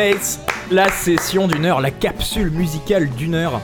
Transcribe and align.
Mates, 0.00 0.40
la 0.70 0.88
session 0.88 1.46
d'une 1.46 1.66
heure, 1.66 1.82
la 1.82 1.90
capsule 1.90 2.50
musicale 2.50 3.10
d'une 3.10 3.34
heure. 3.34 3.60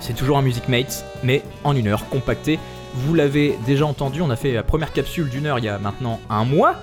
C'est 0.00 0.14
toujours 0.14 0.38
un 0.38 0.42
Music 0.42 0.66
Mates, 0.66 1.04
mais 1.22 1.42
en 1.62 1.76
une 1.76 1.88
heure, 1.88 2.08
compacté. 2.08 2.58
Vous 2.94 3.12
l'avez 3.12 3.58
déjà 3.66 3.84
entendu, 3.84 4.22
on 4.22 4.30
a 4.30 4.36
fait 4.36 4.52
la 4.54 4.62
première 4.62 4.94
capsule 4.94 5.28
d'une 5.28 5.44
heure 5.44 5.58
il 5.58 5.66
y 5.66 5.68
a 5.68 5.78
maintenant 5.78 6.20
un 6.30 6.46
mois. 6.46 6.76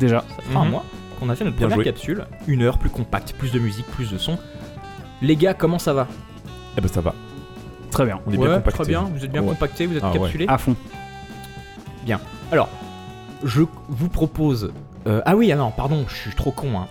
Déjà. 0.00 0.24
Ça 0.28 0.42
fait 0.42 0.56
un 0.56 0.64
Mhm. 0.64 0.70
mois 0.70 0.84
qu'on 1.20 1.28
a 1.28 1.36
fait 1.36 1.44
notre 1.44 1.56
Bien 1.56 1.68
première 1.68 1.76
joué. 1.76 1.84
capsule. 1.84 2.24
Une 2.48 2.62
heure, 2.62 2.78
plus 2.78 2.90
compacte, 2.90 3.32
plus 3.34 3.52
de 3.52 3.60
musique, 3.60 3.86
plus 3.86 4.10
de 4.10 4.18
son. 4.18 4.38
Les 5.22 5.36
gars, 5.36 5.54
comment 5.54 5.78
ça 5.78 5.92
va? 5.92 6.08
Eh 6.76 6.80
ben 6.80 6.88
ça 6.88 7.00
va. 7.00 7.14
Très 7.92 8.06
bien. 8.06 8.18
On 8.26 8.32
est 8.32 8.36
Ouais, 8.38 8.46
bien 8.48 8.56
compacté. 8.56 8.82
Très 8.82 8.88
bien, 8.88 9.02
vous 9.14 9.24
êtes 9.24 9.30
bien 9.30 9.42
Ouais. 9.42 9.48
compacté, 9.50 9.86
vous 9.86 9.96
êtes 9.96 10.02
Ah 10.04 10.10
ouais. 10.10 10.18
capsulé. 10.18 10.46
À 10.48 10.58
fond. 10.58 10.74
Alors, 12.50 12.68
je 13.44 13.62
vous 13.88 14.08
propose. 14.08 14.72
euh, 15.06 15.22
ah 15.24 15.36
oui, 15.36 15.52
ah 15.52 15.56
non, 15.56 15.70
pardon, 15.70 16.04
je 16.08 16.14
suis 16.16 16.34
trop 16.34 16.50
con. 16.50 16.70
hein. 16.76 16.88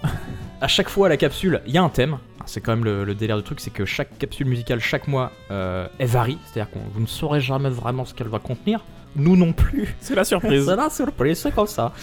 À 0.62 0.68
chaque 0.68 0.90
fois, 0.90 1.08
la 1.10 1.18
capsule, 1.18 1.62
il 1.68 1.74
y 1.74 1.78
a 1.78 1.84
un 1.84 1.90
thème. 1.90 2.18
C'est 2.46 2.62
quand 2.62 2.72
même 2.76 2.84
le, 2.84 3.04
le 3.06 3.16
délire 3.16 3.38
du 3.38 3.44
truc, 3.44 3.60
c'est 3.60 3.70
que 3.72 3.86
chaque 3.86 4.18
capsule 4.18 4.48
musicale, 4.48 4.80
chaque 4.80 5.08
mois, 5.08 5.32
euh, 5.52 5.88
elle 6.00 6.08
varie. 6.08 6.38
C'est-à-dire 6.46 6.72
que 6.72 6.80
vous 6.94 7.00
ne 7.00 7.06
saurez 7.06 7.40
jamais 7.42 7.70
vraiment 7.70 8.06
ce 8.06 8.14
qu'elle 8.14 8.28
va 8.28 8.40
contenir. 8.40 8.84
Nous 9.16 9.36
non 9.38 9.54
plus. 9.54 9.96
C'est 10.02 10.16
la 10.16 10.24
surprise. 10.24 10.66
C'est 10.66 10.76
la 10.76 10.90
surprise, 10.90 11.38
c'est 11.40 11.54
comme 11.54 11.68
ça. 11.68 11.94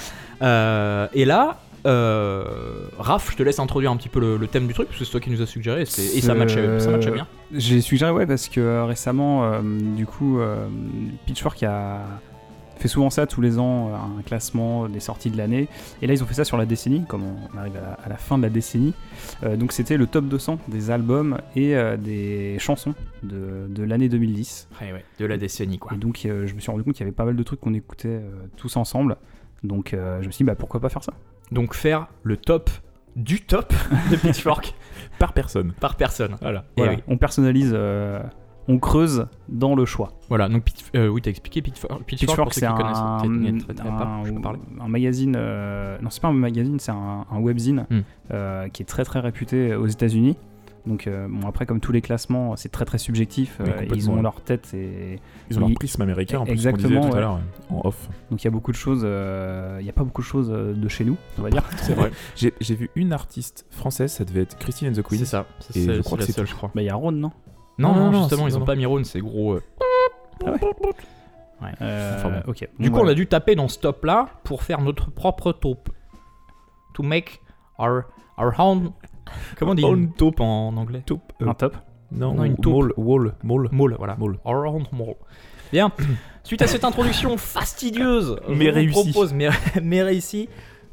Euh, 0.42 1.06
et 1.14 1.24
là, 1.24 1.58
euh, 1.86 2.44
Raph, 2.98 3.30
je 3.32 3.36
te 3.36 3.42
laisse 3.42 3.58
introduire 3.60 3.90
un 3.92 3.96
petit 3.96 4.08
peu 4.08 4.18
le, 4.20 4.36
le 4.36 4.46
thème 4.48 4.66
du 4.66 4.74
truc, 4.74 4.88
parce 4.88 4.98
que 4.98 5.04
c'est 5.04 5.10
toi 5.12 5.20
qui 5.20 5.30
nous 5.30 5.40
as 5.40 5.46
suggéré, 5.46 5.82
et, 5.82 5.86
c'est- 5.86 6.16
et 6.16 6.20
ça 6.20 6.34
matchait, 6.34 6.80
ça 6.80 6.90
matchait 6.90 7.12
bien. 7.12 7.26
J'ai 7.54 7.80
suggéré, 7.80 8.10
ouais, 8.10 8.26
parce 8.26 8.48
que 8.48 8.60
euh, 8.60 8.84
récemment, 8.84 9.44
euh, 9.44 9.60
du 9.62 10.04
coup, 10.06 10.40
euh, 10.40 10.66
Pitchfork 11.26 11.62
a 11.62 12.00
fait 12.78 12.88
souvent 12.88 13.10
ça 13.10 13.26
tous 13.26 13.40
les 13.40 13.58
ans, 13.58 13.88
euh, 13.90 14.18
un 14.18 14.22
classement 14.22 14.88
des 14.88 15.00
sorties 15.00 15.30
de 15.30 15.36
l'année. 15.36 15.68
Et 16.02 16.06
là, 16.06 16.12
ils 16.14 16.22
ont 16.22 16.26
fait 16.26 16.34
ça 16.34 16.44
sur 16.44 16.56
la 16.56 16.66
décennie, 16.66 17.04
comme 17.08 17.22
on 17.24 17.58
arrive 17.58 17.76
à 17.76 17.80
la, 17.80 17.92
à 18.04 18.08
la 18.08 18.16
fin 18.16 18.36
de 18.38 18.42
la 18.42 18.50
décennie. 18.50 18.94
Euh, 19.42 19.56
donc, 19.56 19.72
c'était 19.72 19.96
le 19.96 20.06
top 20.06 20.26
200 20.26 20.58
des 20.68 20.90
albums 20.90 21.38
et 21.54 21.74
euh, 21.76 21.96
des 21.96 22.56
chansons 22.58 22.94
de, 23.22 23.66
de 23.68 23.82
l'année 23.82 24.08
2010. 24.08 24.68
Ouais, 24.80 24.92
ouais, 24.92 25.04
de 25.18 25.26
la 25.26 25.36
décennie, 25.38 25.78
quoi. 25.78 25.92
Et 25.94 25.98
donc, 25.98 26.24
euh, 26.24 26.46
je 26.46 26.54
me 26.54 26.60
suis 26.60 26.70
rendu 26.70 26.84
compte 26.84 26.94
qu'il 26.94 27.04
y 27.04 27.08
avait 27.08 27.14
pas 27.16 27.24
mal 27.24 27.36
de 27.36 27.42
trucs 27.42 27.60
qu'on 27.60 27.74
écoutait 27.74 28.20
tous 28.56 28.76
ensemble. 28.76 29.16
Donc, 29.64 29.90
je 29.92 30.26
me 30.26 30.30
suis 30.30 30.44
dit, 30.44 30.44
bah, 30.44 30.54
pourquoi 30.54 30.80
pas 30.80 30.88
faire 30.88 31.02
ça? 31.02 31.12
Donc, 31.50 31.74
faire 31.74 32.08
le 32.22 32.36
top 32.36 32.70
du 33.16 33.40
top 33.40 33.72
de 34.10 34.16
Pitchfork 34.22 34.74
Par 35.18 35.32
personne. 35.32 35.72
par 35.80 35.96
personne. 35.96 36.36
Voilà. 36.42 36.64
Et 36.76 36.80
Voilà. 36.82 36.92
oui. 36.92 36.98
On 37.08 37.16
personnalise, 37.16 37.74
on 38.68 38.78
creuse 38.78 39.26
dans 39.48 39.74
le 39.74 39.84
choix. 39.84 40.12
Voilà, 40.28 40.48
donc 40.48 40.64
euh, 40.94 41.08
oui, 41.08 41.22
t'as 41.22 41.30
expliqué 41.30 41.62
Pitchfork, 41.62 42.02
Pitchfork, 42.04 42.54
c'est 42.54 42.66
un, 42.66 42.74
un- 42.74 43.22
un 43.22 44.88
magazine. 44.88 45.34
euh, 45.36 45.98
non, 46.02 46.10
c'est 46.10 46.20
pas 46.22 46.28
un 46.28 46.32
magazine, 46.32 46.78
c'est 46.78 46.92
un, 46.92 47.24
un 47.30 47.38
webzine 47.40 47.86
Hmm. 47.90 48.00
euh, 48.32 48.68
qui 48.68 48.82
est 48.82 48.86
très 48.86 49.04
très 49.04 49.20
réputé 49.20 49.74
aux 49.74 49.86
États-Unis. 49.86 50.36
Donc, 50.86 51.08
euh, 51.08 51.26
bon, 51.28 51.48
après, 51.48 51.66
comme 51.66 51.80
tous 51.80 51.90
les 51.90 52.00
classements, 52.00 52.54
c'est 52.54 52.68
très 52.68 52.84
très 52.84 52.98
subjectif. 52.98 53.56
Oui, 53.58 53.68
euh, 53.70 53.86
ils 53.92 54.08
ont 54.08 54.22
leur 54.22 54.40
tête 54.40 54.72
et 54.72 55.18
Ils 55.50 55.56
ont 55.58 55.62
leur 55.62 55.72
prisme 55.74 56.00
américain 56.02 56.38
en 56.38 56.44
plus, 56.44 56.52
Exactement, 56.52 56.88
disait 56.88 57.00
tout 57.00 57.08
ouais. 57.08 57.16
à 57.18 57.20
l'heure 57.22 57.40
en 57.70 57.80
off. 57.88 58.08
donc 58.30 58.40
il 58.40 58.44
y 58.44 58.46
a 58.46 58.52
beaucoup 58.52 58.70
de 58.70 58.76
choses. 58.76 59.02
euh, 59.04 59.78
Il 59.80 59.82
n'y 59.84 59.90
a 59.90 59.92
pas 59.92 60.04
beaucoup 60.04 60.22
de 60.22 60.26
choses 60.26 60.48
euh, 60.52 60.74
de 60.74 60.86
chez 60.88 61.04
nous, 61.04 61.16
on 61.38 61.42
va 61.42 61.50
dire. 61.50 61.64
C'est 61.78 61.94
vrai. 61.94 62.12
J'ai 62.36 62.74
vu 62.76 62.88
une 62.94 63.12
artiste 63.12 63.66
française, 63.70 64.12
ça 64.12 64.24
devait 64.24 64.42
être 64.42 64.56
Christine 64.58 64.88
and 64.88 64.92
the 64.92 65.02
Queen. 65.02 65.18
C'est 65.18 65.24
ça, 65.26 65.46
c'est 65.58 65.76
Et 65.80 65.94
je 65.94 66.02
crois 66.02 66.18
que 66.18 66.22
la 66.22 66.26
c'est 66.26 66.32
seule, 66.32 66.44
tout. 66.44 66.50
je 66.52 66.56
crois. 66.56 66.70
Bah, 66.72 66.82
il 66.82 66.86
y 66.86 66.90
a 66.90 66.94
Ron, 66.94 67.10
non? 67.12 67.32
Non, 67.78 67.94
Non, 67.94 68.20
justement, 68.22 68.46
ils 68.48 68.56
ont 68.56 68.64
pas 68.64 68.74
Miron, 68.76 69.02
c'est 69.04 69.20
gros. 69.20 69.54
euh. 69.54 69.62
Euh, 71.80 72.16
Enfin 72.16 72.30
bon. 72.30 72.42
Ok. 72.50 72.68
Du 72.78 72.90
coup, 72.90 72.98
on 73.00 73.08
a 73.08 73.14
dû 73.14 73.26
taper 73.26 73.54
dans 73.54 73.68
ce 73.68 73.78
top 73.78 74.04
là 74.04 74.28
pour 74.44 74.62
faire 74.62 74.80
notre 74.80 75.10
propre 75.10 75.52
taupe. 75.52 75.88
To 76.94 77.02
make 77.02 77.40
our, 77.78 78.02
our 78.38 78.52
own. 78.58 78.92
Comment 79.58 79.72
on 79.72 79.74
dit 79.74 79.82
une 79.82 80.12
taupe 80.12 80.40
en 80.40 80.76
anglais? 80.76 81.02
Taupe. 81.04 81.32
euh, 81.42 81.48
un 81.48 81.54
top? 81.54 81.76
non, 82.12 82.42
une 82.44 82.56
taupe. 82.56 82.92
Wall. 82.96 83.34
Mole. 83.42 83.68
Mole, 83.72 83.94
voilà. 83.98 84.16
Mole. 84.16 84.38
Our 84.44 84.66
own 84.66 84.84
mole. 84.92 85.14
Bien. 85.72 85.90
Suite 86.44 86.62
à 86.62 86.66
cette 86.68 86.84
introduction 86.84 87.36
fastidieuse, 87.36 88.38
je 88.48 88.54
Mais 88.54 88.68
vous 88.68 88.74
réussie. 88.76 89.10
propose, 89.10 89.32
mais, 89.34 89.48
mais 89.82 90.02
réussie, 90.02 90.48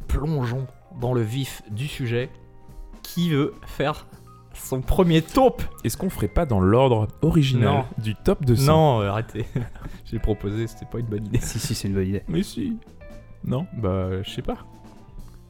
plongeons 0.08 0.66
dans 1.00 1.14
le 1.14 1.22
vif 1.22 1.62
du 1.70 1.88
sujet. 1.88 2.30
Qui 3.04 3.30
veut 3.30 3.54
faire 3.66 4.08
son 4.54 4.82
premier 4.82 5.22
taupe 5.22 5.64
Est-ce 5.84 5.98
qu'on 5.98 6.10
ferait 6.10 6.28
pas 6.28 6.46
dans 6.46 6.60
l'ordre 6.60 7.08
original 7.22 7.70
Non. 7.70 7.86
du 7.98 8.16
top 8.16 8.46
200 8.46 8.66
Non, 8.72 9.02
euh, 9.02 9.10
arrêtez. 9.10 9.46
J'ai 10.06 10.20
proposé, 10.20 10.68
c'était 10.68 10.86
pas 10.86 11.00
une 11.00 11.06
bonne 11.08 11.26
idée. 11.26 11.40
si, 11.42 11.60
si, 11.60 11.74
c'est 11.76 11.88
une 11.88 11.96
bonne 11.96 12.08
idée. 12.08 12.24
Mais 12.28 12.44
si. 12.44 12.78
Non 13.46 13.66
Bah, 13.78 14.22
je 14.24 14.30
sais 14.30 14.42
pas. 14.42 14.58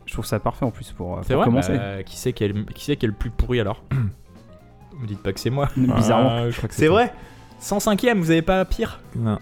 Je 0.06 0.14
trouve 0.14 0.26
ça 0.26 0.40
parfait 0.40 0.66
en 0.66 0.72
plus 0.72 0.92
pour, 0.92 1.18
euh, 1.18 1.22
C'est 1.24 1.34
pour 1.34 1.44
vrai 1.44 1.46
commencer. 1.50 1.78
Bah, 1.78 2.04
Qui 2.04 2.18
c'est 2.18 2.34
qui, 2.34 2.44
est 2.44 2.48
le- 2.50 2.64
qui 2.64 2.84
c'est 2.86 2.96
qui 2.98 3.06
est 3.06 3.10
le 3.10 3.14
plus 3.14 3.30
pourri 3.30 3.60
alors 3.60 3.84
Me 5.00 5.08
dites 5.08 5.22
pas 5.24 5.34
que 5.34 5.40
c'est 5.40 5.50
moi. 5.50 5.68
Bizarrement. 5.76 6.30
Ah, 6.32 6.50
je 6.50 6.58
crois 6.58 6.70
que 6.70 6.76
C'est 6.76 6.88
vrai 6.88 7.14
105ème, 7.62 8.20
vous 8.20 8.32
avez 8.32 8.42
pas 8.42 8.64
pire? 8.66 9.00
Non. 9.16 9.40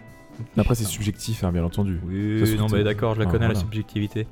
Après, 0.58 0.76
c'est 0.76 0.86
subjectif, 0.86 1.44
hein, 1.44 1.52
bien 1.52 1.64
entendu. 1.64 2.00
Oui, 2.06 2.56
non, 2.58 2.68
mais 2.72 2.84
d'accord, 2.84 3.16
je 3.16 3.20
la 3.22 3.28
Ah, 3.28 3.32
connais 3.32 3.48
la 3.48 3.56
subjectivité. 3.56 4.28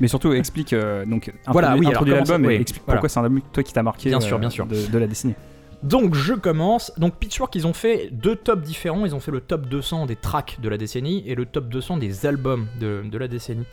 Mais 0.00 0.08
surtout, 0.08 0.32
explique 0.32 0.72
euh, 0.72 1.04
donc 1.06 1.32
Voilà, 1.46 1.76
oui, 1.76 1.86
introduis 1.86 2.14
l'album 2.14 2.44
et 2.44 2.48
oui, 2.48 2.54
explique 2.54 2.82
voilà. 2.84 2.96
pourquoi 2.98 3.08
c'est 3.08 3.20
un 3.20 3.24
album 3.24 3.40
toi 3.52 3.62
qui 3.62 3.72
t'a 3.72 3.82
marqué 3.82 4.08
Bien 4.08 4.20
sûr, 4.20 4.36
euh, 4.36 4.40
bien 4.40 4.50
sûr. 4.50 4.66
De, 4.66 4.86
de 4.86 4.98
la 4.98 5.06
décennie. 5.06 5.34
Donc 5.82 6.14
je 6.14 6.32
commence. 6.32 6.92
Donc 6.98 7.16
Pitchfork, 7.16 7.54
ils 7.54 7.66
ont 7.66 7.74
fait 7.74 8.08
deux 8.10 8.36
tops 8.36 8.62
différents. 8.62 9.04
Ils 9.04 9.14
ont 9.14 9.20
fait 9.20 9.30
le 9.30 9.40
top 9.40 9.66
200 9.66 10.06
des 10.06 10.16
tracks 10.16 10.58
de 10.62 10.68
la 10.68 10.78
décennie 10.78 11.22
et 11.26 11.34
le 11.34 11.44
top 11.44 11.68
200 11.68 11.98
des 11.98 12.24
albums 12.26 12.66
de, 12.80 13.02
de 13.10 13.18
la 13.18 13.28
décennie. 13.28 13.64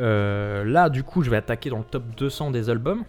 Euh, 0.00 0.64
là, 0.64 0.88
du 0.88 1.02
coup, 1.04 1.22
je 1.22 1.30
vais 1.30 1.36
attaquer 1.36 1.70
dans 1.70 1.78
le 1.78 1.84
top 1.84 2.02
200 2.16 2.50
des 2.50 2.70
albums. 2.70 3.04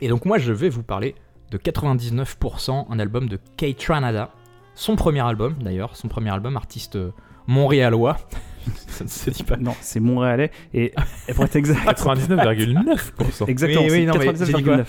Et 0.00 0.08
donc 0.08 0.24
moi, 0.24 0.38
je 0.38 0.52
vais 0.52 0.68
vous 0.68 0.82
parler 0.82 1.14
de 1.50 1.58
99%, 1.58 2.86
un 2.90 2.98
album 2.98 3.28
de 3.28 3.38
Kate 3.56 3.76
Tranada. 3.76 4.30
Son 4.76 4.96
premier 4.96 5.20
album, 5.20 5.54
d'ailleurs, 5.60 5.96
son 5.96 6.08
premier 6.08 6.30
album, 6.30 6.56
artiste 6.56 6.96
euh, 6.96 7.10
montréalois. 7.46 8.18
Ça 8.88 9.04
ne 9.04 9.08
se 9.10 9.28
dit 9.30 9.42
pas. 9.42 9.56
Non, 9.56 9.74
c'est 9.82 10.00
Montréalais 10.00 10.50
et, 10.72 10.92
et 11.28 11.34
pour 11.34 11.44
être 11.44 11.56
exact, 11.56 11.84
99,9%. 12.02 13.48
exactement, 13.48 13.82
Oui, 13.82 13.88
oui, 13.90 13.90
c'est 13.90 14.04
non, 14.06 14.14
mais 14.18 14.24
j'ai 14.46 14.52
dit 14.52 14.62
quoi 14.62 14.76
99,9. 14.76 14.84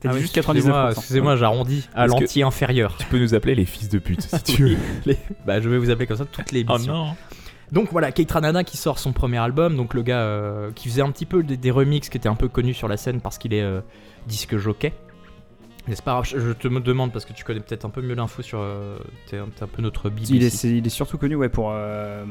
T'as 0.00 0.08
Ah 0.10 0.12
dit 0.12 0.14
oui, 0.16 0.20
juste 0.22 0.36
excusez-moi, 0.38 0.90
99%. 0.90 0.98
Excusez-moi, 0.98 1.36
j'arrondis 1.36 1.88
à 1.94 2.06
l'entier 2.06 2.42
inférieur. 2.44 2.96
Tu 2.98 3.06
peux 3.06 3.18
nous 3.18 3.34
appeler 3.34 3.54
les 3.56 3.64
fils 3.64 3.88
de 3.88 3.98
pute 3.98 4.20
si 4.22 4.42
tu 4.44 4.64
veux. 4.64 4.76
Les- 5.06 5.16
Bah, 5.46 5.60
je 5.60 5.68
vais 5.68 5.78
vous 5.78 5.90
appeler 5.90 6.06
comme 6.06 6.16
ça 6.18 6.26
toutes 6.26 6.52
les 6.52 6.64
Oh 6.68 6.74
émissions. 6.74 6.92
non 6.92 7.16
Donc 7.72 7.88
voilà, 7.90 8.12
Kate 8.12 8.30
Ranada 8.30 8.62
qui 8.62 8.76
sort 8.76 9.00
son 9.00 9.12
premier 9.12 9.38
album, 9.38 9.76
donc 9.76 9.94
le 9.94 10.02
gars 10.02 10.20
euh, 10.20 10.70
qui 10.72 10.88
faisait 10.88 11.02
un 11.02 11.10
petit 11.10 11.26
peu 11.26 11.42
des, 11.42 11.56
des 11.56 11.70
remixes, 11.72 12.08
qui 12.10 12.16
était 12.18 12.28
un 12.28 12.36
peu 12.36 12.46
connu 12.48 12.74
sur 12.74 12.86
la 12.86 12.96
scène 12.96 13.20
parce 13.20 13.38
qu'il 13.38 13.52
est 13.52 13.62
euh, 13.62 13.80
disque 14.28 14.56
jockey. 14.56 14.92
Mais 15.88 15.94
c'est 15.94 16.04
pas 16.04 16.12
grave, 16.12 16.24
je 16.26 16.52
te 16.52 16.68
me 16.68 16.80
demande 16.80 17.12
parce 17.12 17.24
que 17.24 17.32
tu 17.32 17.44
connais 17.44 17.60
peut-être 17.60 17.84
un 17.86 17.90
peu 17.90 18.02
mieux 18.02 18.14
l'info 18.14 18.42
sur. 18.42 18.58
euh, 18.60 18.98
T'es 19.28 19.38
un, 19.38 19.48
peu 19.66 19.80
notre 19.82 20.10
bible. 20.10 20.28
Il 20.30 20.44
est, 20.44 20.64
il 20.64 20.90
surtout 20.90 21.16
connu 21.18 21.34
ouais, 21.34 21.48
pour, 21.48 21.70
euh, 21.72 22.24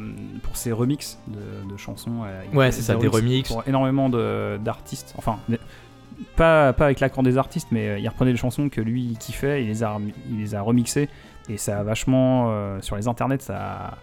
pour 0.43 0.55
ses 0.57 0.71
remixes 0.71 1.17
de, 1.27 1.69
de 1.71 1.77
chansons. 1.77 2.23
euh, 2.25 2.43
Ouais, 2.53 2.71
c'est 2.71 2.81
ça, 2.83 2.95
des 2.95 3.07
remixes. 3.07 3.49
Pour 3.51 3.63
énormément 3.67 4.09
de- 4.09 4.57
d'artistes. 4.63 5.13
Enfin, 5.17 5.39
pas, 6.35 6.73
pas 6.73 6.85
avec 6.85 6.99
l'accord 6.99 7.23
des 7.23 7.37
artistes, 7.37 7.67
mais 7.71 7.89
euh, 7.89 7.99
il 7.99 8.07
reprenait 8.07 8.31
des 8.31 8.37
chansons 8.37 8.69
que 8.69 8.81
lui 8.81 9.03
il 9.03 9.17
kiffait, 9.17 9.63
il 9.63 9.67
les 9.67 9.83
a, 9.83 9.97
il 10.29 10.39
les 10.39 10.55
a 10.55 10.61
remixées. 10.61 11.09
Et 11.49 11.57
ça 11.57 11.79
a 11.79 11.83
vachement. 11.83 12.47
euh, 12.51 12.79
sur 12.81 12.95
les 12.95 13.07
internets, 13.07 13.39
ça 13.41 13.57
a, 13.57 13.97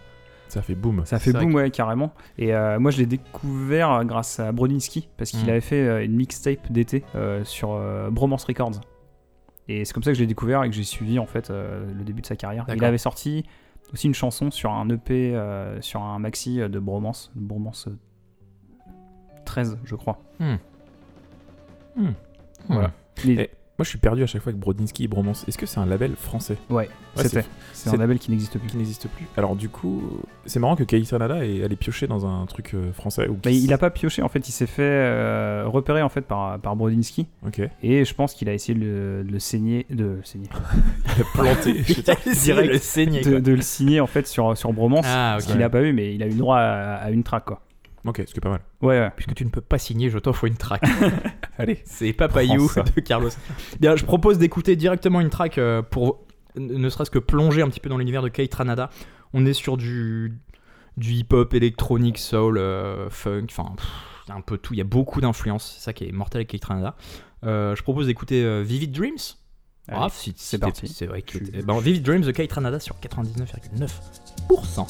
Ça 0.47 0.61
fait 0.61 0.75
boum. 0.75 1.03
Ça 1.05 1.17
a 1.17 1.19
fait 1.19 1.31
boom, 1.31 1.53
ouais, 1.53 1.69
carrément. 1.71 2.13
Et 2.37 2.53
euh, 2.53 2.79
moi, 2.79 2.91
je 2.91 2.97
l'ai 2.97 3.05
découvert 3.05 4.03
grâce 4.05 4.39
à 4.39 4.51
Brodinski, 4.51 5.07
parce 5.17 5.31
qu'il 5.31 5.45
Mm. 5.45 5.49
avait 5.49 5.61
fait 5.61 6.05
une 6.05 6.15
mixtape 6.15 6.71
d'été 6.71 7.03
euh, 7.15 7.43
sur 7.45 7.73
euh, 7.73 8.09
Bromance 8.09 8.43
Records. 8.45 8.81
Et 9.67 9.83
c'est 9.85 9.93
comme 9.93 10.03
ça 10.03 10.11
que 10.11 10.15
je 10.15 10.21
l'ai 10.21 10.27
découvert 10.27 10.63
et 10.63 10.69
que 10.69 10.75
j'ai 10.75 10.83
suivi 10.83 11.17
en 11.19 11.25
fait 11.25 11.49
euh, 11.49 11.85
le 11.91 12.03
début 12.03 12.21
de 12.21 12.27
sa 12.27 12.35
carrière. 12.35 12.65
Il 12.75 12.83
avait 12.87 12.97
sorti 12.99 13.45
aussi 13.93 14.07
une 14.07 14.13
chanson 14.13 14.51
sur 14.51 14.71
un 14.71 14.87
EP, 14.89 15.35
euh, 15.35 15.81
sur 15.81 16.01
un 16.03 16.19
maxi 16.19 16.57
de 16.57 16.79
Bromance, 16.79 17.31
Bromance 17.35 17.87
euh, 17.87 17.97
13, 19.45 19.77
je 19.83 19.95
crois. 19.95 20.19
Hmm. 20.39 20.55
Voilà. 22.67 22.91
Et- 23.39 23.41
Et- 23.41 23.49
Moi, 23.77 23.83
je 23.83 23.89
suis 23.89 23.97
perdu 23.97 24.23
à 24.23 24.25
chaque 24.25 24.41
fois 24.41 24.51
avec 24.51 24.59
Brodinski 24.61 25.03
et 25.03 25.07
Bromance. 25.09 25.43
Est-ce 25.49 25.57
que 25.57 25.65
c'est 25.65 25.79
un 25.81 25.85
label 25.85 26.15
français? 26.15 26.55
Ouais, 26.69 26.87
Ouais, 27.17 27.23
c'était. 27.23 27.43
c'est- 27.73 27.89
un 27.93 27.97
label 27.97 28.19
qui 28.19 28.31
n'existe 28.31 28.57
plus. 28.57 28.67
qui 28.69 28.77
n'existe 28.77 29.07
plus 29.09 29.25
Alors, 29.35 29.55
du 29.57 29.67
coup, 29.67 30.01
c'est 30.45 30.59
marrant 30.61 30.77
que 30.77 30.83
Kate 30.85 31.09
Ranada 31.11 31.45
est 31.45 31.61
allé 31.61 31.75
piocher 31.75 32.07
dans 32.07 32.25
un 32.25 32.45
truc 32.45 32.73
euh, 32.73 32.93
français. 32.93 33.27
Ou 33.27 33.33
Bah, 33.43 33.51
il 33.51 33.73
a 33.73 33.77
pas 33.77 33.89
pioché, 33.89 34.21
en 34.21 34.29
fait, 34.29 34.47
il 34.47 34.51
s'est 34.53 34.65
fait 34.65 34.81
euh, 34.83 35.65
repérer 35.67 36.01
en 36.01 36.07
fait 36.09 36.21
par, 36.21 36.57
par 36.59 36.75
Brodinski. 36.77 37.27
Ok. 37.45 37.61
Et 37.83 38.05
je 38.05 38.13
pense 38.13 38.33
qu'il 38.33 38.47
a 38.47 38.53
essayé 38.53 38.79
de 38.79 39.25
le, 39.29 39.39
saigner, 39.39 39.85
de 39.89 40.05
le 40.05 40.19
saigner, 40.23 40.47
Il 41.17 41.21
a 41.21 41.25
planté. 41.33 41.73
Direct 42.43 42.71
le 42.73 42.79
saigner. 42.79 43.21
de, 43.21 43.31
quoi. 43.31 43.39
de 43.41 43.51
le 43.51 43.61
signer 43.61 43.99
en 43.99 44.07
fait 44.07 44.25
sur, 44.25 44.57
sur 44.57 44.71
Bromance. 44.71 45.05
Ah, 45.07 45.37
Ce 45.41 45.47
qu'il 45.47 45.61
a 45.61 45.69
pas 45.69 45.81
eu, 45.81 45.91
mais 45.91 46.15
il 46.15 46.23
a 46.23 46.27
eu 46.27 46.31
le 46.31 46.35
droit 46.37 46.57
à, 46.59 46.95
à 46.95 47.11
une 47.11 47.23
track 47.23 47.43
quoi. 47.43 47.61
Ok, 48.05 48.17
ce 48.27 48.31
qui 48.33 48.37
est 48.37 48.41
pas 48.41 48.49
mal. 48.49 48.61
Ouais, 48.81 48.99
ouais. 48.99 49.11
Puisque 49.15 49.33
tu 49.35 49.45
ne 49.45 49.49
peux 49.49 49.61
pas 49.61 49.77
signer, 49.77 50.09
je 50.09 50.17
t'offre 50.19 50.45
une 50.45 50.55
track. 50.57 50.81
Allez. 51.57 51.81
C'est 51.85 52.13
Papayou 52.13 52.69
de 52.95 53.01
Carlos. 53.01 53.29
Bien, 53.79 53.95
je 53.95 54.05
propose 54.05 54.37
d'écouter 54.37 54.75
directement 54.75 55.21
une 55.21 55.29
track 55.29 55.57
euh, 55.57 55.81
pour 55.81 56.25
ne 56.57 56.87
serait-ce 56.89 57.11
que 57.11 57.19
plonger 57.19 57.61
un 57.61 57.69
petit 57.69 57.79
peu 57.79 57.89
dans 57.89 57.97
l'univers 57.97 58.21
de 58.21 58.29
Kate 58.29 58.53
Ranada. 58.53 58.89
On 59.33 59.45
est 59.45 59.53
sur 59.53 59.75
du, 59.77 60.37
du 60.97 61.11
hip-hop 61.13 61.53
électronique, 61.53 62.17
soul, 62.17 62.57
euh, 62.57 63.09
funk, 63.09 63.47
enfin, 63.49 63.73
pff, 63.75 63.85
il 64.27 64.29
y 64.29 64.31
a 64.33 64.35
un 64.35 64.41
peu 64.41 64.57
tout, 64.57 64.73
il 64.73 64.77
y 64.77 64.81
a 64.81 64.85
beaucoup 64.85 65.19
d'influence, 65.21 65.75
c'est 65.77 65.83
ça 65.83 65.93
qui 65.93 66.05
est 66.05 66.11
mortel 66.11 66.39
avec 66.39 66.47
Kate 66.49 66.63
Ranada. 66.65 66.95
Euh, 67.43 67.75
je 67.75 67.83
propose 67.83 68.07
d'écouter 68.07 68.43
euh, 68.43 68.61
Vivid 68.65 68.91
Dreams. 68.91 69.17
Allez, 69.87 69.99
Ah, 70.01 70.07
si- 70.09 70.33
c'est 70.37 70.55
si 70.55 70.59
parti. 70.59 70.87
C'est 70.87 71.05
vrai 71.05 71.21
que 71.21 71.37
Tu- 71.37 71.43
t'es- 71.51 71.61
ben, 71.61 71.77
Vivid 71.79 72.01
Dreams 72.03 72.21
de 72.23 72.31
Kate 72.31 72.51
Ranada 72.53 72.79
sur 72.79 72.95
99,9%. 72.99 74.87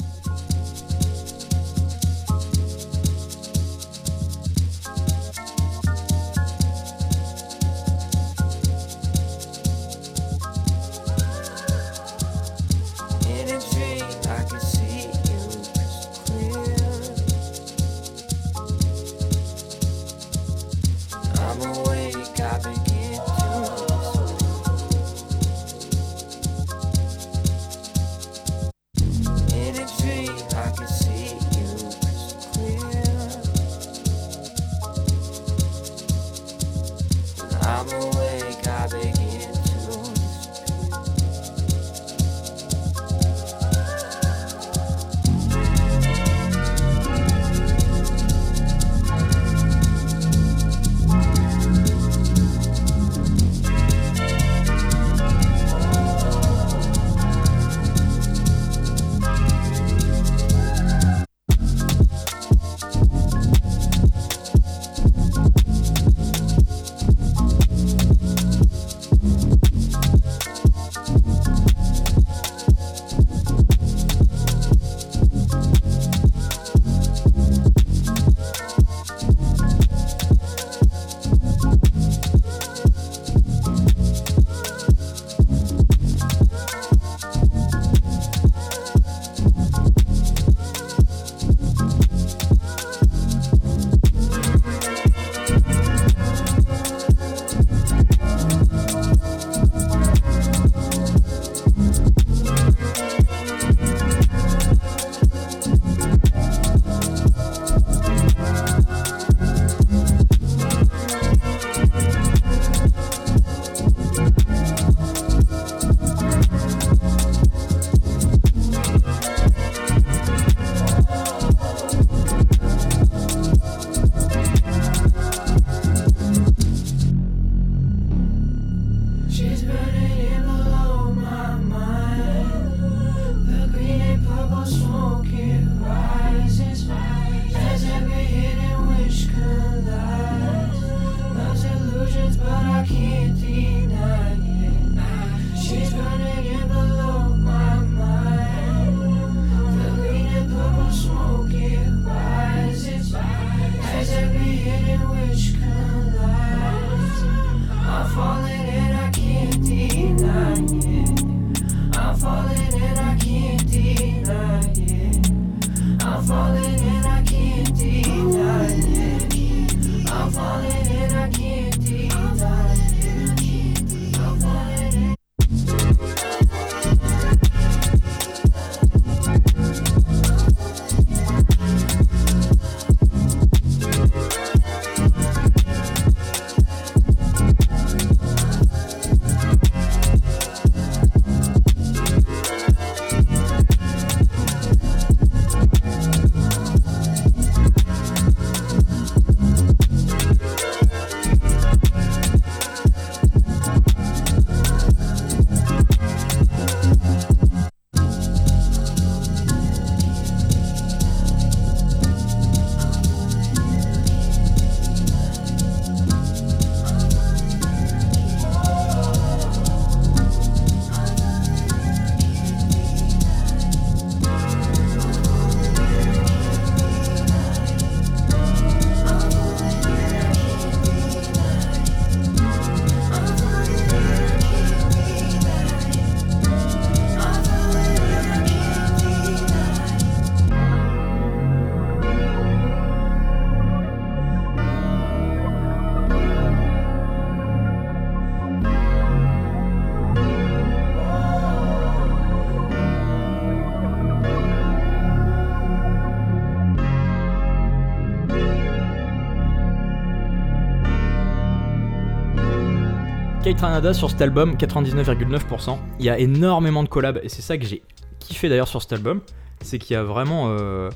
Kate 263.55 263.61
Ranada 263.61 263.93
sur 263.93 264.09
cet 264.09 264.21
album, 264.21 264.55
99,9%. 264.55 265.77
Il 265.99 266.05
y 266.05 266.09
a 266.09 266.19
énormément 266.19 266.83
de 266.83 266.89
collabs 266.89 267.21
et 267.23 267.29
c'est 267.29 267.41
ça 267.41 267.57
que 267.57 267.65
j'ai 267.65 267.83
kiffé 268.19 268.49
d'ailleurs 268.49 268.67
sur 268.67 268.81
cet 268.81 268.91
album. 268.91 269.21
C'est 269.61 269.79
qu'il 269.79 269.93
y 269.93 269.97
a 269.97 270.03
vraiment. 270.03 270.47
euh, 270.49 270.89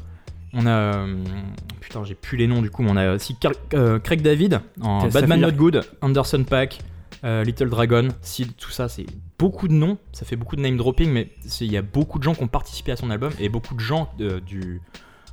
on 0.51 0.65
a. 0.65 0.69
euh, 0.69 1.23
putain, 1.79 2.03
j'ai 2.03 2.15
plus 2.15 2.37
les 2.37 2.47
noms 2.47 2.61
du 2.61 2.69
coup, 2.69 2.83
mais 2.83 2.91
on 2.91 2.97
a 2.97 3.13
aussi 3.15 3.35
Car- 3.35 3.53
euh, 3.73 3.97
Craig 3.99 4.21
David 4.21 4.59
en 4.81 4.99
fait 5.21 5.21
Not 5.39 5.51
Good, 5.53 5.85
Anderson 6.01 6.43
Pack, 6.43 6.79
Little 7.23 7.69
Dragon, 7.69 8.09
Seal, 8.21 8.49
tout 8.51 8.71
ça, 8.71 8.89
c'est 8.89 9.05
beaucoup 9.37 9.69
de 9.69 9.73
noms. 9.73 9.97
Ça 10.11 10.25
fait 10.25 10.35
beaucoup 10.35 10.57
de 10.57 10.61
name 10.61 10.75
dropping, 10.75 11.11
mais 11.13 11.31
il 11.61 11.71
y 11.71 11.77
a 11.77 11.81
beaucoup 11.81 12.19
de 12.19 12.23
gens 12.25 12.35
qui 12.35 12.43
ont 12.43 12.47
participé 12.49 12.91
à 12.91 12.97
son 12.97 13.09
album 13.09 13.31
et 13.39 13.47
beaucoup 13.47 13.73
de 13.73 13.79
gens 13.79 14.09
du. 14.45 14.81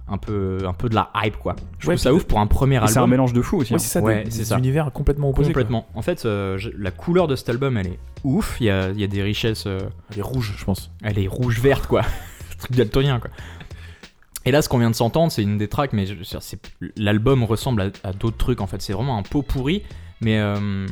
Un 0.08 0.18
peu, 0.18 0.58
un 0.66 0.72
peu 0.72 0.88
de 0.88 0.94
la 0.94 1.10
hype 1.16 1.36
quoi. 1.36 1.56
Je 1.78 1.88
Ouais, 1.88 1.94
trouve 1.96 2.02
ça 2.02 2.14
ouf 2.14 2.24
pour 2.24 2.38
un 2.38 2.46
premier 2.46 2.76
Et 2.76 2.86
C'est 2.86 2.98
un 2.98 3.02
album. 3.02 3.10
mélange 3.10 3.32
de 3.32 3.42
fou 3.42 3.58
aussi. 3.58 3.72
Ouais, 3.72 3.76
hein. 3.76 3.78
c'est 3.78 3.88
ça, 3.98 4.00
Ouais, 4.00 4.24
des, 4.24 4.30
c'est 4.30 4.38
des 4.40 4.44
ça. 4.44 4.58
univers 4.58 4.92
complètement 4.92 5.30
opposés. 5.30 5.52
quoi. 5.52 5.62
Complètement. 5.62 5.86
En 5.94 6.02
fait, 6.02 6.24
euh, 6.24 6.56
je- 6.58 6.70
la 6.78 6.90
couleur 6.90 7.26
de 7.28 7.34
cet 7.36 7.48
album, 7.48 7.76
elle 7.76 7.88
est 7.88 7.98
ouf. 8.24 8.56
Il 8.60 8.66
y 8.66 8.70
a, 8.70 8.90
il 8.90 9.00
y 9.00 9.04
a 9.04 9.08
des 9.08 9.22
richesses. 9.22 9.64
euh, 9.66 9.80
Elle 10.12 10.18
est 10.18 10.22
rouge, 10.22 10.54
je 10.56 10.64
pense. 10.64 10.90
elle 11.02 11.18
est 11.18 11.26
rouge-verte, 11.28 11.86
quoi. 11.86 12.02
truc 12.58 12.72
daltonien, 12.72 13.18
quoi. 13.20 13.30
Et 14.44 14.52
là, 14.52 14.62
ce 14.62 14.68
qu'on 14.68 14.78
vient 14.78 14.90
de 14.90 14.94
s'entendre, 14.94 15.32
c'est 15.32 15.42
une 15.42 15.58
des 15.58 15.66
tracks, 15.66 15.92
mais 15.92 16.04
l'album 16.96 17.42
ressemble 17.42 17.82
à, 17.82 18.08
à 18.08 18.12
d'autres 18.12 18.36
trucs, 18.36 18.60
en 18.60 18.66
fait. 18.68 18.80
C'est 18.80 18.92
vraiment 18.92 19.18
un 19.18 19.22
pot 19.22 19.42
pourri. 19.42 19.82
Mais, 20.22 20.38
euh, 20.38 20.86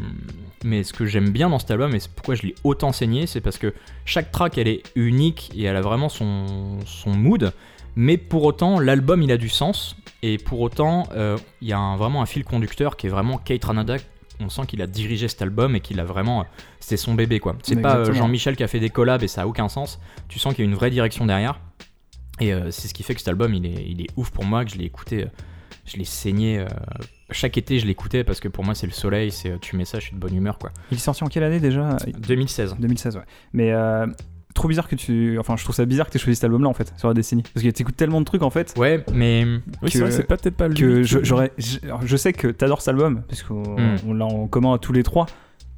mais 0.64 0.83
ce 0.83 0.92
que 0.92 1.06
j'aime 1.06 1.30
bien 1.30 1.49
dans 1.49 1.59
cet 1.59 1.71
album, 1.71 1.94
et 1.94 2.00
c'est 2.00 2.11
pourquoi 2.12 2.35
je 2.35 2.42
l'ai 2.42 2.54
autant 2.62 2.92
saigné, 2.92 3.26
c'est 3.26 3.40
parce 3.40 3.56
que 3.56 3.73
chaque 4.04 4.30
track, 4.33 4.59
elle 4.59 4.68
est 4.68 4.83
unique 4.97 5.50
et 5.56 5.62
elle 5.62 5.76
a 5.76 5.80
vraiment 5.80 6.09
son, 6.11 6.80
son 6.85 7.11
mood. 7.11 7.52
Mais 7.96 8.16
pour 8.16 8.44
autant, 8.44 8.78
l'album, 8.80 9.22
il 9.22 9.30
a 9.32 9.36
du 9.36 9.48
sens. 9.48 9.96
Et 10.22 10.38
pour 10.38 10.60
autant, 10.60 11.08
euh, 11.14 11.36
il 11.60 11.68
y 11.68 11.72
a 11.72 11.78
un- 11.78 11.96
vraiment 11.96 12.22
un 12.22 12.26
fil 12.26 12.44
conducteur 12.44 12.96
qui 12.96 13.06
est 13.06 13.10
vraiment 13.10 13.38
Kate 13.38 13.64
Ranada. 13.64 13.96
On 14.40 14.48
sent 14.48 14.62
qu'il 14.66 14.82
a 14.82 14.86
dirigé 14.86 15.28
cet 15.28 15.42
album 15.42 15.76
et 15.76 15.80
qu'il 15.80 16.00
a 16.00 16.04
vraiment. 16.04 16.44
C'est 16.80 16.96
son 16.96 17.14
bébé, 17.14 17.38
quoi. 17.40 17.56
C'est 17.62 17.80
pas 17.80 17.98
euh. 17.98 18.12
Jean-Michel 18.12 18.56
qui 18.56 18.64
a 18.64 18.68
fait 18.68 18.80
des 18.80 18.90
collabs 18.90 19.22
et 19.22 19.28
ça 19.28 19.42
a 19.42 19.46
aucun 19.46 19.68
sens. 19.68 20.00
Tu 20.28 20.38
sens 20.38 20.54
qu'il 20.54 20.64
y 20.64 20.66
a 20.66 20.70
une 20.70 20.76
vraie 20.76 20.90
direction 20.90 21.24
derrière. 21.26 21.60
Et 22.40 22.52
euh, 22.52 22.70
c'est 22.72 22.88
ce 22.88 22.94
qui 22.94 23.04
fait 23.04 23.14
que 23.14 23.20
cet 23.20 23.28
album, 23.28 23.54
il 23.54 23.64
est, 23.64 23.84
il 23.88 24.00
est 24.00 24.08
ouf 24.16 24.30
pour 24.30 24.44
moi, 24.44 24.64
que 24.64 24.70
je 24.72 24.76
l'ai 24.76 24.84
écouté. 24.86 25.22
euh, 25.24 25.28
je 25.86 25.98
l'ai 25.98 26.04
saigné. 26.04 26.58
euh, 26.58 26.66
chaque 27.30 27.56
été, 27.58 27.78
je 27.78 27.86
l'écoutais 27.86 28.24
parce 28.24 28.40
que 28.40 28.48
pour 28.48 28.64
moi, 28.64 28.74
c'est 28.74 28.86
le 28.86 28.92
soleil. 28.92 29.30
C'est 29.30 29.50
euh, 29.50 29.58
tu 29.60 29.76
mets 29.76 29.84
ça, 29.84 30.00
je 30.00 30.06
suis 30.06 30.14
de 30.14 30.20
bonne 30.20 30.34
humeur, 30.34 30.58
quoi. 30.58 30.70
Il 30.90 30.96
est 30.96 31.00
sorti 31.00 31.22
en 31.22 31.28
quelle 31.28 31.44
année 31.44 31.60
déjà? 31.60 31.96
2016. 32.18 32.74
2016, 32.78 33.16
ouais. 33.16 33.22
Mais 33.52 33.70
euh, 33.72 34.06
trop 34.54 34.68
bizarre 34.68 34.88
que 34.88 34.94
tu. 34.96 35.38
Enfin, 35.38 35.56
je 35.56 35.64
trouve 35.64 35.75
ça 35.75 35.84
bizarre 35.84 36.06
que 36.06 36.12
tu 36.12 36.18
aies 36.18 36.20
choisi 36.20 36.37
cet 36.37 36.44
album-là 36.44 36.68
en 36.68 36.75
fait, 36.75 36.92
sur 36.96 37.08
la 37.08 37.14
décennie. 37.14 37.42
Parce 37.52 37.64
que 37.64 37.70
t'écoutes 37.70 37.96
tellement 37.96 38.20
de 38.20 38.25
trucs 38.25 38.42
en 38.42 38.50
fait. 38.50 38.73
Ouais, 38.78 39.04
mais. 39.12 39.44
Oui, 39.82 39.90
c'est 39.90 39.99
vrai, 39.99 40.11
c'est 40.11 40.23
pas- 40.25 40.37
peut-être 40.37 40.56
pas 40.56 40.68
lui. 40.68 40.76
que 40.76 41.02
je, 41.02 41.18
j'aurais, 41.23 41.52
je, 41.58 42.16
sais 42.16 42.32
que 42.32 42.49
t'adores 42.49 42.80
cet 42.80 42.88
album, 42.88 43.23
parce 43.28 43.42
qu'on 43.42 43.62
Mm. 43.78 43.96
on 44.06 44.14
l'a 44.14 44.25
en 44.26 44.46
commun 44.46 44.78
tous 44.78 44.92
les 44.92 45.02
trois, 45.02 45.26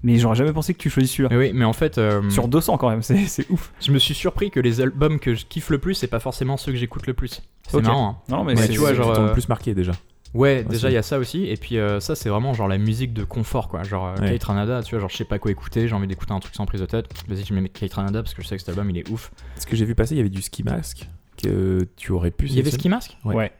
mais 0.03 0.17
j'aurais 0.19 0.37
jamais 0.37 0.53
pensé 0.53 0.75
que 0.75 0.79
tu 0.79 0.91
choisis 0.91 1.11
celui-là. 1.13 1.37
oui, 1.37 1.53
mais 1.55 1.65
en 1.65 1.73
fait. 1.73 1.99
euh, 1.99 2.29
Sur 2.31 2.49
200 2.49 2.77
quand 2.77 2.91
même, 2.91 3.03
c'est, 3.03 3.27
c'est 3.27 3.51
ouf. 3.51 3.73
Je 3.81 3.91
me 3.93 3.99
suis 3.99 4.15
surpris 4.15 4.51
que 4.51 4.61
les 4.61 4.81
albums 4.81 5.19
que 5.19 5.35
je 5.35 5.47
kiffe 5.47 5.71
le 5.71 5.79
plus, 5.79 5.95
c'est 5.95 6.07
pas 6.07 6.21
forcément 6.21 6.57
ceux 6.57 6.73
que 6.73 6.79
j'écoute 6.79 7.07
le 7.07 7.15
plus. 7.15 7.43
C'est 7.69 7.77
Ok. 7.79 7.85
marrant. 7.85 8.09
hein. 8.11 8.17
Non, 8.37 8.45
mais 8.45 8.55
c'est, 8.57 8.69
tu 8.69 8.79
vois, 8.79 8.91
c'est- 8.91 8.95
genre, 8.97 9.11
qui 9.13 9.17
t'ont 9.17 9.23
euh, 9.25 9.27
le 9.29 9.33
plus 9.33 9.49
marqué 9.49 9.75
déjà. 9.75 9.93
Ouais, 10.37 10.61
Aussi. 10.61 10.69
déjà 10.69 10.91
il 10.91 10.95
y 10.95 10.97
a 10.97 11.03
ça 11.03 11.19
aussi. 11.19 11.47
Et 11.47 11.57
puis 11.57 11.79
euh, 11.79 11.99
ça, 12.01 12.15
c'est 12.15 12.29
vraiment 12.29 12.53
genre 12.55 12.69
la 12.69 12.79
musique 12.79 13.13
de 13.13 13.25
confort, 13.25 13.69
quoi. 13.69 13.83
Genre 13.83 14.07
euh, 14.07 14.21
Ouais. 14.21 14.33
Kate 14.33 14.45
Ranada, 14.45 14.83
tu 14.83 14.91
vois, 14.95 15.01
genre 15.01 15.11
je 15.11 15.17
sais 15.17 15.25
pas 15.25 15.39
quoi 15.39 15.51
écouter, 15.51 15.89
j'ai 15.89 15.95
envie 15.95 16.07
d'écouter 16.07 16.33
un 16.33 16.41
truc 16.41 16.55
sans 16.55 16.67
prise 16.67 16.81
de 16.81 16.87
tête. 16.87 17.07
Vas-y, 17.29 17.45
je 17.45 17.55
mets 17.55 17.69
Kate 17.69 17.93
Ranada 17.95 18.23
parce 18.23 18.35
que 18.35 18.43
je 18.43 18.47
sais 18.47 18.57
que 18.57 18.61
cet 18.63 18.69
album 18.71 18.89
il 18.91 18.99
est 18.99 19.09
ouf. 19.11 19.31
Ce 19.59 19.67
que 19.67 19.75
j'ai 19.77 19.85
vu 19.85 19.95
passer, 19.95 20.15
il 20.15 20.19
y 20.19 20.21
avait 20.21 20.29
du 20.31 20.43
ski 20.43 20.63
mask 20.63 21.09
que 21.43 21.87
tu 21.97 22.13
aurais 22.13 22.31
pu. 22.31 22.47
Il 22.47 22.55
y 22.55 22.61
avait. 22.61 22.71
Ski 22.71 22.89
Mask 22.89 23.17
Ouais. 23.25 23.35
Ouais. 23.35 23.53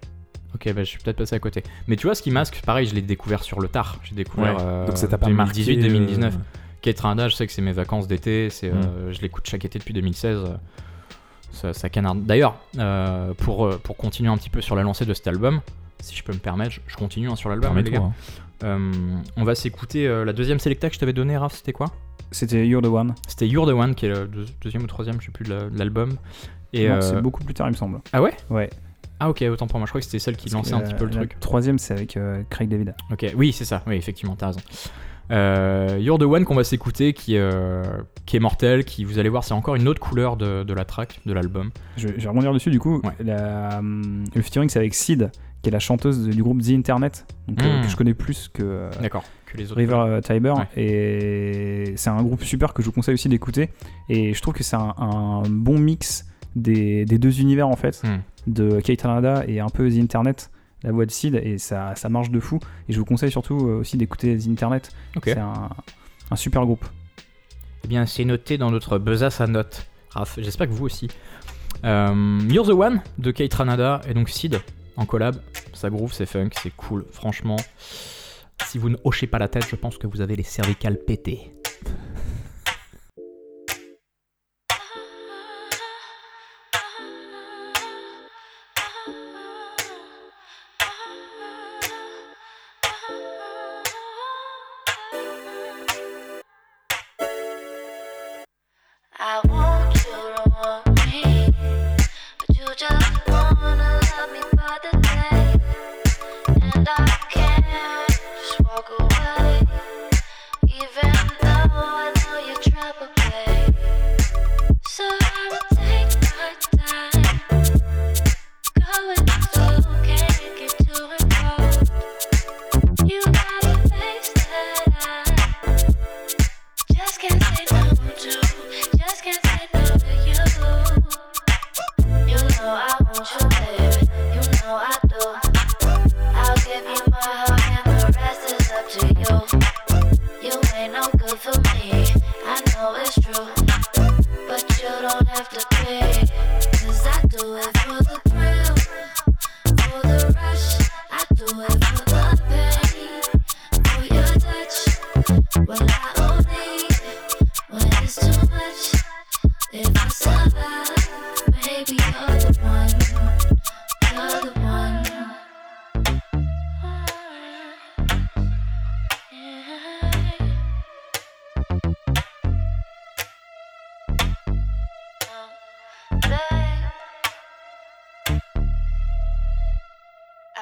Ok, 0.55 0.73
bah 0.73 0.85
je 0.85 0.89
suis 0.89 0.99
peut-être 0.99 1.19
passé 1.19 1.35
à 1.37 1.39
côté. 1.39 1.63
Mais 1.87 1.97
tu 1.97 2.07
vois, 2.07 2.15
Ski 2.15 2.31
Mask, 2.31 2.63
pareil, 2.65 2.87
je 2.87 2.95
l'ai 2.95 3.03
découvert 3.03 3.43
sur 3.43 3.61
le 3.61 3.69
tard. 3.69 3.99
J'ai 4.05 4.15
découvert 4.15 4.57
Ouais. 4.57 4.63
euh, 4.65 4.87
Donc 4.87 4.97
ça 4.97 5.07
t'a 5.07 5.19
pas 5.19 5.29
marqué, 5.29 5.61
2018-2019. 5.63 6.25
euh, 6.25 6.31
Kate 6.81 7.01
Ranada, 7.01 7.29
je 7.29 7.35
sais 7.35 7.47
que 7.47 7.53
c'est 7.53 7.61
mes 7.61 7.73
vacances 7.73 8.07
d'été, 8.09 8.49
c'est, 8.49 8.71
Mm. 8.71 8.81
euh, 8.87 9.13
je 9.13 9.21
l'écoute 9.21 9.47
chaque 9.47 9.65
été 9.67 9.79
depuis 9.79 9.93
2016. 9.93 10.39
euh, 10.39 10.57
Ça, 11.53 11.73
ça 11.75 11.89
canarde. 11.91 12.25
D'ailleurs, 12.25 12.57
pour, 13.39 13.69
pour 13.81 13.97
continuer 13.99 14.31
un 14.31 14.37
petit 14.39 14.51
peu 14.51 14.61
sur 14.63 14.77
la 14.77 14.83
lancée 14.83 15.05
de 15.05 15.13
cet 15.15 15.27
album, 15.27 15.61
si 16.01 16.15
je 16.17 16.23
peux 16.25 16.33
me 16.33 16.39
permettre, 16.39 16.77
je, 16.87 16.97
continue 16.97 17.29
hein, 17.29 17.37
sur 17.37 17.49
l'album. 17.49 17.77
les 17.77 17.83
Permets-toi. 17.83 18.09
gars. 18.09 18.15
hein. 18.15 18.15
Euh, 18.65 18.93
on 19.37 19.45
va 19.45 19.55
s'écouter 19.55 20.07
euh, 20.09 20.25
la 20.25 20.33
deuxième 20.33 20.59
selecta 20.59 20.89
que 20.89 20.95
je 20.95 21.01
t'avais 21.01 21.13
donnée, 21.13 21.37
Raph, 21.37 21.55
c'était 21.57 21.73
quoi? 21.73 21.87
C'était 22.31 22.67
You're 22.67 22.83
the 22.83 22.87
One. 22.87 23.15
C'était 23.29 23.47
You're 23.47 23.67
the 23.67 23.71
One, 23.73 23.95
qui 23.95 24.07
est 24.07 24.09
le 24.09 24.27
deux- 24.27 24.47
deuxième 24.63 24.83
ou 24.83 24.87
troisième, 24.87 25.21
je 25.21 25.27
sais 25.27 25.33
plus, 25.33 25.45
de 25.45 25.55
la- 25.55 25.69
de 25.71 25.79
l'album. 25.79 26.17
Et, 26.73 26.89
Non, 26.89 26.95
euh, 26.97 27.01
C'est 27.01 27.21
beaucoup 27.21 27.45
plus 27.45 27.55
tard, 27.55 27.69
il 27.69 27.73
me 27.73 27.77
semble. 27.77 28.01
Ah 28.13 28.23
ouais? 28.23 28.35
Ouais. 28.51 28.71
Ah 29.21 29.31
ok, 29.31 29.45
autant 29.51 29.67
pour 29.67 29.79
moi, 29.79 29.87
je 29.87 29.91
crois 29.93 30.01
que 30.01 30.05
c'était 30.05 30.19
celle 30.19 30.37
qui 30.37 30.49
lançait 30.51 30.75
un 30.75 30.81
petit 30.81 30.95
peu 30.95 31.05
le 31.05 31.11
la 31.13 31.17
truc. 31.19 31.41
troisième, 31.41 31.79
c'est 31.79 31.95
avec 31.95 32.17
euh, 32.17 32.43
Craig 32.51 32.69
David. 32.69 32.95
Ok, 33.11 33.27
oui, 33.37 33.53
c'est 33.53 33.65
ça, 33.65 33.83
oui, 33.87 33.95
effectivement, 33.97 34.37
t'as 34.37 34.49
raison. 34.49 34.61
Euh, 35.31 35.99
You're 36.01 36.19
the 36.19 36.23
One 36.23 36.45
qu'on 36.45 36.55
va 36.55 36.65
s'écouter, 36.65 37.13
qui, 37.13 37.37
euh, 37.37 37.83
qui 38.27 38.37
est 38.37 38.41
mortel, 38.41 38.85
qui, 38.85 39.05
vous 39.05 39.19
allez 39.19 39.29
voir, 39.29 39.45
c'est 39.45 39.55
encore 39.55 39.75
une 39.77 39.89
autre 39.89 40.01
couleur 40.01 40.37
de, 40.37 40.63
de 40.63 40.75
la 40.75 40.85
track, 40.85 41.21
de 41.27 41.33
l'album. 41.33 41.71
Je, 41.97 42.09
je 42.09 42.13
vais 42.23 42.29
rebondir 42.29 42.53
dessus 42.53 42.71
du 42.71 42.79
coup. 42.79 43.01
Ouais. 43.05 43.13
La, 43.25 43.79
hum, 43.79 44.25
le 44.35 44.43
featuring, 44.43 44.69
c'est 44.69 44.79
avec 44.79 44.95
Sid, 44.95 45.31
qui 45.63 45.69
est 45.69 45.73
la 45.73 45.81
chanteuse 45.81 46.29
du 46.29 46.43
groupe 46.43 46.63
The 46.63 46.71
Internet, 46.71 47.27
donc, 47.49 47.63
euh, 47.63 47.79
Mm. 47.81 47.83
que 47.83 47.89
je 47.89 47.97
connais 47.97 48.15
plus 48.15 48.49
que. 48.53 48.63
euh, 48.63 48.91
D'accord, 49.03 49.25
que 49.47 49.57
les 49.57 49.65
autres. 49.73 49.77
River 49.81 49.97
euh, 49.97 50.21
Tiber 50.21 50.53
Ouais. 50.53 50.67
et 50.83 51.93
c'est 51.97 52.11
un 52.11 52.23
groupe 52.23 52.43
super 52.45 52.73
que 52.73 52.83
je 52.83 52.87
vous 52.87 52.93
conseille 52.93 53.15
aussi 53.15 53.29
d'écouter 53.29 53.71
et 54.09 54.33
je 54.35 54.41
trouve 54.43 54.55
que 54.55 54.63
c'est 54.63 54.77
un, 54.77 54.95
un 54.99 55.43
bon 55.49 55.79
mix 55.79 56.27
des, 56.55 57.05
des 57.05 57.19
deux 57.19 57.41
univers 57.41 57.69
en 57.69 57.77
fait 57.77 58.01
Hmm. 58.05 58.19
de 58.47 58.81
Kate 58.81 59.03
Ranada 59.03 59.45
et 59.49 59.61
un 59.61 59.69
peu 59.69 59.91
The 59.91 59.99
Internet 59.99 60.51
la 60.83 60.93
voix 60.93 61.07
de 61.07 61.11
Sid 61.11 61.35
et 61.43 61.59
ça, 61.59 61.95
ça 61.97 62.09
marche 62.09 62.31
de 62.31 62.41
fou 62.41 62.59
et 62.89 62.93
je 62.93 62.99
vous 62.99 63.05
conseille 63.05 63.31
surtout 63.31 63.57
euh, 63.69 63.81
aussi 63.81 63.97
d'écouter 63.97 64.37
The 64.39 64.47
Internet 64.49 64.91
Ok. 65.17 65.23
c'est 65.25 65.39
un, 65.39 65.71
un 66.31 66.37
super 66.37 66.65
groupe 66.65 66.85
Eh 67.85 67.89
bien, 67.89 68.07
c'est 68.07 68.25
noté 68.25 68.59
dans 68.59 68.71
notre 68.71 68.99
besace 68.99 69.41
à 69.41 69.47
notes. 69.47 69.87
Raph, 70.11 70.39
j'espère 70.41 70.67
que 70.69 70.73
vous 70.73 70.85
aussi. 70.87 71.09
Euh, 71.85 72.39
You're 72.51 72.67
the 72.67 72.71
One 72.71 73.03
de 73.19 73.31
Kate 73.31 73.53
Ranada 73.55 74.01
et 74.09 74.15
donc 74.15 74.29
Sid 74.29 74.61
en 74.97 75.07
collab. 75.07 75.37
Ça 75.75 75.91
groove, 75.91 76.13
c'est 76.13 76.27
funk, 76.27 76.51
c'est 76.63 76.75
cool. 76.75 77.05
Franchement, 77.11 77.57
si 78.65 78.79
vous 78.79 78.89
ne 78.89 78.97
hochez 79.05 79.27
pas 79.27 79.39
la 79.39 79.49
tête, 79.49 79.67
je 79.69 79.77
pense 79.77 79.99
que 79.99 80.07
vous 80.07 80.21
avez 80.23 80.37
les 80.37 80.43
cervicales 80.43 80.97
pétées. 80.99 81.53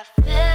Feel 0.04 0.53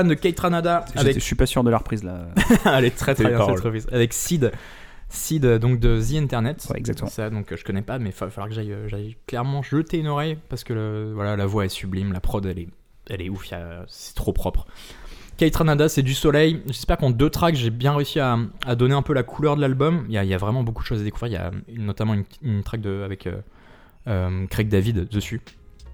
One 0.00 0.08
de 0.08 0.14
Kate 0.14 0.38
Ranada 0.40 0.84
avec 0.96 1.14
Je 1.14 1.20
suis 1.20 1.36
pas 1.36 1.46
sûr 1.46 1.62
de 1.64 1.70
la 1.70 1.78
reprise 1.78 2.02
là. 2.04 2.26
elle 2.64 2.84
est 2.84 2.96
très 2.96 3.14
très 3.14 3.24
bien 3.28 3.38
cette 3.46 3.60
reprise. 3.60 3.86
Avec 3.92 4.12
Sid. 4.12 4.50
Sid 5.08 5.44
euh, 5.44 5.58
donc 5.58 5.80
de 5.80 6.00
The 6.00 6.14
Internet. 6.22 6.66
Ouais, 6.70 6.78
exactement. 6.78 7.10
ça 7.10 7.30
donc 7.30 7.50
euh, 7.52 7.56
je 7.56 7.64
connais 7.64 7.82
pas 7.82 7.98
mais 7.98 8.10
il 8.10 8.14
va 8.14 8.30
falloir 8.30 8.48
que 8.48 8.54
j'aille 8.54 8.72
euh, 8.72 8.88
j'aille 8.88 9.16
clairement 9.26 9.62
jeter 9.62 9.98
une 9.98 10.06
oreille 10.08 10.38
parce 10.48 10.62
que 10.64 10.72
le- 10.72 11.12
voilà 11.14 11.36
la 11.36 11.46
voix 11.46 11.64
est 11.64 11.68
sublime 11.68 12.12
la 12.12 12.20
prod 12.20 12.44
elle 12.46 12.58
est 12.60 12.68
elle 13.08 13.20
est 13.22 13.28
ouf 13.28 13.48
il 13.48 13.52
y 13.52 13.54
a- 13.54 13.84
c'est 13.88 14.14
trop 14.14 14.32
propre. 14.32 14.66
Kate 15.36 15.56
Ranada 15.56 15.88
c'est 15.88 16.02
du 16.02 16.12
soleil. 16.14 16.62
J'espère 16.66 16.98
qu'en 16.98 17.10
deux 17.10 17.30
tracks 17.30 17.54
j'ai 17.56 17.70
bien 17.70 17.94
réussi 17.94 18.20
à, 18.20 18.38
à 18.66 18.76
donner 18.76 18.94
un 18.94 19.02
peu 19.02 19.14
la 19.14 19.22
couleur 19.22 19.56
de 19.56 19.62
l'album. 19.62 20.04
Il 20.08 20.14
y, 20.14 20.18
a, 20.18 20.22
il 20.22 20.28
y 20.28 20.34
a 20.34 20.38
vraiment 20.38 20.62
beaucoup 20.62 20.82
de 20.82 20.86
choses 20.86 21.00
à 21.00 21.04
découvrir. 21.04 21.28
Il 21.68 21.74
y 21.74 21.78
a 21.78 21.82
notamment 21.82 22.12
une, 22.14 22.24
une 22.42 22.62
track 22.62 22.80
de, 22.82 23.02
avec 23.04 23.26
euh, 23.26 23.36
euh, 24.06 24.46
Craig 24.48 24.68
David 24.68 25.08
dessus 25.08 25.40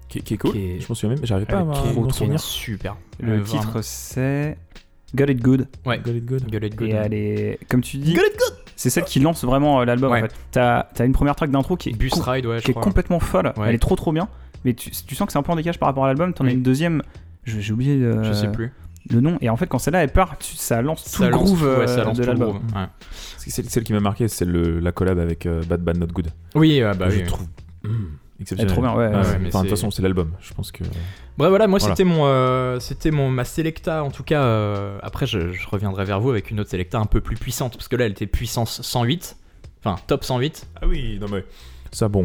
Qui, 0.09 0.21
qui 0.21 0.33
est 0.35 0.37
cool. 0.37 0.51
Qui 0.51 0.59
est- 0.59 0.79
Je 0.79 0.85
m'en 0.89 0.95
souviens 0.95 1.09
même, 1.09 1.19
mais 1.21 1.27
j'arrive 1.27 1.45
pas 1.47 1.57
à 1.57 1.59
Avec 1.59 1.95
m'en 1.95 2.05
est 2.07 2.09
est 2.09 2.13
souvenir. 2.13 2.39
super 2.39 2.95
Le 3.19 3.33
Euh, 3.39 3.43
titre 3.43 3.79
c'est 3.81 4.57
Got 5.15 5.25
It 5.25 5.41
Good. 5.41 5.67
ouais 5.85 5.99
Good, 5.99 6.25
good. 6.25 6.43
Get 6.51 6.65
It 6.67 6.75
Good. 6.75 6.87
Et 6.89 6.91
elle 6.91 7.13
est, 7.13 7.59
comme 7.69 7.81
tu 7.81 7.97
dis, 7.97 8.13
Get 8.15 8.21
It 8.21 8.37
Good 8.37 8.57
c'est 8.75 8.89
celle 8.89 9.05
qui 9.05 9.19
lance 9.19 9.43
vraiment 9.43 9.81
euh, 9.81 9.85
l'album 9.85 10.11
Ouais. 10.11 10.19
en 10.19 10.21
fait. 10.23 10.33
T'as 10.51 10.85
as 10.99 11.03
une 11.05 11.13
première 11.13 11.35
track 11.35 11.49
d'intro 11.51 11.75
qui 11.77 11.89
est, 11.89 11.93
Bus 11.93 12.11
com- 12.13 12.21
Ride 12.25 12.45
ouais 12.45 12.59
je 12.59 12.63
qui 12.65 12.71
est 12.71 12.73
crois 12.73 12.83
complètement 12.83 13.19
folle. 13.19 13.51
Ouais. 13.57 13.69
Elle 13.69 13.75
est 13.75 13.79
trop 13.79 13.95
trop 13.95 14.11
bien. 14.11 14.27
Mais 14.65 14.73
tu, 14.73 14.91
tu 14.91 15.15
sens 15.15 15.25
que 15.27 15.31
c'est 15.33 15.39
un 15.39 15.43
peu 15.43 15.51
en 15.51 15.55
décalage 15.55 15.79
par 15.79 15.87
rapport 15.87 16.03
à 16.05 16.07
l'album. 16.07 16.33
T'en 16.33 16.43
as 16.43 16.47
Oui. 16.49 16.53
une 16.53 16.63
deuxième. 16.63 17.01
je- 17.43 17.59
J'ai 17.59 17.73
oublié 17.73 17.95
euh, 18.03 18.23
je 18.23 18.33
sais 18.33 18.51
plus 18.51 18.71
le 19.09 19.21
nom. 19.21 19.37
Et 19.41 19.49
en 19.49 19.55
fait, 19.57 19.67
quand 19.67 19.79
celle-là 19.79 20.03
elle 20.03 20.11
part, 20.11 20.37
tu- 20.37 20.55
ça 20.57 20.81
lance 20.81 21.03
tout 21.05 21.09
ça 21.09 21.25
le 21.29 21.31
groove 21.31 21.63
ouais, 21.63 21.67
euh, 21.69 21.87
ça 21.87 22.03
lance 22.03 22.17
de 22.17 22.23
tout 22.23 22.29
le 22.29 22.37
l'album. 22.37 22.49
groove, 22.57 22.61
ouais. 22.75 22.87
Parce 22.99 23.45
que 23.45 23.51
Celle, 23.51 23.69
celle 23.69 23.83
qui 23.83 23.93
m'a 23.93 23.99
marqué, 24.01 24.27
c'est 24.27 24.43
le- 24.45 24.79
la 24.79 24.91
collab 24.91 25.17
avec 25.19 25.45
euh, 25.45 25.61
Bad 25.67 25.81
Bad 25.81 25.97
Not 25.97 26.07
Good. 26.07 26.27
Oui, 26.55 26.81
euh, 26.81 26.93
bah 26.93 27.09
je 27.09 27.19
oui. 27.19 27.23
trouve 27.25 27.47
mm, 27.83 27.89
est 27.89 28.26
exceptionnel. 28.41 28.73
trop 28.73 28.81
bien, 28.81 28.93
ouais. 28.95 29.07
Ouais. 29.07 29.39
mais 29.39 29.47
Enfin, 29.47 29.59
de 29.59 29.67
toute 29.69 29.77
façon, 29.77 29.91
c'est 29.91 30.01
l'album. 30.01 30.31
Je 30.41 30.53
pense 30.53 30.71
que. 30.71 30.83
Bref, 31.37 31.49
voilà, 31.49 31.67
moi 31.67 31.79
Voilà. 31.79 31.95
c'était 31.95 32.03
mon, 32.03 32.25
euh, 32.25 32.79
c'était 32.79 33.11
mon 33.11 33.29
ma 33.29 33.43
selecta 33.45 34.03
en 34.03 34.11
tout 34.11 34.23
cas. 34.23 34.41
euh, 34.41 34.97
après, 35.03 35.25
je, 35.27 35.51
je 35.51 35.67
reviendrai 35.67 36.05
vers 36.05 36.19
vous 36.19 36.29
avec 36.31 36.49
une 36.51 36.59
autre 36.59 36.69
selecta 36.69 36.99
un 36.99 37.05
peu 37.05 37.21
plus 37.21 37.35
puissante 37.35 37.73
parce 37.73 37.87
que 37.87 37.95
là, 37.95 38.05
elle 38.05 38.11
était 38.11 38.27
puissance 38.27 38.81
108, 38.81 39.37
enfin 39.83 39.95
top 40.07 40.23
108. 40.23 40.67
Ah 40.81 40.87
oui, 40.87 41.17
non 41.21 41.27
mais. 41.31 41.43
Ça, 41.91 42.07
bon. 42.07 42.23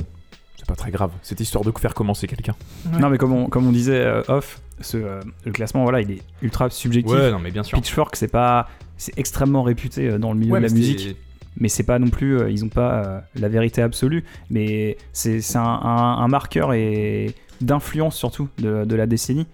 C'est 0.56 0.66
pas 0.68 0.76
très 0.76 0.92
grave. 0.92 1.10
C'est 1.22 1.40
histoire 1.40 1.64
de 1.64 1.72
faire 1.76 1.92
commencer 1.92 2.28
quelqu'un. 2.28 2.54
Non, 3.00 3.08
mais 3.10 3.18
comme 3.18 3.32
on, 3.32 3.48
comme 3.48 3.66
on 3.66 3.72
disait 3.72 3.98
euh, 3.98 4.22
off, 4.28 4.60
ce, 4.80 4.96
euh, 4.96 5.20
le 5.44 5.50
classement, 5.50 5.82
voilà, 5.82 6.00
il 6.00 6.10
est 6.12 6.22
ultra 6.40 6.70
subjectif. 6.70 7.12
Ouais, 7.12 7.32
non, 7.32 7.40
mais 7.40 7.50
bien 7.50 7.64
sûr. 7.64 7.76
Pitchfork, 7.78 8.14
c'est 8.14 8.28
pas, 8.28 8.68
c'est 8.96 9.18
extrêmement 9.18 9.64
réputé 9.64 10.16
dans 10.18 10.32
le 10.32 10.38
milieu 10.38 10.52
Ouais, 10.52 10.60
de 10.60 10.66
la 10.66 10.72
musique. 10.72 11.16
Mais 11.58 11.68
c'est 11.68 11.82
pas 11.82 11.98
non 11.98 12.08
plus 12.08 12.38
euh, 12.38 12.50
ils 12.50 12.64
ont 12.64 12.68
pas 12.68 13.04
euh, 13.04 13.20
la 13.36 13.48
vérité 13.48 13.82
absolue 13.82 14.24
mais 14.50 14.96
c'est 15.12 15.40
un, 15.56 15.60
un- 15.62 16.18
un 16.18 16.28
marqueur 16.28 16.72
et 16.72 17.34
d'influence 17.60 18.16
surtout 18.16 18.48
de, 18.58 18.84
de 18.84 18.96
la 18.96 19.06
décennie 19.06 19.46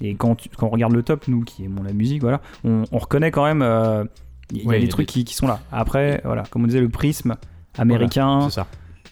et 0.00 0.14
quand, 0.14 0.34
tu- 0.36 0.48
quand 0.50 0.66
on 0.66 0.70
regarde 0.70 0.92
le 0.92 1.02
top 1.02 1.26
nous 1.28 1.40
qui 1.42 1.64
aimons 1.64 1.82
la 1.82 1.92
musique 1.92 2.20
voilà 2.20 2.40
on, 2.64 2.84
on 2.92 2.98
reconnaît 2.98 3.30
quand 3.30 3.44
même 3.44 3.62
euh, 3.62 4.04
il 4.52 4.58
y 4.58 4.64
a 4.64 4.68
Ouais, 4.68 4.78
il 4.78 4.82
y 4.82 4.84
des 4.84 4.90
trucs 4.90 5.06
des- 5.08 5.12
qui, 5.12 5.24
qui 5.24 5.34
sont 5.34 5.46
là 5.48 5.60
après 5.72 6.20
voilà 6.24 6.42
comme 6.50 6.62
on 6.64 6.66
disait 6.66 6.80
le 6.80 6.88
prisme 6.88 7.36
américain 7.78 8.42
C'est 8.48 8.54
ça. 8.56 8.66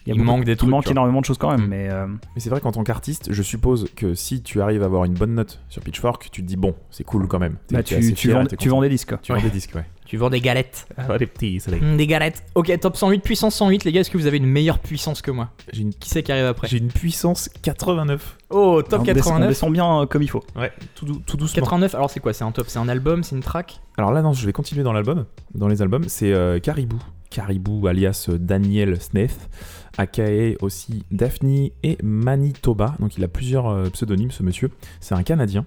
il, 0.05 0.09
y 0.09 0.11
a 0.11 0.15
il 0.15 0.17
beaucoup- 0.19 0.25
manque 0.25 0.45
des 0.45 0.53
il 0.53 0.91
énormément 0.91 1.19
de 1.21 1.25
choses 1.25 1.37
quand 1.37 1.51
même 1.51 1.65
Mm. 1.65 1.69
mais 1.69 1.89
euh, 1.89 2.07
Mais 2.07 2.39
c'est 2.39 2.49
vrai 2.49 2.61
qu'en 2.61 2.71
tant 2.71 2.83
qu'artiste, 2.83 3.31
je 3.31 3.41
suppose 3.41 3.89
que 3.95 4.13
si 4.13 4.41
tu 4.41 4.61
arrives 4.61 4.83
à 4.83 4.85
avoir 4.85 5.05
une 5.05 5.13
bonne 5.13 5.33
note 5.35 5.61
sur 5.69 5.81
Pitchfork, 5.81 6.29
tu 6.31 6.41
te 6.41 6.47
dis 6.47 6.55
bon, 6.57 6.75
c'est 6.91 7.03
cool 7.03 7.27
quand 7.27 7.39
même. 7.39 7.55
Bah, 7.71 7.81
tu, 7.83 7.95
tu, 7.99 8.15
fier 8.15 8.33
vends, 8.39 8.45
tu 8.45 8.69
vends 8.69 8.81
des 8.81 8.89
disques 8.89 9.09
quoi. 9.09 9.17
Tu 9.21 9.33
vends 9.33 9.41
des 9.41 9.49
disques, 9.49 9.73
ouais. 9.75 9.85
Tu 10.05 10.17
vends 10.17 10.29
des 10.29 10.39
galettes. 10.39 10.87
Ah, 10.97 11.17
des 11.17 11.25
petits, 11.25 11.59
c'est 11.59 11.71
Mm, 11.81 11.97
des 11.97 12.07
galettes. 12.07 12.43
Ok, 12.55 12.71
top 12.79 12.95
108, 12.95 13.19
puissance 13.23 13.55
108, 13.55 13.83
les 13.85 13.91
gars, 13.91 14.01
est-ce 14.01 14.11
que 14.11 14.17
vous 14.17 14.27
avez 14.27 14.37
une 14.37 14.45
meilleure 14.45 14.79
puissance 14.79 15.21
que 15.21 15.31
moi? 15.31 15.49
J'ai 15.73 15.81
une, 15.81 15.93
Qui 15.93 16.09
c'est 16.09 16.21
qui 16.23 16.31
arrive 16.31 16.45
après? 16.45 16.67
J'ai 16.67 16.77
une 16.77 16.89
puissance 16.89 17.49
89. 17.63 18.37
Oh, 18.51 18.81
top 18.83 19.01
on 19.01 19.03
descend, 19.03 19.07
on 19.07 19.15
89. 19.15 19.49
descend 19.49 19.73
bien 19.73 20.01
euh, 20.01 20.05
comme 20.05 20.21
il 20.21 20.29
faut 20.29 20.43
Ouais, 20.55 20.71
tout, 20.93 21.05
dou- 21.05 21.21
tout 21.25 21.37
doucement. 21.37 21.55
89, 21.63 21.95
alors 21.95 22.09
c'est 22.11 22.19
quoi? 22.19 22.33
C'est 22.33 22.43
un 22.43 22.51
top 22.51 22.67
C'est 22.69 22.79
un 22.79 22.87
album 22.87 23.23
C'est 23.23 23.35
une 23.35 23.41
track? 23.41 23.79
Alors 23.97 24.11
là, 24.11 24.21
non, 24.21 24.33
je 24.33 24.45
vais 24.45 24.53
continuer 24.53 24.83
dans 24.83 24.93
l'album, 24.93 25.25
dans 25.55 25.67
les 25.67 25.81
albums. 25.81 26.05
C'est 26.07 26.31
euh, 26.31 26.59
Caribou. 26.59 27.01
Caribou 27.31 27.87
alias 27.87 28.27
euh, 28.29 28.37
Daniel 28.37 29.01
Smith, 29.01 29.49
aka 29.97 30.23
aussi 30.61 31.03
Daphne 31.11 31.69
et 31.83 31.97
Manitoba. 32.03 32.95
Donc 32.99 33.17
il 33.17 33.23
a 33.23 33.27
plusieurs 33.27 33.67
euh, 33.67 33.89
pseudonymes, 33.89 34.31
ce 34.31 34.43
monsieur. 34.43 34.69
C'est 34.99 35.15
un 35.15 35.23
Canadien. 35.23 35.65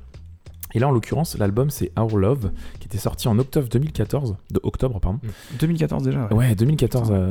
Et 0.74 0.78
là, 0.78 0.88
en 0.88 0.90
l'occurrence, 0.90 1.36
l'album 1.38 1.70
c'est 1.70 1.90
Our 1.98 2.16
Love, 2.16 2.50
qui 2.78 2.86
était 2.86 2.98
sorti 2.98 3.28
en 3.28 3.38
octobre 3.38 3.68
2014. 3.68 4.36
De 4.50 4.60
octobre, 4.62 5.00
pardon. 5.00 5.18
2014 5.58 6.02
déjà 6.02 6.26
ouais. 6.26 6.34
Ouais, 6.34 6.54
2014, 6.54 7.10
euh, 7.10 7.30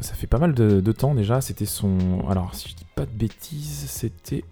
ça 0.00 0.14
fait 0.14 0.26
pas 0.26 0.38
mal 0.38 0.54
de, 0.54 0.80
de 0.80 0.92
temps 0.92 1.14
déjà. 1.14 1.40
C'était 1.40 1.64
son. 1.64 1.98
Alors, 2.28 2.54
si 2.54 2.68
je 2.68 2.74
dis 2.74 2.86
pas 2.94 3.06
de 3.06 3.10
bêtises, 3.10 3.86
c'était 3.88 4.44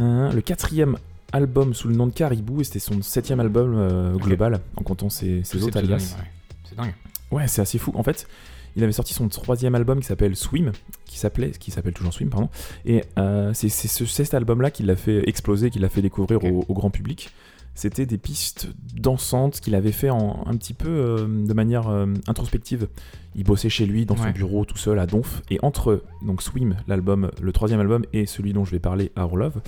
euh, 0.00 0.30
le 0.30 0.40
quatrième 0.40 0.98
album 1.32 1.74
sous 1.74 1.88
le 1.88 1.96
nom 1.96 2.06
de 2.06 2.12
Caribou 2.12 2.60
et 2.60 2.64
c'était 2.64 2.78
son 2.78 3.02
septième 3.02 3.40
album 3.40 3.74
euh, 3.76 4.14
global 4.14 4.60
en 4.76 4.82
comptant 4.82 5.10
ses, 5.10 5.42
autres 5.62 5.76
alias. 5.76 6.16
ouais. 6.18 6.30
C'est 6.64 6.76
dingue. 6.76 6.94
Ouais, 7.30 7.48
c'est 7.48 7.62
assez 7.62 7.78
fou. 7.78 7.92
En 7.94 8.02
fait, 8.02 8.28
il 8.76 8.82
avait 8.84 8.92
sorti 8.92 9.14
son 9.14 9.28
troisième 9.28 9.74
album 9.74 10.00
qui 10.00 10.06
s'appelle 10.06 10.36
Swim, 10.36 10.70
qui 11.06 11.18
s'appelait, 11.18 11.50
qui 11.52 11.70
s'appelle 11.70 11.94
toujours 11.94 12.12
Swim, 12.12 12.28
pardon. 12.28 12.48
Et 12.84 13.02
euh, 13.18 13.52
c'est 13.54 13.68
ce- 13.68 14.04
cet 14.04 14.34
album-là 14.34 14.70
qui 14.70 14.82
l'a 14.82 14.96
fait 14.96 15.28
exploser, 15.28 15.70
qui 15.70 15.78
l'a 15.78 15.88
fait 15.88 16.02
découvrir 16.02 16.44
au, 16.44 16.64
au 16.68 16.74
grand 16.74 16.90
public. 16.90 17.30
C'était 17.74 18.06
des 18.06 18.16
pistes 18.16 18.68
dansantes 18.94 19.60
qu'il 19.60 19.74
avait 19.74 19.92
fait 19.92 20.08
en, 20.08 20.44
un 20.46 20.56
petit 20.56 20.72
peu 20.72 20.88
euh, 20.88 21.26
de 21.46 21.52
manière 21.52 21.88
euh, 21.88 22.06
introspective. 22.26 22.88
Il 23.34 23.44
bossait 23.44 23.68
chez 23.68 23.84
lui, 23.84 24.06
dans 24.06 24.16
son 24.16 24.22
bureau, 24.32 24.64
tout 24.64 24.78
seul, 24.78 24.98
à 24.98 25.06
Donf. 25.06 25.42
Et 25.50 25.58
entre 25.62 26.02
donc 26.24 26.42
Swim, 26.42 26.76
l'album, 26.88 27.30
le 27.40 27.52
troisième 27.52 27.80
album, 27.80 28.04
et 28.14 28.24
celui 28.24 28.54
dont 28.54 28.64
je 28.64 28.70
vais 28.70 28.78
parler, 28.78 29.12
Our 29.18 29.36
Love, 29.36 29.60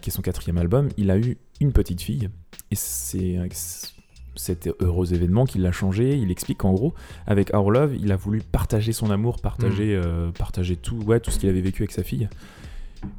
qui 0.00 0.10
est 0.10 0.12
son 0.12 0.22
quatrième 0.22 0.58
album, 0.58 0.88
il 0.96 1.10
a 1.12 1.16
eu 1.18 1.38
une 1.60 1.72
petite 1.72 2.00
fille. 2.02 2.28
Et 2.72 2.74
c'est 2.74 3.38
cet 4.38 4.68
heureux 4.80 5.12
événement 5.12 5.44
qui 5.44 5.58
l'a 5.58 5.72
changé. 5.72 6.16
Il 6.16 6.30
explique 6.30 6.58
qu'en 6.58 6.72
gros, 6.72 6.94
avec 7.26 7.52
Our 7.54 7.70
Love, 7.70 7.94
il 8.00 8.10
a 8.12 8.16
voulu 8.16 8.40
partager 8.40 8.92
son 8.92 9.10
amour, 9.10 9.40
partager, 9.40 9.96
Mm. 9.96 10.02
euh, 10.04 10.30
partager 10.32 10.76
tout, 10.76 10.96
ouais, 11.06 11.20
tout 11.20 11.30
ce 11.30 11.38
qu'il 11.38 11.48
avait 11.48 11.60
vécu 11.60 11.82
avec 11.82 11.92
sa 11.92 12.02
fille. 12.02 12.28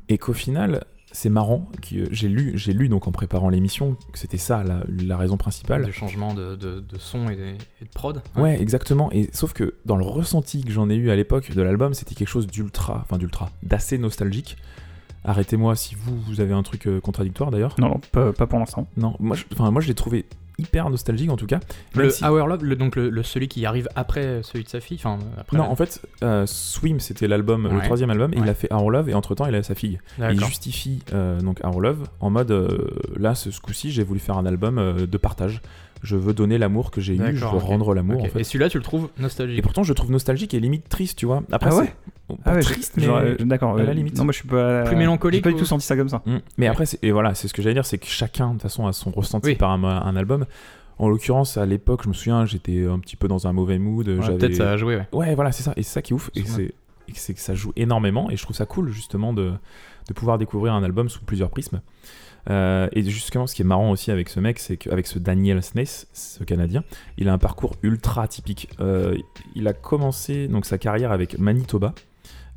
Et 0.10 0.18
qu'au 0.18 0.34
final, 0.34 0.84
c'est 1.12 1.30
marrant, 1.30 1.68
que 1.82 2.12
j'ai 2.14 2.28
lu, 2.28 2.52
j'ai 2.56 2.74
lu 2.74 2.88
donc 2.90 3.08
en 3.08 3.12
préparant 3.12 3.50
l'émission 3.50 3.96
que 4.14 4.20
c'était 4.20 4.38
ça 4.38 4.64
la, 4.64 4.84
la 5.04 5.18
raison 5.18 5.38
principale. 5.38 5.86
De 5.86 5.92
changement 5.92 6.34
de, 6.36 6.56
de, 6.56 6.82
de 6.82 6.98
son 7.00 7.30
et 7.30 7.36
de, 7.36 7.46
et 7.82 7.86
de 7.86 7.90
prod. 7.94 8.22
Ouais, 8.36 8.62
exactement. 8.62 9.12
Et 9.12 9.30
sauf 9.34 9.54
que 9.54 9.76
dans 9.86 9.96
le 9.96 10.04
ressenti 10.06 10.64
que 10.64 10.72
j'en 10.72 10.90
ai 10.90 10.96
eu 10.96 11.10
à 11.10 11.16
l'époque 11.16 11.52
de 11.52 11.62
l'album, 11.62 11.94
c'était 11.94 12.14
quelque 12.16 12.28
chose 12.28 12.46
d'ultra, 12.48 13.00
enfin 13.02 13.18
d'ultra, 13.18 13.50
d'assez 13.64 13.98
nostalgique. 13.98 14.58
Arrêtez-moi 15.24 15.76
si 15.76 15.96
vous, 15.96 16.18
vous 16.18 16.42
avez 16.42 16.54
un 16.54 16.64
truc 16.64 16.88
euh, 16.88 17.02
contradictoire 17.02 17.52
d'ailleurs. 17.52 17.76
non 17.78 17.90
non 17.90 18.00
pas, 18.12 18.32
pas 18.32 18.48
pour 18.48 18.60
l'instant 18.60 18.88
Non, 18.96 19.16
moi, 19.20 19.36
je, 19.36 19.44
enfin, 19.52 19.70
moi 19.72 19.82
je 19.82 19.88
l'ai 19.88 19.94
trouvé 19.96 20.26
hyper 20.60 20.90
nostalgique 20.90 21.30
en 21.32 21.38
tout 21.38 21.46
cas. 21.48 21.60
Le 21.96 22.10
si- 22.10 22.24
Our 22.24 22.48
Love, 22.48 22.64
le- 22.64 22.76
donc 22.76 22.96
le, 22.96 23.10
le- 23.10 23.24
celui 23.24 23.48
qui 23.48 23.66
arrive 23.66 23.88
après 23.96 24.42
celui 24.44 24.64
de 24.64 24.70
sa 24.70 24.80
fille. 24.80 24.98
Enfin, 25.00 25.18
après. 25.38 25.58
Non, 25.58 25.64
la- 25.64 25.70
en 25.70 25.76
fait, 25.76 26.02
euh, 26.24 26.46
Swim 26.46 27.00
c'était 27.00 27.28
l'album, 27.28 27.68
le 27.68 27.76
Ouais. 27.78 27.84
troisième 27.84 28.10
album, 28.10 28.34
et 28.34 28.38
il 28.38 28.50
a 28.50 28.54
fait 28.54 28.72
Our 28.74 28.92
Love, 28.92 29.10
et 29.10 29.14
entre 29.14 29.36
temps 29.36 29.46
il 29.48 29.56
a 29.56 29.64
sa 29.64 29.76
fille. 29.76 30.00
Et 30.20 30.32
il 30.34 30.44
justifie 30.46 31.02
euh, 31.14 31.40
donc 31.42 31.60
Our 31.64 31.80
Love 31.82 32.08
en 32.20 32.30
mode 32.30 32.52
euh, 32.52 32.88
là, 33.18 33.36
ce, 33.36 33.52
ce 33.52 33.60
coup-ci, 33.62 33.92
j'ai 33.92 34.04
voulu 34.04 34.20
faire 34.20 34.38
un 34.38 34.46
album 34.46 34.78
euh, 34.78 35.06
de 35.08 35.18
partage. 35.18 35.62
Je 36.02 36.16
veux 36.16 36.34
donner 36.34 36.58
l'amour 36.58 36.92
que 36.92 37.02
j'ai 37.02 37.16
eu, 37.16 37.36
je 37.36 37.42
veux 37.46 37.58
rendre 37.58 37.94
l'amour 37.94 38.20
Ok. 38.22 38.26
en 38.28 38.30
fait. 38.30 38.40
Et 38.40 38.44
celui-là, 38.44 38.70
tu 38.70 38.78
le 38.78 38.84
trouves 38.84 39.10
Et 39.18 39.22
nostalgique. 39.22 39.62
pourtant, 39.62 39.84
je 39.84 39.90
le 39.90 39.96
trouve 39.96 40.12
nostalgique 40.12 40.54
et 40.54 40.60
limite 40.60 40.88
triste, 40.88 41.18
tu 41.18 41.26
vois. 41.26 41.44
Après, 41.52 41.70
Ah 41.74 41.78
ouais 41.78 41.94
ah 42.46 42.54
ouais 42.54 42.62
triste, 42.62 42.94
mais. 42.98 43.08
euh, 43.08 43.36
d'accord 43.40 43.76
à 43.78 43.84
la 43.84 43.90
euh, 43.90 43.94
limite. 43.94 44.16
non 44.18 44.24
moi 44.24 44.32
je 44.34 44.38
suis 44.38 44.48
pas 44.48 44.84
Plus 44.84 44.96
mélancolique 44.96 45.40
j'ai 45.40 45.42
pas 45.42 45.50
du 45.50 45.56
ou- 45.56 45.60
tout 45.60 45.66
senti 45.66 45.86
ça 45.86 45.98
comme 45.98 46.10
ça 46.10 46.22
Mm. 46.26 46.38
Mais 46.58 46.66
Ouais. 46.66 46.72
après, 46.72 46.86
c'est- 46.86 47.04
et 47.04 47.12
voilà, 47.12 47.34
c'est 47.34 47.48
ce 47.48 47.54
que 47.54 47.62
j'allais 47.62 47.74
dire, 47.74 47.86
c'est 47.86 47.98
que 47.98 48.06
chacun, 48.08 48.48
de 48.50 48.54
toute 48.54 48.62
façon, 48.62 48.86
a 48.88 48.94
son 48.94 49.10
ressenti 49.12 49.50
Oui. 49.50 49.56
par 49.56 49.72
un, 49.72 49.84
un 49.84 50.16
album. 50.16 50.46
En 51.00 51.10
l'occurrence, 51.10 51.58
à 51.58 51.66
l'époque, 51.66 52.02
je 52.04 52.10
me 52.10 52.14
souviens, 52.14 52.46
j'étais 52.46 52.86
un 52.86 53.00
petit 53.00 53.16
peu 53.16 53.28
dans 53.28 53.48
un 53.48 53.54
mauvais 53.54 53.80
mood. 53.80 54.08
Ouais. 54.08 54.38
Peut-être 54.38 54.54
ça 54.56 54.72
a 54.72 54.78
joué, 54.78 54.96
ouais. 54.98 55.08
Ouais, 55.14 55.34
voilà, 55.36 55.52
c'est 55.52 55.64
ça. 55.64 55.74
Et 55.76 55.82
c'est 55.84 55.92
ça 55.94 56.02
qui 56.02 56.14
est 56.14 56.16
ouf. 56.16 56.30
Et 56.36 56.44
c'est, 56.46 56.74
et 57.10 57.14
c'est 57.16 57.34
que 57.34 57.40
ça 57.42 57.56
joue 57.56 57.74
énormément. 57.76 58.30
Et 58.30 58.38
je 58.38 58.44
trouve 58.44 58.56
ça 58.56 58.66
cool, 58.66 58.90
justement, 58.92 59.34
de, 59.34 59.52
de 60.08 60.14
pouvoir 60.14 60.38
découvrir 60.38 60.74
un 60.74 60.84
album 60.84 61.10
sous 61.10 61.22
plusieurs 61.24 61.50
prismes. 61.50 61.82
Euh, 62.50 62.88
et 62.94 63.04
justement, 63.04 63.48
ce 63.48 63.54
qui 63.56 63.62
est 63.62 63.66
marrant 63.66 63.92
aussi 63.92 64.12
avec 64.12 64.30
ce 64.30 64.40
mec, 64.40 64.60
c'est 64.60 64.78
qu'avec 64.78 65.06
ce 65.08 65.20
Daniel 65.20 65.62
Smith, 65.62 66.08
ce 66.14 66.44
Canadien, 66.44 66.84
il 67.18 67.28
a 67.30 67.34
un 67.34 67.38
parcours 67.38 67.76
ultra 67.84 68.24
atypique. 68.24 68.70
Euh, 68.80 69.18
il 69.56 69.68
a 69.68 69.74
commencé 69.74 70.48
donc 70.48 70.66
sa 70.66 70.78
carrière 70.78 71.12
avec 71.12 71.38
Manitoba. 71.38 71.94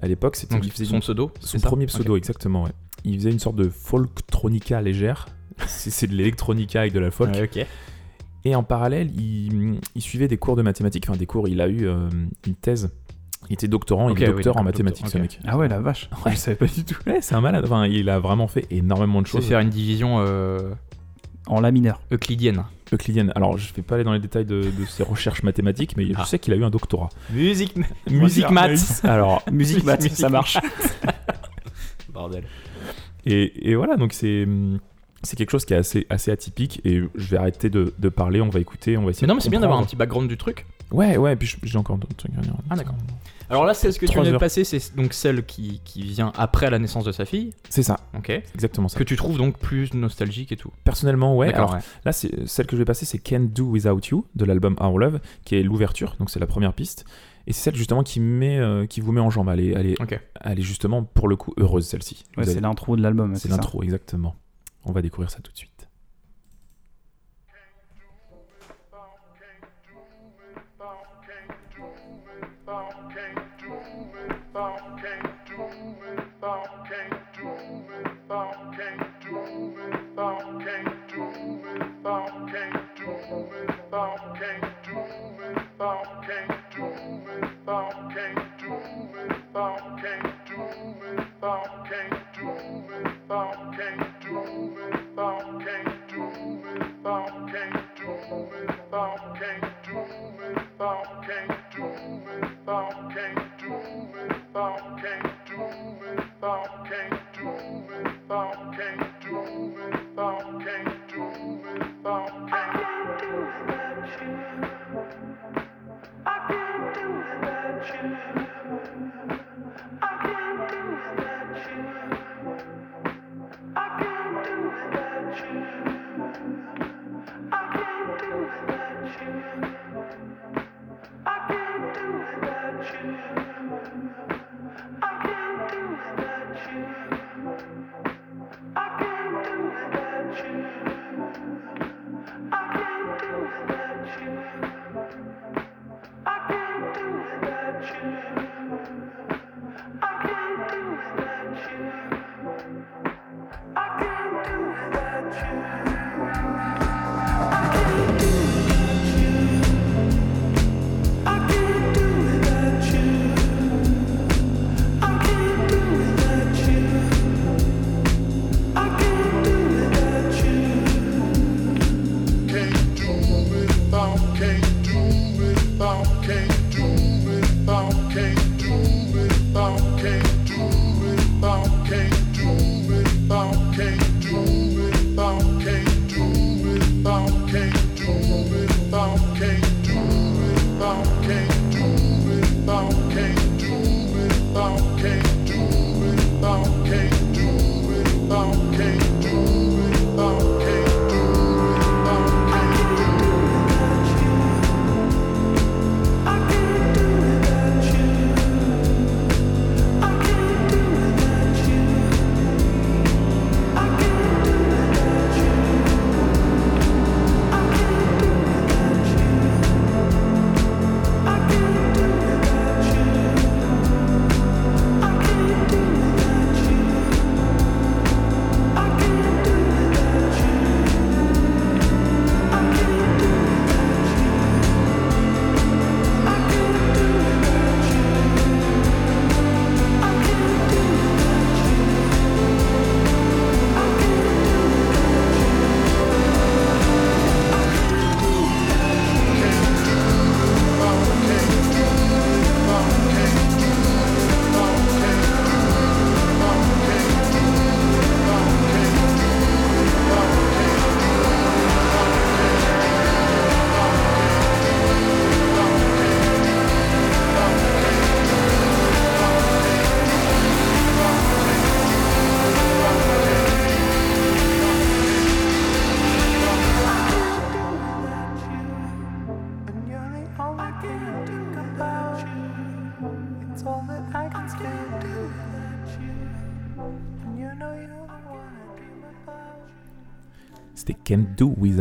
À 0.00 0.06
l'époque, 0.08 0.36
c'était 0.36 0.54
son 0.84 0.94
une- 0.94 1.00
pseudo. 1.00 1.30
son 1.40 1.58
premier 1.60 1.86
pseudo, 1.86 2.16
exactement. 2.16 2.64
Ouais. 2.64 2.70
Il 3.04 3.16
faisait 3.16 3.30
une 3.32 3.38
sorte 3.40 3.56
de 3.56 3.68
folktronica 3.68 4.80
légère. 4.80 5.26
c'est, 5.66 6.06
de 6.06 6.14
l'électronica 6.14 6.80
avec 6.80 6.92
de 6.92 6.98
la 7.00 7.10
folk. 7.10 7.30
Et 8.44 8.54
en 8.56 8.62
parallèle, 8.64 9.10
il, 9.16 9.78
il 9.94 10.02
suivait 10.02 10.26
des 10.26 10.36
cours 10.38 10.56
de 10.56 10.62
mathématiques, 10.62 11.04
enfin 11.08 11.16
des 11.18 11.26
cours, 11.26 11.46
il 11.46 11.60
a 11.60 11.68
eu 11.68 11.86
euh, 11.86 12.08
une 12.46 12.54
thèse. 12.54 12.90
Il 13.50 13.54
était 13.54 13.68
doctorant, 13.68 14.08
Ok, 14.10 14.18
il 14.18 14.22
est 14.24 14.28
oui, 14.28 14.34
docteur 14.34 14.56
en 14.56 14.62
mathématiques, 14.62 15.04
docteur, 15.04 15.20
ce 15.20 15.22
mec. 15.22 15.40
Ah 15.46 15.58
ouais, 15.58 15.68
la 15.68 15.80
vache. 15.80 16.08
Ouais. 16.24 16.32
Je 16.32 16.36
savais 16.36 16.56
pas 16.56 16.66
du 16.66 16.84
tout. 16.84 16.96
Ouais, 17.06 17.18
c'est 17.20 17.34
un 17.34 17.40
malade. 17.40 17.64
Enfin, 17.66 17.86
il 17.86 18.08
a 18.08 18.18
vraiment 18.18 18.46
fait 18.48 18.66
énormément 18.70 19.20
de 19.20 19.26
C'est 19.26 19.32
choses. 19.32 19.46
faire 19.48 19.60
une 19.60 19.68
division 19.68 20.16
euh, 20.20 20.58
En 21.46 21.60
la 21.60 21.70
mineur. 21.72 22.00
euclidienne. 22.12 22.64
Euclidienne. 22.92 23.32
Alors, 23.36 23.58
je 23.58 23.72
vais 23.74 23.82
pas 23.82 23.96
aller 23.96 24.04
dans 24.04 24.12
les 24.12 24.20
détails 24.20 24.44
de, 24.44 24.62
de 24.62 24.84
ses 24.86 25.02
recherches 25.02 25.42
mathématiques, 25.42 25.96
mais 25.96 26.06
Ah. 26.14 26.22
je 26.22 26.28
sais 26.28 26.38
qu'il 26.38 26.52
a 26.54 26.56
eu 26.56 26.64
un 26.64 26.70
doctorat. 26.70 27.08
Musique, 27.30 27.74
Musique 28.10 28.50
maths. 28.50 29.00
Alors, 29.04 29.42
Musique 29.50 29.84
maths, 29.84 30.02
Musique 30.02 30.16
ça 30.18 30.28
marche. 30.28 30.58
Bordel. 32.12 32.44
et, 33.24 33.70
et 33.70 33.74
voilà, 33.74 33.96
donc 33.96 34.12
c'est 34.12 34.46
c'est 35.24 35.36
quelque 35.36 35.50
chose 35.50 35.64
qui 35.64 35.72
est 35.72 35.76
assez, 35.76 36.06
assez 36.10 36.30
atypique. 36.32 36.80
Et 36.84 37.00
je 37.14 37.28
vais 37.28 37.36
arrêter 37.36 37.70
de, 37.70 37.94
de 37.96 38.08
parler, 38.08 38.40
on 38.40 38.48
va 38.48 38.58
écouter, 38.60 38.96
on 38.96 39.04
va 39.04 39.10
essayer 39.10 39.26
Mais 39.26 39.28
non, 39.28 39.34
mais 39.36 39.40
c'est 39.40 39.50
bien 39.50 39.60
d'avoir 39.60 39.78
un 39.78 39.84
petit 39.84 39.94
background 39.96 40.28
du 40.28 40.36
truc. 40.36 40.66
Ouais, 40.92 41.16
ouais, 41.16 41.36
puis 41.36 41.56
j'ai 41.62 41.78
encore 41.78 41.98
d'autres 41.98 42.16
trucs 42.16 42.36
à 42.36 42.40
dire. 42.40 42.54
Ah, 42.70 42.76
d'accord. 42.76 42.94
Alors 43.50 43.64
là, 43.66 43.74
celle 43.74 43.92
que 43.98 44.06
tu 44.06 44.18
viens 44.20 44.32
de 44.32 44.38
passer, 44.38 44.64
c'est 44.64 44.94
donc 44.96 45.12
celle 45.12 45.44
qui, 45.44 45.80
qui 45.84 46.02
vient 46.02 46.32
après 46.36 46.70
la 46.70 46.78
naissance 46.78 47.04
de 47.04 47.12
sa 47.12 47.24
fille, 47.26 47.52
C'est 47.68 47.82
ça, 47.82 47.98
ok 48.16 48.30
exactement 48.54 48.88
ça. 48.88 48.98
Que 48.98 49.04
tu 49.04 49.14
trouves 49.16 49.36
donc 49.36 49.58
plus 49.58 49.92
nostalgique 49.92 50.52
et 50.52 50.56
tout. 50.56 50.70
Personnellement, 50.84 51.36
ouais. 51.36 51.48
D'accord, 51.48 51.70
Alors, 51.70 51.74
ouais. 51.74 51.80
Là, 52.04 52.12
c'est 52.12 52.46
celle 52.46 52.66
que 52.66 52.76
je 52.76 52.78
vais 52.80 52.86
passer, 52.86 53.04
c'est 53.04 53.18
Can't 53.18 53.48
Do 53.52 53.64
Without 53.64 54.00
You 54.10 54.26
de 54.34 54.44
l'album 54.46 54.76
Our 54.80 54.98
Love, 54.98 55.20
qui 55.44 55.56
est 55.56 55.62
l'ouverture, 55.62 56.16
donc 56.18 56.30
c'est 56.30 56.40
la 56.40 56.46
première 56.46 56.72
piste. 56.72 57.04
Et 57.46 57.52
c'est 57.52 57.62
celle 57.64 57.76
justement 57.76 58.04
qui, 58.04 58.20
met, 58.20 58.58
euh, 58.58 58.86
qui 58.86 59.00
vous 59.00 59.12
met 59.12 59.20
en 59.20 59.28
jambe. 59.28 59.48
Elle 59.52 59.60
est, 59.60 59.72
elle, 59.72 59.86
est, 59.86 60.00
Ok. 60.00 60.18
elle 60.40 60.58
est 60.60 60.62
justement 60.62 61.02
pour 61.02 61.28
le 61.28 61.36
coup 61.36 61.52
heureuse 61.58 61.86
celle-ci. 61.86 62.24
Ouais, 62.36 62.44
c'est 62.44 62.60
l'intro 62.60 62.96
de 62.96 63.02
l'album. 63.02 63.34
c'est 63.34 63.48
l'intro, 63.48 63.82
exactement. 63.82 64.36
On 64.84 64.92
va 64.92 65.02
découvrir 65.02 65.30
ça 65.30 65.40
tout 65.40 65.52
de 65.52 65.56
suite. 65.56 65.71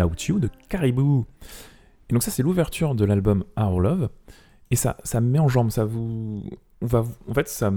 Without 0.05 0.25
You 0.27 0.39
de 0.39 0.49
Caribou. 0.69 1.25
Et 2.09 2.13
donc 2.13 2.23
ça 2.23 2.31
c'est 2.31 2.43
l'ouverture 2.43 2.95
de 2.95 3.05
l'album 3.05 3.43
Our 3.57 3.79
Love. 3.79 4.09
Et 4.73 4.77
ça, 4.77 4.95
ça 5.03 5.19
me 5.19 5.27
met 5.29 5.39
en 5.39 5.49
jambe, 5.49 5.69
ça 5.69 5.83
vous... 5.83 6.43
on 6.81 6.85
va, 6.85 7.05
en 7.27 7.33
fait, 7.33 7.49
ça, 7.49 7.73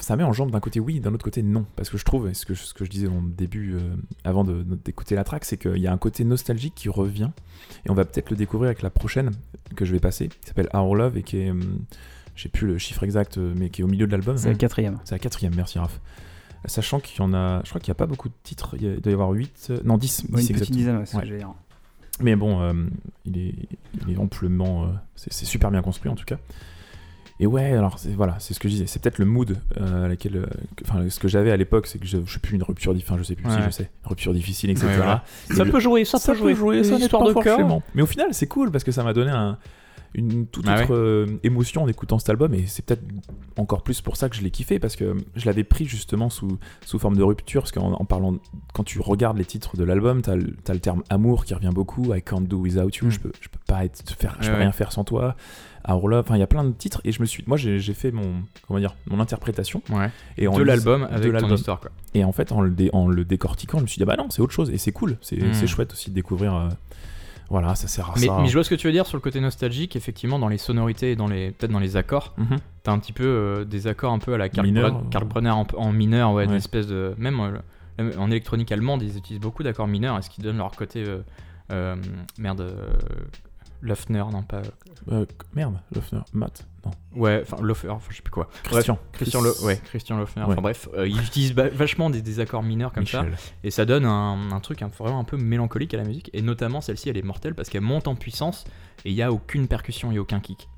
ça 0.00 0.16
met 0.16 0.24
en 0.24 0.32
jambe 0.32 0.50
d'un 0.50 0.58
côté 0.58 0.80
oui, 0.80 0.98
d'un 0.98 1.14
autre 1.14 1.24
côté 1.24 1.40
non. 1.44 1.66
Parce 1.76 1.88
que 1.88 1.98
je 1.98 2.04
trouve, 2.04 2.28
et 2.28 2.34
ce 2.34 2.44
que, 2.44 2.52
je- 2.52 2.64
ce 2.64 2.74
que 2.74 2.84
je 2.84 2.90
disais 2.90 3.06
au 3.06 3.20
début, 3.28 3.74
euh, 3.76 3.94
avant 4.24 4.42
d'écouter 4.44 5.14
la 5.14 5.22
track, 5.22 5.44
c'est 5.44 5.56
qu'il 5.56 5.76
y 5.78 5.86
a 5.86 5.92
un 5.92 5.98
côté 5.98 6.24
nostalgique 6.24 6.74
qui 6.74 6.88
revient. 6.88 7.30
Et 7.84 7.90
on 7.90 7.94
va 7.94 8.04
peut-être 8.04 8.30
le 8.30 8.36
découvrir 8.36 8.66
avec 8.70 8.82
la 8.82 8.90
prochaine 8.90 9.30
que 9.76 9.84
je 9.84 9.92
vais 9.92 10.00
passer, 10.00 10.26
qui 10.26 10.48
s'appelle 10.48 10.68
Our 10.74 10.96
Love 10.96 11.16
et 11.16 11.22
qui 11.22 11.38
est. 11.38 11.50
hum, 11.52 11.78
j'ai 12.34 12.48
plus 12.48 12.66
le 12.66 12.76
chiffre 12.76 13.04
exact, 13.04 13.38
euh, 13.38 13.54
mais 13.56 13.70
qui 13.70 13.82
est 13.82 13.84
au 13.84 13.88
milieu 13.88 14.08
de 14.08 14.12
l'album. 14.12 14.36
C'est 14.36 14.48
la 14.48 14.56
quatrième. 14.56 14.98
C'est 15.04 15.14
la 15.14 15.20
quatrième, 15.20 15.54
merci 15.54 15.78
Raph. 15.78 16.00
Sachant 16.66 17.00
qu'il 17.00 17.18
y 17.18 17.22
en 17.22 17.32
a, 17.32 17.62
je 17.64 17.68
crois 17.70 17.80
qu'il 17.80 17.90
n'y 17.90 17.96
a 17.96 17.98
pas 17.98 18.06
beaucoup 18.06 18.28
de 18.28 18.34
titres, 18.42 18.74
il 18.80 19.00
doit 19.00 19.10
y 19.10 19.14
avoir 19.14 19.30
8, 19.30 19.72
non 19.84 19.96
10, 19.98 20.26
10 20.26 20.32
Ouais, 20.34 20.40
une 20.40 20.46
petite 20.46 20.50
exactement. 20.50 20.76
dizaine, 20.78 20.96
ouais, 20.98 21.04
que. 21.38 21.54
Mais 22.20 22.34
bon, 22.36 22.60
euh, 22.60 22.72
il, 23.24 23.38
est, 23.38 23.54
il 24.06 24.14
est 24.14 24.18
amplement. 24.18 24.84
euh, 24.84 24.88
c'est 25.16 25.32
super 25.44 25.70
bien 25.70 25.82
construit 25.82 26.10
en 26.10 26.14
tout 26.14 26.24
cas. 26.24 26.38
Et 27.38 27.46
ouais, 27.46 27.72
alors 27.74 27.98
voilà, 28.16 28.36
c'est 28.38 28.54
ce 28.54 28.58
que 28.60 28.66
je 28.68 28.72
disais. 28.72 28.86
C'est 28.86 29.02
peut-être 29.02 29.18
le 29.18 29.26
mood 29.26 29.58
euh, 29.78 30.06
à 30.06 30.08
laquelle. 30.08 30.36
euh, 30.36 30.46
que- 30.74 30.84
Enfin, 30.88 31.08
ce 31.10 31.20
que 31.20 31.28
j'avais 31.28 31.50
à 31.50 31.56
l'époque, 31.58 31.86
c'est 31.86 31.98
que 31.98 32.06
je, 32.06 32.16
je 32.24 32.32
sais 32.32 32.38
plus 32.38 32.56
une 32.56 32.62
rupture. 32.62 32.94
Enfin, 32.96 33.16
je 33.18 33.22
sais 33.24 33.34
plus 33.34 33.50
si 33.50 33.56
Ouais. 33.56 33.62
je 33.66 33.70
sais. 33.70 33.90
Rupture 34.04 34.32
difficile, 34.32 34.70
etc. 34.70 34.86
Ça 35.50 35.64
le- 35.64 35.70
peut 35.70 35.78
jouer, 35.80 36.06
ça, 36.06 36.18
ça 36.18 36.32
peut 36.34 36.54
jouer. 36.54 36.82
ça 36.82 36.92
Une 36.92 36.96
n'est 36.98 37.04
histoire 37.04 37.24
pas 37.24 37.28
de 37.34 37.34
cœur. 37.44 37.58
forcément. 37.58 37.82
Mais 37.94 38.00
au 38.00 38.06
final, 38.06 38.28
c'est 38.32 38.46
cool 38.46 38.70
parce 38.70 38.84
que 38.84 38.92
ça 38.92 39.04
m'a 39.04 39.12
donné 39.12 39.30
un- 39.30 39.58
une 40.14 40.46
toute 40.46 40.64
Ah 40.68 40.80
autre 40.82 40.94
euh, 40.94 41.26
émotion 41.42 41.82
en 41.82 41.88
écoutant 41.88 42.18
cet 42.18 42.30
album. 42.30 42.54
Et 42.54 42.66
c'est 42.66 42.84
peut-être 42.84 43.02
encore 43.56 43.82
plus 43.82 44.00
pour 44.00 44.16
ça 44.16 44.28
que 44.28 44.36
je 44.36 44.42
l'ai 44.42 44.50
kiffé 44.50 44.78
parce 44.78 44.96
que 44.96 45.16
je 45.34 45.46
l'avais 45.46 45.64
pris 45.64 45.84
justement 45.86 46.30
sous, 46.30 46.58
sous 46.84 46.98
forme 46.98 47.16
de 47.16 47.22
rupture. 47.22 47.62
Parce 47.62 47.72
qu'en 47.72 47.92
en 47.92 48.04
parlant, 48.04 48.36
quand 48.74 48.84
tu 48.84 49.00
regardes 49.00 49.38
les 49.38 49.44
titres 49.44 49.76
de 49.76 49.84
l'album, 49.84 50.22
t'as 50.22 50.36
le, 50.36 50.78
terme 50.80 51.02
amour 51.10 51.44
qui 51.44 51.54
revient 51.54 51.72
beaucoup. 51.74 52.14
I 52.14 52.22
can't 52.22 52.42
do 52.42 52.58
without 52.58 52.90
you. 52.96 53.06
Mm. 53.08 53.10
Je 53.10 53.20
peux, 53.20 53.32
je 53.40 53.48
peux 53.48 53.58
pas 53.66 53.84
être, 53.84 54.02
faire, 54.16 54.36
je 54.40 54.46
peux 54.48 54.54
ouais. 54.54 54.60
rien 54.62 54.72
faire 54.72 54.92
sans 54.92 55.04
toi. 55.04 55.36
Our 55.88 56.08
Love. 56.08 56.24
Enfin, 56.26 56.36
il 56.36 56.40
y 56.40 56.42
a 56.42 56.48
plein 56.48 56.64
de 56.64 56.72
titres 56.72 57.00
et 57.04 57.12
je 57.12 57.20
me 57.20 57.26
suis, 57.26 57.44
moi, 57.46 57.56
j'ai 57.56 57.78
fait 57.94 58.10
mon, 58.10 58.42
comment 58.66 58.80
dire, 58.80 58.96
mon 59.08 59.20
interprétation. 59.20 59.82
Ouais. 59.90 60.10
Et 60.36 60.48
en 60.48 60.56
De 60.58 60.62
l'album 60.64 61.02
de 61.02 61.06
avec 61.06 61.26
ton 61.28 61.32
l'album. 61.32 61.54
histoire, 61.54 61.78
quoi. 61.80 61.90
Et 62.14 62.24
en 62.24 62.32
fait, 62.32 62.50
en 62.50 62.60
le, 62.60 62.70
dé- 62.70 62.90
en 62.92 63.06
le 63.06 63.24
décortiquant, 63.24 63.78
je 63.78 63.82
me 63.84 63.86
suis 63.86 63.98
dit, 63.98 64.02
ah 64.02 64.06
bah 64.06 64.16
non, 64.16 64.28
c'est 64.30 64.42
autre 64.42 64.52
chose. 64.52 64.70
Et 64.70 64.78
c'est 64.78 64.90
cool. 64.92 65.16
C'est 65.20 65.36
Mm. 65.36 65.54
c'est 65.54 65.66
chouette 65.68 65.92
aussi 65.92 66.10
de 66.10 66.14
découvrir. 66.16 66.54
euh, 66.54 66.68
voilà, 67.48 67.74
ça 67.74 67.86
sert 67.88 68.10
à 68.10 68.14
Mais, 68.18 68.26
ça. 68.26 68.38
mais 68.40 68.48
je 68.48 68.52
vois 68.54 68.64
ce 68.64 68.70
que 68.70 68.74
tu 68.74 68.86
veux 68.86 68.92
dire 68.92 69.06
sur 69.06 69.16
le 69.16 69.20
côté 69.20 69.40
nostalgique, 69.40 69.94
effectivement, 69.96 70.38
dans 70.38 70.48
les 70.48 70.58
sonorités 70.58 71.12
et 71.12 71.16
dans 71.16 71.28
les 71.28 71.52
peut-être 71.52 71.70
dans 71.72 71.78
les 71.78 71.96
accords. 71.96 72.34
Mhm. 72.38 72.58
T'as 72.82 72.92
un 72.92 72.98
petit 72.98 73.12
peu 73.12 73.24
euh, 73.24 73.64
des 73.64 73.86
accords 73.86 74.12
un 74.12 74.18
peu 74.18 74.34
à 74.34 74.38
la 74.38 74.48
Karl, 74.48 74.66
Mineur. 74.66 75.02
Karl 75.10 75.24
Brunner 75.24 75.50
en, 75.50 75.66
en 75.76 75.92
mineur, 75.92 76.32
ouais, 76.32 76.44
Ouais. 76.44 76.48
des 76.52 76.56
espèces 76.56 76.86
de. 76.86 77.14
Même 77.18 77.40
euh, 78.00 78.10
en 78.18 78.30
électronique 78.30 78.70
allemande, 78.72 79.02
ils 79.02 79.16
utilisent 79.16 79.40
beaucoup 79.40 79.62
d'accords 79.62 79.86
mineurs, 79.86 80.18
et 80.18 80.22
ce 80.22 80.30
qui 80.30 80.40
donne 80.42 80.58
leur 80.58 80.70
côté. 80.72 81.04
euh, 81.70 81.96
merde. 82.38 82.74
Löffner, 83.82 84.24
non 84.32 84.42
pas. 84.42 84.62
Merde, 85.54 85.78
Löffner, 85.94 86.20
Matt, 86.32 86.66
Ouais, 87.14 87.42
enfin, 87.42 87.62
Löffner, 87.62 87.90
enfin, 87.90 88.06
je 88.10 88.16
sais 88.16 88.22
plus 88.22 88.30
quoi. 88.30 88.48
Christian. 88.64 88.94
Bref, 88.94 89.12
Christian, 89.12 89.40
Chris- 89.42 89.52
Le- 89.60 89.66
ouais, 89.66 89.80
Christian. 89.86 90.18
Ouais. 90.18 90.24
Enfin 90.36 90.60
bref, 90.62 90.88
euh, 90.96 91.06
ils 91.08 91.18
utilisent 91.20 91.54
vachement 91.54 92.10
des, 92.10 92.22
des 92.22 92.40
accords 92.40 92.62
mineurs 92.62 92.92
comme 92.92 93.06
ça. 93.06 93.24
Et 93.64 93.70
ça 93.70 93.84
donne 93.84 94.04
un, 94.04 94.50
un 94.52 94.60
truc 94.60 94.82
un- 94.82 94.88
vraiment 94.88 95.20
un 95.20 95.24
peu 95.24 95.36
mélancolique 95.36 95.94
à 95.94 95.96
la 95.98 96.04
musique. 96.04 96.30
Et 96.34 96.42
notamment, 96.42 96.80
celle-ci, 96.80 97.08
elle 97.08 97.16
est 97.16 97.22
mortelle 97.22 97.54
parce 97.54 97.68
qu'elle 97.68 97.80
monte 97.82 98.08
en 98.08 98.14
puissance 98.14 98.64
et 99.04 99.10
il 99.10 99.14
n'y 99.14 99.22
a 99.22 99.32
aucune 99.32 99.66
percussion 99.68 100.12
et 100.12 100.18
aucun 100.18 100.40
kick. 100.40 100.68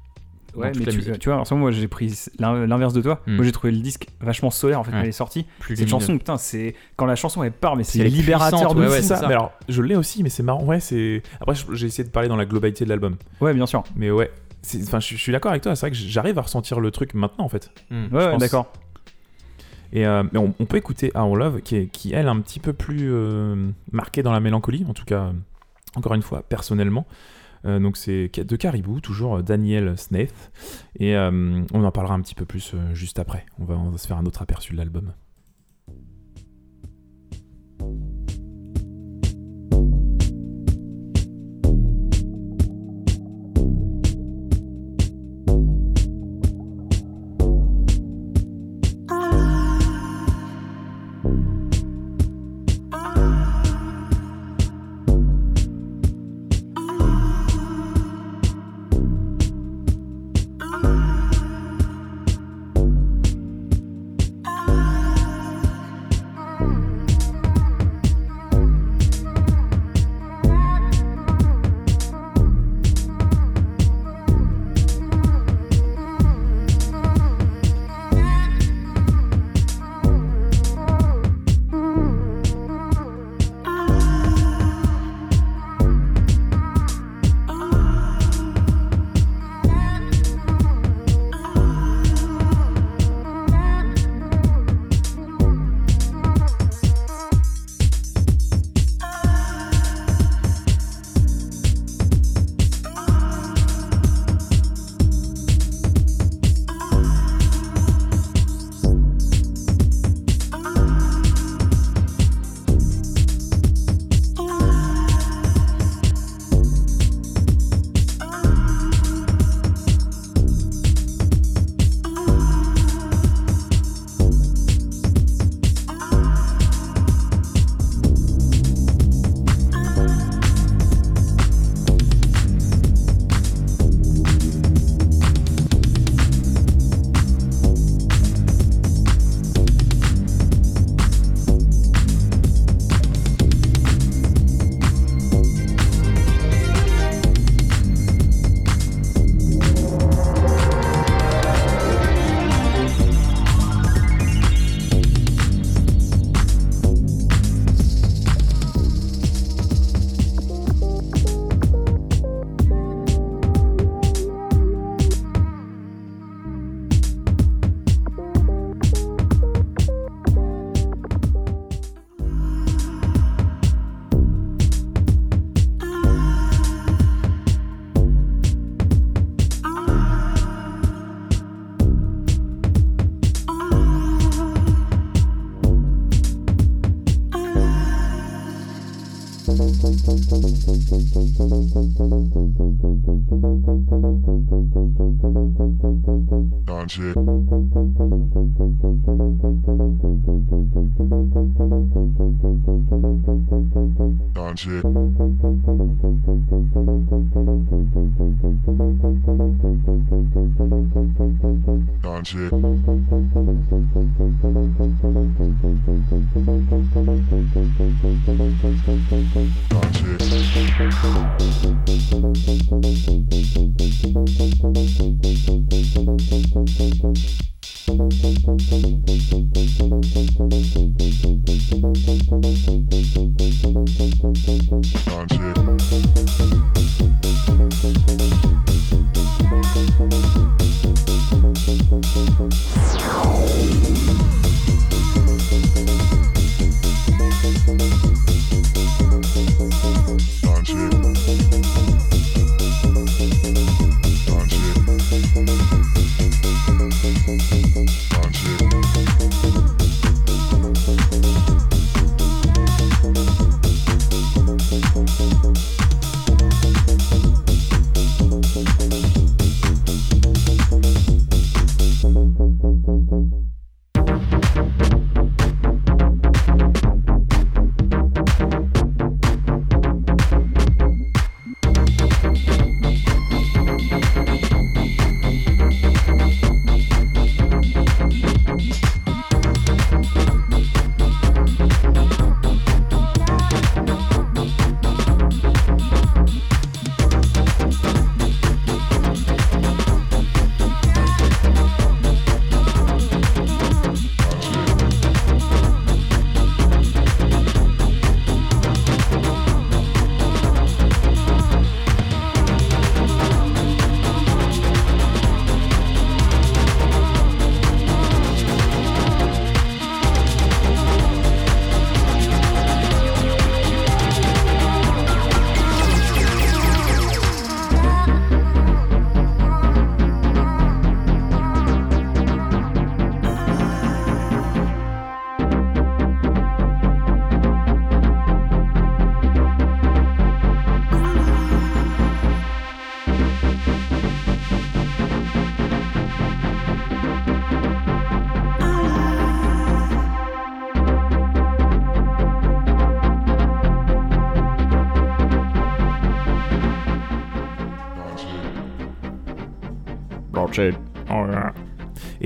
Ouais, 0.57 0.73
mais 0.77 0.87
tu, 1.19 1.29
vois, 1.29 1.39
en 1.39 1.45
ce 1.45 1.53
moment, 1.55 1.67
moi 1.67 1.73
j'ai 1.73 1.87
pris 1.89 2.13
l'in- 2.39 2.67
l'inverse 2.67 2.95
de 2.95 3.03
toi. 3.03 3.21
Hmm. 3.27 3.37
Moi 3.37 3.45
j'ai 3.45 3.53
trouvé 3.53 3.71
le 3.71 3.79
disque 3.81 4.09
vachement 4.21 4.51
solaire 4.51 4.81
en 4.81 4.83
fait 4.83 4.91
quand 4.91 4.97
Ouais. 4.97 5.05
il 5.05 5.09
est 5.11 5.13
sorti. 5.13 5.47
Plus 5.61 5.77
Cette 5.77 5.87
lumineux. 5.87 6.01
chanson, 6.01 6.19
putain, 6.19 6.37
c'est 6.39 6.75
quand 6.97 7.05
la 7.05 7.17
chanson 7.17 7.43
elle 7.45 7.53
part, 7.53 7.77
mais 7.77 7.85
c'est 7.85 8.03
libérateur 8.03 8.75
de 8.75 8.81
ouais, 8.89 9.03
ça. 9.03 9.17
ça. 9.17 9.29
Mais 9.29 9.35
alors, 9.35 9.53
je 9.69 9.83
l'ai 9.83 9.95
aussi, 9.95 10.23
mais 10.23 10.31
c'est 10.31 10.43
marrant. 10.43 10.65
Ouais, 10.65 10.81
c'est. 10.81 11.23
Après, 11.41 11.55
j'ai 11.75 11.87
essayé 11.87 12.03
de 12.03 12.09
parler 12.11 12.29
dans 12.31 12.35
la 12.37 12.47
globalité 12.47 12.85
de 12.85 12.89
l'album. 12.89 13.17
Ouais, 13.43 13.53
bien 13.53 13.67
sûr. 13.67 13.85
Mais 13.95 14.11
ouais. 14.11 14.33
Enfin, 14.83 15.01
je 15.01 15.15
je 15.15 15.21
suis 15.21 15.33
d'accord 15.33 15.51
avec 15.51 15.63
toi. 15.63 15.75
C'est 15.77 15.87
vrai 15.87 15.91
que 15.91 15.97
j'arrive 15.97 16.39
à 16.39 16.43
ressentir 16.43 16.81
le 16.81 16.91
truc 16.91 17.15
maintenant, 17.15 17.45
en 17.45 17.49
fait. 17.49 17.71
Hmm. 17.91 18.07
Ouais, 18.13 18.27
ouais, 18.27 18.39
d'accord. 18.39 18.73
Et 19.93 20.07
euh, 20.07 20.23
mais 20.33 20.39
on, 20.39 20.55
on 20.59 20.67
peut 20.67 20.77
écouter 20.77 21.11
Our 21.15 21.37
Love, 21.37 21.63
qui 21.63 21.77
est, 21.77 21.87
qui 21.87 22.13
elle, 22.13 22.29
un 22.29 22.41
petit 22.41 22.61
peu 22.61 22.73
plus 22.73 23.13
euh, 23.13 23.71
marquée 23.91 24.23
dans 24.23 24.33
la 24.33 24.41
mélancolie. 24.41 24.85
En 24.89 24.95
tout 24.95 25.07
cas, 25.07 25.33
encore 25.95 26.15
une 26.15 26.23
fois, 26.23 26.43
personnellement. 26.43 27.07
Euh, 27.65 27.81
donc 27.81 27.97
c'est 27.97 28.29
de 28.29 28.57
Caribou, 28.57 29.01
toujours 29.01 29.39
euh, 29.39 29.43
Daniel 29.43 29.97
Snaith. 29.97 30.53
Et 30.99 31.17
euh, 31.17 31.63
on 31.73 31.85
en 31.85 31.91
parlera 31.91 32.15
un 32.15 32.21
petit 32.21 32.35
peu 32.35 32.45
plus 32.45 32.73
euh, 32.75 32.95
juste 32.95 33.19
après. 33.19 33.47
On 33.59 33.65
va, 33.65 33.77
on 33.77 33.91
va 33.91 33.99
se 33.99 34.07
faire 34.07 34.19
un 34.19 34.27
autre 34.27 34.43
aperçu 34.43 34.73
de 34.75 34.79
l'album. 34.79 35.13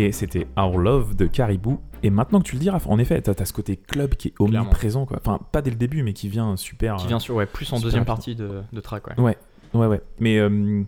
Et 0.02 0.10
c'était 0.12 0.48
Our 0.56 0.78
Love 0.78 1.14
de 1.14 1.26
Caribou. 1.26 1.78
Et 2.02 2.10
maintenant 2.10 2.40
que 2.40 2.44
tu 2.48 2.56
le 2.56 2.60
dis, 2.60 2.70
Raph, 2.70 2.88
en 2.88 2.98
effet, 2.98 3.20
t'as 3.22 3.40
as 3.40 3.44
ce 3.46 3.52
côté 3.52 3.76
club 3.76 4.16
qui 4.16 4.28
est 4.28 4.34
omniprésent, 4.40 5.06
quoi. 5.06 5.18
Enfin, 5.24 5.38
pas 5.52 5.62
dès 5.62 5.70
le 5.70 5.76
début, 5.76 6.02
mais 6.02 6.12
qui 6.12 6.28
vient 6.28 6.56
super. 6.56 6.96
Qui 6.96 7.06
vient 7.06 7.20
sur, 7.20 7.36
ouais, 7.36 7.46
plus 7.46 7.72
en 7.72 7.78
deuxième 7.78 8.00
rapide. 8.02 8.06
partie 8.06 8.34
de, 8.34 8.62
de 8.72 8.80
track, 8.80 9.06
ouais. 9.06 9.20
Ouais, 9.20 9.36
ouais, 9.74 9.86
ouais. 9.86 10.00
Mais 10.18 10.38
euh, 10.38 10.82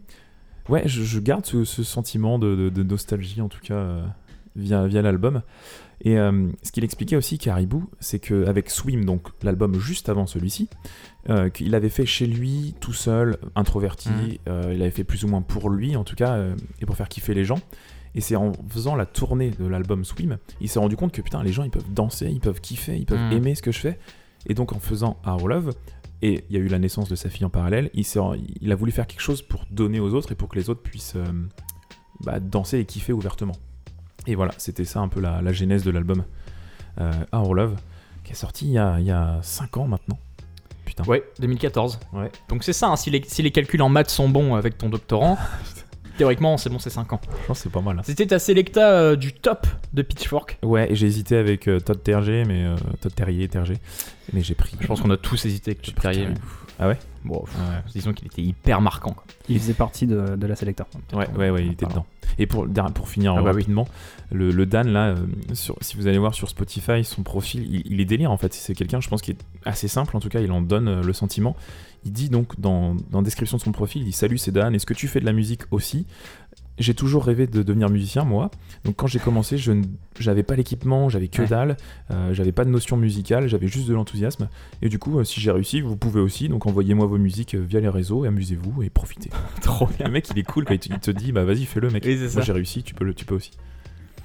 ouais, 0.69 0.83
je, 0.87 1.03
je 1.05 1.21
garde 1.21 1.47
ce, 1.47 1.65
ce 1.65 1.85
sentiment 1.85 2.41
de, 2.41 2.57
de- 2.57 2.69
de 2.71 2.83
nostalgie, 2.83 3.41
en 3.41 3.49
tout 3.49 3.61
cas, 3.63 3.75
euh, 3.75 4.05
via, 4.57 4.87
via 4.89 5.01
l'album. 5.03 5.43
Et 6.01 6.19
euh, 6.19 6.49
ce 6.65 6.73
qu'il 6.73 6.83
expliquait 6.83 7.15
aussi, 7.17 7.39
Caribou, 7.39 7.89
c'est 8.01 8.19
qu'avec 8.19 8.69
Swim, 8.69 9.05
donc 9.05 9.29
l'album 9.45 9.79
juste 9.79 10.09
avant 10.09 10.27
celui-ci, 10.27 10.69
euh, 11.31 11.49
qu'il 11.51 11.73
avait 11.77 11.89
fait 11.89 12.05
chez 12.07 12.27
lui, 12.27 12.75
tout 12.81 12.93
seul, 12.93 13.39
introverti, 13.55 14.41
euh, 14.49 14.73
il 14.75 14.83
avait 14.83 14.91
fait 14.91 15.05
plus 15.05 15.23
ou 15.25 15.29
moins 15.29 15.41
pour 15.43 15.71
lui, 15.71 15.95
en 15.95 16.03
tout 16.03 16.17
cas, 16.17 16.37
et 16.81 16.87
pour 16.87 16.97
faire 16.97 17.09
kiffer 17.09 17.33
les 17.33 17.45
gens. 17.45 17.61
Et 18.15 18.21
c'est 18.21 18.37
en 18.37 18.53
faisant 18.69 18.95
la 18.95 19.07
tournée 19.07 19.51
de 19.51 19.67
l'album 19.67 20.05
Swim, 20.05 20.39
il 20.61 20.69
s'est 20.69 20.79
rendu 20.79 20.97
compte 20.97 21.13
que 21.13 21.21
putain, 21.23 21.43
les 21.43 21.53
gens 21.53 21.65
ils 21.65 21.71
peuvent 21.71 21.93
danser, 21.93 22.27
ils 22.31 22.41
peuvent 22.41 22.61
kiffer, 22.61 22.97
ils 22.97 23.07
peuvent 23.07 23.19
Mhm. 23.19 23.33
aimer 23.33 23.55
ce 23.55 23.63
que 23.63 23.73
je 23.73 23.79
fais. 23.81 23.99
Et 24.47 24.55
donc 24.55 24.73
en 24.73 24.79
faisant 24.79 25.17
Our 25.27 25.49
Love, 25.49 25.73
et 26.23 26.45
il 26.49 26.57
y 26.57 26.59
a 26.59 26.63
eu 26.63 26.69
la 26.69 26.79
naissance 26.79 27.09
de 27.09 27.17
sa 27.17 27.29
fille 27.29 27.45
en 27.45 27.51
parallèle, 27.51 27.91
il, 27.93 28.07
il 28.61 28.73
a 28.73 28.75
voulu 28.77 28.93
faire 28.93 29.07
quelque 29.07 29.21
chose 29.21 29.43
pour 29.43 29.65
donner 29.71 30.01
aux 30.01 30.15
autres 30.15 30.31
et 30.33 30.35
pour 30.37 30.49
que 30.49 30.57
les 30.59 30.71
autres 30.71 30.83
puissent 30.83 31.15
euh, 31.17 31.25
bah, 32.21 32.39
danser 32.41 32.79
et 32.79 32.85
kiffer 32.85 33.13
ouvertement. 33.13 33.57
Et 34.27 34.35
voilà, 34.37 34.53
c'était 34.59 34.85
ça 34.85 35.01
un 35.01 35.09
peu 35.09 35.21
la, 35.21 35.43
la 35.43 35.53
genèse 35.53 35.83
de 35.85 35.91
l'album 35.91 36.25
euh, 37.01 37.13
Our 37.33 37.55
Love, 37.55 37.77
qui 38.23 38.33
est 38.33 38.37
sorti 38.37 38.67
il 38.67 38.73
y 38.73 38.79
a, 38.79 38.99
il 39.01 39.07
y 39.07 39.11
a 39.11 39.39
5 39.43 39.77
ans 39.77 39.87
maintenant. 39.89 40.19
Putain. 40.87 41.05
Ouais, 41.05 41.25
2014. 41.41 41.99
Ouais. 42.13 42.31
Donc 42.49 42.63
c'est 42.63 42.73
ça, 42.73 42.89
hein, 42.89 42.97
si, 42.97 43.11
les, 43.11 43.23
si 43.27 43.43
les 43.43 43.51
calculs 43.51 43.83
en 43.83 43.89
maths 43.89 44.11
sont 44.11 44.29
bons 44.29 44.55
avec 44.55 44.79
ton 44.79 44.89
doctorant, 44.89 45.37
théoriquement 46.17 46.57
c'est 46.57 46.71
bon, 46.71 46.79
c'est 46.79 46.91
5 46.91 47.13
ans. 47.13 47.21
Je 47.43 47.47
pense 47.47 47.59
que 47.59 47.63
c'est 47.65 47.73
pas 47.73 47.81
mal. 47.81 47.99
hein. 47.99 48.03
C'était 48.05 48.27
ta 48.27 48.39
sélecta 48.39 48.91
euh, 48.93 49.17
du 49.17 49.33
top 49.33 49.67
de 49.93 50.03
Pitchfork. 50.03 50.59
Ouais, 50.63 50.91
et 50.93 50.95
j'ai 50.97 51.07
hésité 51.07 51.37
avec 51.37 51.69
euh, 51.69 51.81
Todd 51.81 52.03
Terger, 52.03 52.45
mais 52.47 52.65
euh, 52.65 52.77
Todd 53.01 53.15
Terrier, 53.15 53.49
Terger, 53.49 53.77
mais 54.33 54.43
j'ai 54.43 54.55
pris. 54.55 54.77
Je 54.81 54.87
pense 54.87 55.01
qu'on 55.01 55.11
a 55.11 55.17
tous 55.17 55.45
hésité 55.47 55.73
avec 55.73 55.83
Todd 55.83 55.95
Terrier. 56.01 56.29
Ah 56.81 56.89
ouais 56.89 56.99
Bon, 57.25 57.41
pff, 57.41 57.55
Ouais. 57.55 57.83
disons 57.93 58.13
qu'il 58.13 58.27
était 58.27 58.43
hyper 58.43 58.81
marquant. 58.81 59.13
quoi. 59.13 59.25
Il 59.49 59.59
faisait 59.61 59.75
partie 59.75 60.07
de, 60.09 60.35
de 60.37 60.47
la 60.47 60.57
Selecta. 60.57 60.87
Ouais, 61.13 61.29
ouais, 61.39 61.49
ouais, 61.51 61.65
il 61.65 61.73
était 61.73 61.87
dedans. 61.87 62.05
Et 62.37 62.47
pour, 62.47 62.67
pour 62.95 63.09
finir 63.09 63.33
Ah 63.33 63.43
bah 63.43 63.51
oui. 63.53 63.61
rapidement, 63.61 63.87
le, 64.33 64.51
le 64.51 64.67
Dan, 64.67 64.89
là, 64.89 65.11
euh, 65.11 65.17
sur- 65.53 65.77
si 65.81 65.97
vous 65.97 66.09
allez 66.09 66.19
voir 66.19 66.35
sur 66.35 66.49
Spotify, 66.49 67.05
son 67.05 67.23
profil, 67.23 67.65
il, 67.73 67.83
il 67.93 68.01
est 68.01 68.05
délire 68.05 68.33
en 68.33 68.37
fait. 68.37 68.53
C'est 68.53 68.75
quelqu'un, 68.75 69.01
je 69.01 69.09
pense, 69.09 69.23
qui 69.23 69.31
est 69.31 69.39
assez 69.65 69.87
simple, 69.87 70.17
en 70.17 70.21
tout 70.21 70.29
cas, 70.29 70.41
il 70.41 70.51
en 70.51 70.61
donne 70.63 70.89
euh, 70.89 71.03
le 71.03 71.13
sentiment. 71.13 71.55
Il 72.05 72.13
dit 72.13 72.29
donc, 72.29 72.59
dans, 72.61 72.95
dans 73.11 73.19
la 73.19 73.25
description 73.25 73.57
de 73.57 73.63
son 73.63 73.73
profil, 73.73 74.03
il 74.03 74.07
dit 74.07 74.13
Salut, 74.13 74.39
c'est 74.39 74.53
Dan, 74.53 74.75
est-ce 74.75 74.87
que 74.87 74.95
tu 74.95 75.09
fais 75.09 75.21
de 75.21 75.25
la 75.25 75.33
musique 75.33 75.63
aussi? 75.71 76.07
J'ai 76.77 76.93
toujours 76.93 77.25
rêvé 77.25 77.47
de 77.47 77.63
devenir 77.63 77.89
musicien, 77.89 78.25
moi. 78.25 78.51
Donc 78.85 78.97
quand 78.97 79.07
j'ai 79.07 79.21
commencé, 79.21 79.57
je 79.59 79.73
j'avais 80.19 80.43
pas 80.43 80.57
l'équipement, 80.57 81.09
j'avais 81.09 81.29
que 81.29 81.43
Ouais. 81.43 81.49
dalle, 81.49 81.77
euh, 82.11 82.35
j'avais 82.35 82.51
pas 82.51 82.65
de 82.65 82.71
notion 82.71 82.97
musicale, 82.97 83.47
j'avais 83.47 83.69
juste 83.69 83.87
de 83.89 83.95
l'enthousiasme. 83.95 84.49
Et 84.83 84.89
du 84.89 84.99
coup, 84.99 85.21
euh, 85.21 85.25
si 85.25 85.41
j'ai 85.41 85.53
réussi, 85.53 85.81
vous 85.81 85.97
pouvez 85.97 86.21
aussi. 86.21 86.49
Donc 86.49 86.67
envoyez-moi 86.67 87.07
vos 87.07 87.17
musiques 87.17 87.55
euh, 87.55 87.61
via 87.65 87.79
les 87.79 87.89
réseaux 87.89 88.25
et 88.25 88.29
amusez-vous 88.29 88.83
et 88.83 88.91
profitez. 88.91 89.31
Trop 89.63 89.89
Le 90.05 90.11
mec, 90.11 90.29
il 90.31 90.39
est 90.39 90.43
cool 90.43 90.65
quand 90.65 90.75
il 90.75 90.81
te, 90.81 90.93
il 90.93 90.99
te 90.99 91.11
dit, 91.13 91.31
bah 91.31 91.45
vas-y, 91.45 91.65
fais-le, 91.65 91.91
mec. 91.91 92.03
Oui, 92.05 92.19
Moi, 92.35 92.43
j'ai 92.43 92.53
réussi, 92.53 92.83
tu 92.83 92.93
peux, 92.93 93.05
le, 93.05 93.15
tu 93.15 93.25
peux 93.25 93.37
aussi. 93.37 93.53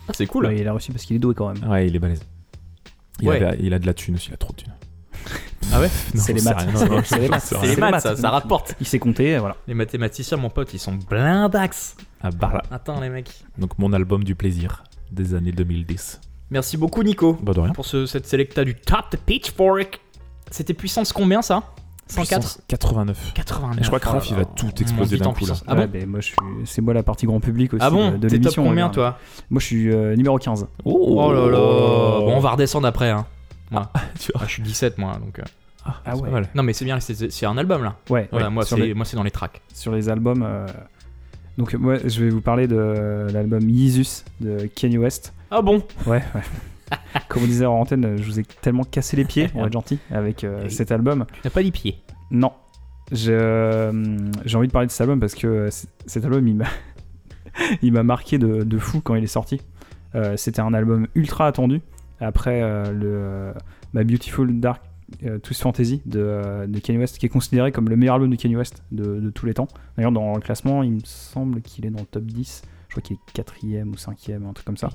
Ah, 0.07 0.13
c'est 0.15 0.25
cool. 0.25 0.47
Ouais, 0.47 0.57
il 0.59 0.67
a 0.67 0.71
réussi 0.73 0.91
parce 0.91 1.05
qu'il 1.05 1.15
est 1.17 1.19
doué 1.19 1.35
quand 1.35 1.53
même. 1.53 1.69
Ouais, 1.69 1.87
il 1.87 1.95
est 1.95 1.99
balèze. 1.99 2.23
Il, 3.21 3.27
Ouais. 3.29 3.57
il 3.61 3.73
a 3.75 3.79
de 3.79 3.85
la 3.85 3.93
thune 3.93 4.15
aussi, 4.15 4.29
il 4.29 4.33
a 4.33 4.37
trop 4.37 4.53
de 4.53 4.57
thune. 4.63 4.73
Ah 5.73 5.79
ouais 5.79 5.89
C'est 6.15 6.33
les 6.33 6.41
maths. 6.41 6.67
C'est 7.05 7.19
les 7.19 7.29
maths. 7.29 7.43
C'est 7.59 7.67
les 7.67 7.75
maths, 7.75 8.01
ça, 8.01 8.15
ça 8.15 8.29
rapporte. 8.29 8.75
Il 8.79 8.87
sait 8.87 8.99
compter, 8.99 9.37
voilà. 9.37 9.55
Les 9.67 9.73
mathématiciens, 9.73 10.37
mon 10.37 10.49
pote, 10.49 10.73
ils 10.73 10.79
sont 10.79 10.93
blindax. 11.09 11.95
Ah, 12.21 12.29
bah, 12.31 12.61
Attends, 12.71 12.99
les 12.99 13.09
mecs. 13.09 13.31
Donc 13.57 13.77
mon 13.77 13.93
album 13.93 14.23
du 14.23 14.35
plaisir 14.35 14.83
des 15.11 15.33
années 15.35 15.51
2010. 15.51 16.19
Merci 16.51 16.77
beaucoup, 16.77 17.03
Nico, 17.03 17.37
Bah 17.41 17.53
de 17.53 17.59
rien. 17.59 17.73
pour 17.73 17.85
ce- 17.85 18.05
cette 18.07 18.25
sélecta 18.25 18.63
du 18.65 18.75
top 18.75 19.11
de 19.11 19.17
Pitchfork. 19.17 19.99
C'était 20.51 20.73
puissance 20.73 21.13
combien 21.13 21.41
ça? 21.43 21.63
104 22.07 22.39
Puissance 22.39 22.61
89. 22.67 23.33
89. 23.35 23.79
Et 23.79 23.83
je 23.83 23.87
crois 23.87 23.99
que 23.99 24.05
oh 24.07 24.13
là 24.13 24.15
Raph, 24.15 24.29
il 24.29 24.33
là, 24.33 24.39
va 24.39 24.45
tout 24.45 24.65
on 24.75 24.81
exploser 24.81 25.17
d'un 25.17 25.31
coup, 25.31 25.45
là. 25.45 25.53
Ah 25.67 25.75
Ouais, 25.75 25.85
bon 25.85 25.93
ben, 25.93 26.09
moi, 26.09 26.19
je 26.21 26.25
suis... 26.25 26.35
C'est 26.65 26.81
moi 26.81 26.95
la 26.95 27.03
partie 27.03 27.27
grand 27.27 27.39
public 27.39 27.71
aussi 27.75 27.83
Ah 27.85 27.91
bon 27.91 28.11
de, 28.13 28.17
de 28.17 28.21
T'es 28.29 28.35
top 28.37 28.43
l'émission. 28.45 28.63
combien 28.63 28.87
regarde. 28.87 28.93
toi? 28.95 29.17
Moi, 29.51 29.59
je 29.59 29.65
suis 29.67 29.91
euh, 29.93 30.15
numéro 30.15 30.39
15. 30.39 30.65
Oh 30.85 31.31
là 31.31 31.45
là 31.51 31.57
Bon, 31.57 32.33
on 32.35 32.39
va 32.39 32.51
redescendre 32.51 32.87
après. 32.87 33.11
Hein. 33.11 33.27
Moi. 33.71 33.91
Tu 34.19 34.31
vois. 34.33 34.41
Ah, 34.43 34.45
je 34.47 34.51
suis 34.53 34.63
17 34.63 34.97
moi 34.97 35.17
donc. 35.23 35.39
euh. 35.39 35.43
Ah 35.85 35.95
c'est 36.05 36.21
ouais. 36.21 36.41
Non 36.55 36.63
mais 36.63 36.73
c'est 36.73 36.85
bien, 36.85 36.99
c'est 36.99 37.45
un 37.45 37.57
album 37.57 37.83
là. 37.83 37.95
Ouais, 38.09 38.27
Voilà, 38.31 38.47
ouais, 38.47 38.53
moi 38.53 38.65
c'est 38.65 38.75
les- 38.77 38.93
moi 38.93 39.05
c'est 39.05 39.15
dans 39.15 39.23
les 39.23 39.31
tracks. 39.31 39.61
sur 39.73 39.91
les 39.93 40.09
albums. 40.09 40.43
euh, 40.45 40.67
Donc 41.57 41.73
moi 41.73 41.97
je 42.05 42.23
vais 42.23 42.29
vous 42.29 42.41
parler 42.41 42.67
de 42.67 43.27
l'album 43.31 43.61
Yeezus 43.69 44.23
de 44.41 44.67
Kanye 44.67 44.97
West. 44.97 45.33
Ah 45.51 45.61
bon? 45.61 45.83
Ouais, 46.05 46.21
ouais. 46.35 46.41
Comme 47.29 47.43
on 47.43 47.47
disait 47.47 47.65
en 47.65 47.73
antenne, 47.79 48.17
je 48.17 48.23
vous 48.23 48.39
ai 48.39 48.43
tellement 48.43 48.83
cassé 48.83 49.15
les 49.17 49.25
pieds, 49.25 49.49
on 49.55 49.61
va 49.61 49.67
être 49.67 49.73
gentil, 49.73 49.99
avec 50.11 50.43
euh, 50.43 50.65
Et- 50.65 50.69
cet 50.69 50.91
album. 50.91 51.25
Tu 51.33 51.39
n'as 51.45 51.51
pas 51.51 51.61
les 51.61 51.71
pieds. 51.71 51.99
Non. 52.31 52.51
Euh, 53.27 53.91
J'ai 54.45 54.57
envie 54.57 54.67
de 54.67 54.71
parler 54.71 54.85
de 54.87 54.91
cet 54.91 55.01
album 55.01 55.19
parce 55.19 55.33
que 55.33 55.69
cet 56.05 56.23
album 56.25 56.45
il 57.81 57.91
m'a 57.93 58.03
marqué 58.03 58.37
de, 58.37 58.63
de 58.63 58.77
fou 58.77 59.01
quand 59.01 59.15
il 59.15 59.23
est 59.23 59.27
sorti. 59.27 59.61
C'était 60.35 60.61
un 60.61 60.73
album 60.73 61.07
ultra 61.15 61.47
attendu 61.47 61.81
après 62.19 62.61
euh, 62.61 62.91
le 62.91 63.07
euh, 63.07 63.53
My 63.93 64.03
Beautiful 64.03 64.59
Dark 64.59 64.81
euh, 65.25 65.39
Twist 65.39 65.61
Fantasy 65.61 66.01
de, 66.05 66.19
euh, 66.19 66.67
de 66.67 66.79
Kanye 66.79 66.99
West, 66.99 67.17
qui 67.17 67.25
est 67.25 67.29
considéré 67.29 67.71
comme 67.71 67.89
le 67.89 67.95
meilleur 67.95 68.15
album 68.15 68.29
de 68.29 68.35
Kanye 68.35 68.55
West 68.55 68.83
de, 68.91 69.19
de 69.19 69.29
tous 69.29 69.45
les 69.45 69.53
temps. 69.53 69.67
D'ailleurs, 69.97 70.11
dans 70.11 70.33
le 70.35 70.39
classement, 70.41 70.83
il 70.83 70.91
me 70.93 70.99
semble 71.03 71.61
qu'il 71.61 71.85
est 71.85 71.89
dans 71.89 71.99
le 71.99 72.05
top 72.05 72.23
10. 72.23 72.61
Je 72.87 72.93
crois 72.93 73.01
qu'il 73.01 73.15
est 73.17 73.31
quatrième 73.33 73.89
ou 73.91 73.97
cinquième, 73.97 74.45
un 74.45 74.53
truc 74.53 74.65
comme 74.65 74.77
ça. 74.77 74.89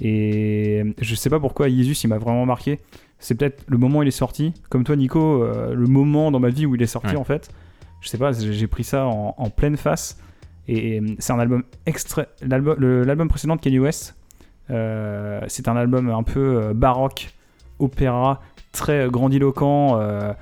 Et 0.00 0.82
je 1.00 1.14
sais 1.14 1.30
pas 1.30 1.38
pourquoi 1.40 1.68
Yeezus, 1.68 2.04
il 2.04 2.08
m'a 2.08 2.18
vraiment 2.18 2.46
marqué. 2.46 2.80
C'est 3.18 3.34
peut-être 3.36 3.62
le 3.68 3.78
moment 3.78 4.00
où 4.00 4.02
il 4.02 4.08
est 4.08 4.10
sorti. 4.10 4.52
Comme 4.68 4.84
toi, 4.84 4.96
Nico, 4.96 5.42
euh, 5.44 5.74
le 5.74 5.86
moment 5.86 6.30
dans 6.30 6.40
ma 6.40 6.48
vie 6.48 6.66
où 6.66 6.74
il 6.74 6.82
est 6.82 6.86
sorti, 6.86 7.10
Ouais. 7.10 7.16
en 7.16 7.24
fait. 7.24 7.50
Je 8.00 8.08
sais 8.08 8.18
pas, 8.18 8.32
j'ai 8.32 8.66
pris 8.66 8.82
ça 8.84 9.06
en, 9.06 9.34
en 9.38 9.50
pleine 9.50 9.76
face. 9.76 10.18
Et 10.66 11.00
euh, 11.00 11.06
c'est 11.18 11.32
un 11.32 11.38
album 11.38 11.62
extra. 11.86 12.24
L'album 12.42 13.28
précédent 13.28 13.54
de 13.56 13.60
Kanye 13.60 13.78
West, 13.78 14.16
euh, 14.16 14.21
c'est 15.48 15.68
un 15.68 15.76
album 15.76 16.10
un 16.10 16.22
peu 16.22 16.40
euh, 16.40 16.74
baroque, 16.74 17.32
opéra, 17.78 18.40
très 18.72 19.08
grandiloquent. 19.08 19.98
euh, 20.00 20.32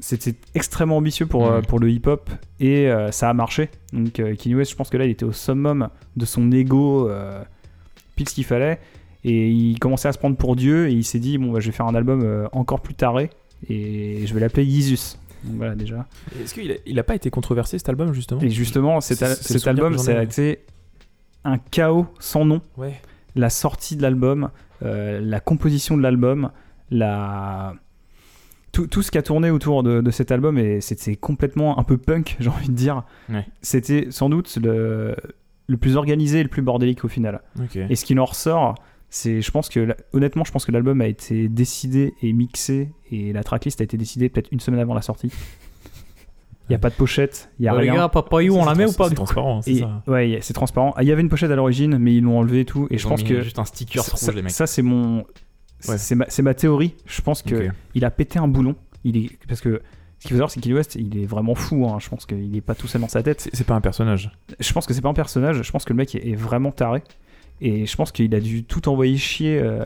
C'était 0.00 0.34
extrêmement 0.54 0.96
ambitieux 0.98 1.26
pour, 1.26 1.46
euh, 1.46 1.60
pour 1.60 1.80
le 1.80 1.90
hip-hop 1.90 2.30
et 2.60 2.88
euh, 2.88 3.10
ça 3.10 3.28
a 3.28 3.34
marché. 3.34 3.68
Donc 3.92 4.20
euh, 4.20 4.34
Kanye 4.36 4.54
West, 4.54 4.70
je 4.70 4.76
pense 4.76 4.90
que 4.90 4.96
là, 4.96 5.04
il 5.04 5.10
était 5.10 5.24
au 5.24 5.32
summum 5.32 5.88
de 6.16 6.24
son 6.24 6.52
ego, 6.52 7.08
euh, 7.08 7.42
pile 8.14 8.28
ce 8.28 8.34
qu'il 8.34 8.44
fallait. 8.44 8.78
Et 9.24 9.48
il 9.50 9.78
commençait 9.80 10.06
à 10.08 10.12
se 10.12 10.18
prendre 10.18 10.36
pour 10.36 10.54
Dieu 10.54 10.88
et 10.88 10.92
il 10.92 11.04
s'est 11.04 11.18
dit 11.18 11.36
bon 11.38 11.50
bah, 11.52 11.58
je 11.60 11.66
vais 11.66 11.72
faire 11.72 11.86
un 11.86 11.94
album 11.96 12.22
euh, 12.22 12.46
encore 12.52 12.80
plus 12.80 12.94
taré 12.94 13.30
et 13.68 14.24
je 14.24 14.32
vais 14.32 14.40
l'appeler. 14.40 14.64
Donc 15.44 15.56
voilà 15.56 15.74
déjà. 15.74 16.06
Est-ce 16.40 16.54
qu'il 16.54 16.70
a, 16.70 16.74
il 16.86 16.98
a 16.98 17.02
pas 17.02 17.16
été 17.16 17.28
controversé 17.28 17.78
cet 17.78 17.88
album 17.88 18.12
justement? 18.12 18.40
Et 18.40 18.50
justement 18.50 19.00
cet, 19.00 19.22
al- 19.24 19.34
cet 19.36 19.66
album 19.66 19.98
ça 19.98 20.16
a 20.18 20.22
été 20.22 20.60
un 21.44 21.58
chaos 21.58 22.06
sans 22.20 22.44
nom. 22.44 22.60
Ouais. 22.76 23.00
La 23.36 23.50
sortie 23.50 23.96
de 23.96 24.02
l'album, 24.02 24.50
euh, 24.82 25.20
la 25.20 25.40
composition 25.40 25.96
de 25.96 26.02
l'album, 26.02 26.50
la 26.90 27.74
tout, 28.72 28.86
tout 28.86 29.02
ce 29.02 29.10
qui 29.10 29.18
a 29.18 29.22
tourné 29.22 29.50
autour 29.50 29.82
de, 29.82 30.00
de 30.00 30.10
cet 30.10 30.30
album 30.30 30.58
et 30.58 30.80
c'était 30.80 31.16
complètement 31.16 31.78
un 31.78 31.84
peu 31.84 31.96
punk 31.96 32.36
j'ai 32.40 32.48
envie 32.48 32.68
de 32.68 32.74
dire. 32.74 33.04
Ouais. 33.28 33.46
C'était 33.62 34.08
sans 34.10 34.28
doute 34.28 34.58
le, 34.62 35.16
le 35.66 35.76
plus 35.76 35.96
organisé 35.96 36.40
et 36.40 36.42
le 36.42 36.48
plus 36.48 36.62
bordélique 36.62 37.04
au 37.04 37.08
final. 37.08 37.42
Et 37.88 37.96
ce 37.96 38.04
qui 38.04 38.18
en 38.18 38.24
ressort, 38.24 38.74
c'est, 39.10 39.40
je 39.40 39.50
pense 39.50 39.68
que, 39.68 39.94
honnêtement, 40.12 40.44
je 40.44 40.52
pense 40.52 40.66
que 40.66 40.72
l'album 40.72 41.00
a 41.00 41.06
été 41.06 41.48
décidé 41.48 42.14
et 42.22 42.32
mixé 42.32 42.92
et 43.10 43.32
la 43.32 43.42
tracklist 43.42 43.80
a 43.80 43.84
été 43.84 43.96
décidée 43.96 44.28
peut-être 44.28 44.52
une 44.52 44.60
semaine 44.60 44.80
avant 44.80 44.94
la 44.94 45.02
sortie. 45.02 45.32
Il 46.68 46.72
n'y 46.72 46.76
a 46.76 46.78
pas 46.78 46.90
de 46.90 46.94
pochette, 46.94 47.50
il 47.58 47.62
n'y 47.62 47.68
a 47.68 47.72
les 47.74 47.90
rien. 47.90 47.94
gars, 47.94 48.08
Papa 48.08 48.42
You, 48.42 48.54
on 48.56 48.64
la 48.64 48.74
met 48.74 48.84
ou 48.84 48.92
pas 48.92 49.08
C'est 49.08 49.14
transparent, 49.14 49.62
c'est 49.62 49.76
ça. 49.76 50.02
ouais, 50.06 50.38
c'est 50.42 50.52
transparent. 50.52 50.92
Ah, 50.96 51.02
Il 51.02 51.08
y 51.08 51.12
avait 51.12 51.22
une 51.22 51.28
pochette 51.30 51.50
à 51.50 51.56
l'origine, 51.56 51.96
mais 51.98 52.14
ils 52.14 52.22
l'ont 52.22 52.38
enlevé 52.38 52.60
et 52.60 52.64
tout. 52.66 52.86
Et 52.90 52.94
Ils 52.94 52.98
je 52.98 53.06
ont 53.06 53.10
pense 53.10 53.22
mis 53.22 53.28
que 53.28 53.40
juste 53.42 53.58
un 53.58 53.64
sticker 53.64 54.04
ça, 54.04 54.26
rouge 54.26 54.34
les 54.36 54.42
mecs. 54.42 54.50
ça, 54.52 54.66
c'est 54.66 54.82
mon, 54.82 55.24
Ouais. 55.88 55.96
c'est 55.96 56.42
ma, 56.42 56.54
théorie. 56.54 56.94
Je 57.06 57.22
pense 57.22 57.40
que 57.42 57.68
Ok. 57.68 57.72
il 57.94 58.04
a 58.04 58.10
pété 58.10 58.38
un 58.38 58.48
boulon. 58.48 58.74
Il 59.04 59.16
est 59.16 59.30
parce 59.48 59.60
que 59.60 59.80
ce 60.18 60.22
qu'il 60.26 60.30
faut 60.32 60.36
savoir, 60.36 60.50
c'est 60.50 60.60
qu'il 60.60 60.74
West, 60.74 60.96
il 60.96 61.16
est 61.18 61.24
vraiment 61.26 61.54
fou. 61.54 61.86
hein. 61.88 61.98
Je 62.00 62.08
pense 62.08 62.26
qu'il 62.26 62.54
est 62.56 62.60
pas 62.60 62.74
tout 62.74 62.86
seul 62.88 63.00
dans 63.00 63.08
sa 63.08 63.22
tête. 63.22 63.40
C'est 63.40 63.54
c'est 63.56 63.64
pas 63.66 63.74
un 63.76 63.80
personnage. 63.80 64.30
Je 64.60 64.72
pense 64.72 64.86
que 64.86 64.92
c'est 64.92 65.00
pas 65.00 65.08
un 65.08 65.14
personnage. 65.14 65.62
Je 65.62 65.70
pense 65.72 65.84
que 65.84 65.92
le 65.92 65.96
mec 65.96 66.14
est, 66.16 66.28
est 66.30 66.34
vraiment 66.34 66.72
taré. 66.72 67.02
Et 67.60 67.86
je 67.86 67.96
pense 67.96 68.12
qu'il 68.12 68.34
a 68.34 68.40
dû 68.40 68.64
tout 68.64 68.88
envoyer 68.88 69.16
chier. 69.16 69.58
euh, 69.58 69.84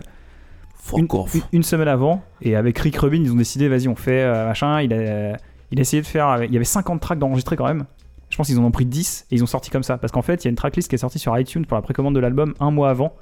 une, 0.96 1.06
une- 1.12 1.42
une 1.52 1.62
semaine 1.62 1.86
avant 1.88 2.22
et 2.40 2.56
avec 2.56 2.76
Rick 2.78 2.96
Rubin 2.96 3.22
ils 3.22 3.30
ont 3.30 3.36
décidé 3.36 3.68
vas-y 3.68 3.86
on 3.86 3.94
fait 3.94 4.22
euh, 4.22 4.46
machin 4.48 4.80
il 4.82 4.92
a, 4.92 5.36
il 5.72 5.78
a 5.78 5.82
essayé 5.82 6.00
de 6.02 6.06
faire 6.06 6.44
il 6.44 6.52
y 6.52 6.56
avait 6.56 6.64
50 6.64 7.00
tracks 7.00 7.18
d'enregistrer 7.18 7.56
quand 7.56 7.66
même 7.66 7.84
je 8.30 8.36
pense 8.36 8.46
qu'ils 8.46 8.58
en 8.58 8.64
ont 8.64 8.70
pris 8.70 8.86
10 8.86 9.26
et 9.30 9.34
ils 9.34 9.42
ont 9.42 9.46
sorti 9.46 9.70
comme 9.70 9.82
ça 9.82 9.98
parce 9.98 10.12
qu'en 10.12 10.22
fait 10.22 10.42
il 10.42 10.46
y 10.46 10.48
a 10.48 10.50
une 10.50 10.56
tracklist 10.56 10.88
qui 10.88 10.94
est 10.94 10.98
sortie 10.98 11.18
sur 11.18 11.36
iTunes 11.38 11.66
pour 11.66 11.74
la 11.76 11.82
précommande 11.82 12.14
de 12.14 12.20
l'album 12.20 12.54
un 12.60 12.70
mois 12.70 12.90
avant 12.90 13.14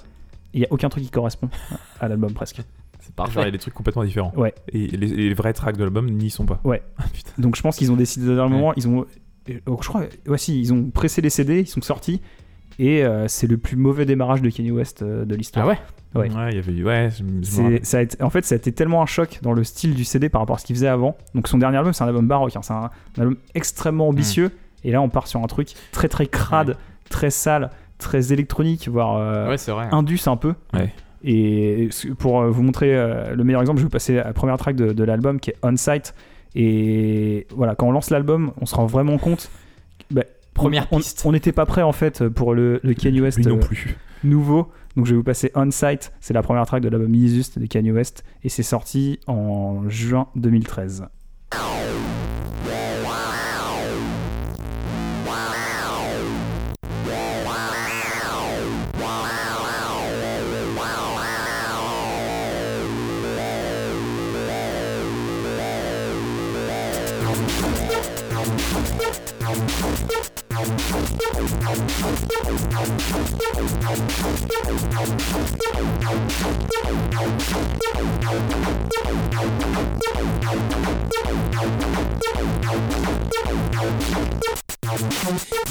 et 0.53 0.57
il 0.59 0.61
y 0.61 0.65
a 0.65 0.67
aucun 0.69 0.89
truc 0.89 1.03
qui 1.03 1.09
correspond 1.09 1.49
à 1.99 2.07
l'album 2.07 2.33
presque 2.33 2.57
C'est 2.99 3.15
Genre, 3.17 3.27
il 3.27 3.31
y 3.31 3.33
parfait. 3.33 3.47
a 3.47 3.51
des 3.51 3.57
trucs 3.57 3.73
complètement 3.73 4.03
différents. 4.03 4.31
Ouais. 4.35 4.53
Et 4.71 4.85
les, 4.87 5.07
les 5.07 5.33
vrais 5.33 5.53
tracks 5.53 5.75
de 5.77 5.83
l'album 5.83 6.09
n'y 6.09 6.29
sont 6.29 6.45
pas. 6.45 6.59
Ouais. 6.63 6.83
Ah, 6.99 7.03
donc 7.39 7.55
je 7.55 7.61
pense 7.61 7.77
qu'ils 7.77 7.91
ont 7.91 7.95
décidé 7.95 8.27
Ouais. 8.27 8.35
moment 8.49 8.73
ils 8.75 8.87
ont 8.87 9.05
euh, 9.49 9.53
je 9.81 9.87
crois 9.87 10.03
ouais 10.27 10.37
si 10.37 10.59
ils 10.59 10.71
ont 10.73 10.91
pressé 10.91 11.21
les 11.21 11.29
CD 11.31 11.61
ils 11.61 11.67
sont 11.67 11.81
sortis 11.81 12.21
et 12.83 13.03
euh, 13.05 13.27
c'est 13.27 13.45
le 13.47 13.57
plus 13.57 13.77
mauvais 13.77 14.05
démarrage 14.05 14.41
de 14.41 14.49
Kanye 14.49 14.71
West 14.71 15.01
euh, 15.03 15.23
de 15.23 15.35
l'histoire 15.35 15.65
Ah 15.65 15.69
ouais 15.69 15.77
Ouais. 16.13 16.27
il 16.27 16.55
y 16.55 16.59
avait. 16.59 16.83
Ouais, 16.83 17.09
je, 17.09 17.79
ça 17.83 17.99
a 17.99 18.01
été- 18.01 18.21
en 18.21 18.29
fait, 18.29 18.43
ça 18.43 18.55
a 18.55 18.57
été 18.57 18.73
tellement 18.73 19.01
un 19.01 19.05
choc 19.05 19.39
dans 19.43 19.53
le 19.53 19.63
style 19.63 19.93
du 19.95 20.03
CD 20.03 20.27
par 20.27 20.41
rapport 20.41 20.57
à 20.57 20.59
ce 20.59 20.65
qu'il 20.65 20.75
faisait 20.75 20.89
avant. 20.89 21.15
Donc 21.35 21.47
son 21.47 21.57
dernier 21.57 21.77
album, 21.77 21.93
c'est 21.93 22.03
un 22.03 22.07
album 22.07 22.27
baroque, 22.27 22.53
hein. 22.57 22.61
c'est 22.63 22.73
un, 22.73 22.89
un 23.17 23.21
album 23.21 23.37
extrêmement 23.55 24.09
ambitieux. 24.09 24.47
Hmm. 24.47 24.87
Et 24.87 24.91
là, 24.91 25.01
on 25.01 25.07
part 25.07 25.27
sur 25.27 25.41
un 25.41 25.47
truc 25.47 25.69
très 25.93 26.09
très 26.09 26.25
crade, 26.25 26.75
très 27.09 27.29
sale, 27.29 27.69
très 27.97 28.33
électronique, 28.33 28.89
voire 28.89 29.15
euh, 29.17 29.47
Ouais, 29.49 29.55
vrai. 29.71 29.87
indus 29.93 30.19
un 30.25 30.35
peu. 30.35 30.53
Ouais. 30.73 30.91
Et 31.23 31.87
pour 32.19 32.41
euh, 32.41 32.49
vous 32.49 32.63
montrer 32.63 32.91
le 33.33 33.43
meilleur 33.45 33.61
exemple, 33.61 33.77
je 33.79 33.83
vais 33.83 33.87
vous 33.87 33.91
passer 33.91 34.15
la 34.15 34.33
première 34.33 34.57
track 34.57 34.75
de, 34.75 34.91
de 34.91 35.03
l'album 35.05 35.39
qui 35.39 35.51
est 35.51 35.55
On 35.63 35.77
Site. 35.77 36.13
Et 36.55 37.47
voilà, 37.55 37.75
quand 37.75 37.87
on 37.87 37.91
lance 37.91 38.09
l'album, 38.09 38.51
on 38.59 38.65
se 38.65 38.75
rend 38.75 38.85
vraiment 38.85 39.17
compte. 39.17 39.49
Première 40.53 40.87
on- 40.91 40.97
piste. 40.97 41.21
On 41.25 41.31
n'était 41.31 41.51
pas 41.51 41.65
prêt 41.65 41.81
en 41.81 41.91
fait 41.93 42.27
pour 42.29 42.53
le, 42.53 42.79
le 42.83 42.93
Kanye 42.93 43.21
West 43.21 43.39
non 43.39 43.55
euh, 43.57 43.59
plus. 43.59 43.97
nouveau. 44.23 44.69
Donc 44.97 45.05
je 45.05 45.11
vais 45.11 45.17
vous 45.17 45.23
passer 45.23 45.51
On 45.55 45.71
Site, 45.71 46.11
c'est 46.19 46.33
la 46.33 46.41
première 46.43 46.65
track 46.65 46.83
de 46.83 46.89
l'album 46.89 47.13
Yeezus 47.15 47.57
de 47.57 47.65
Kanye 47.65 47.91
West 47.91 48.23
et 48.43 48.49
c'est 48.49 48.63
sorti 48.63 49.19
en 49.27 49.87
juin 49.87 50.27
2013. 50.35 51.05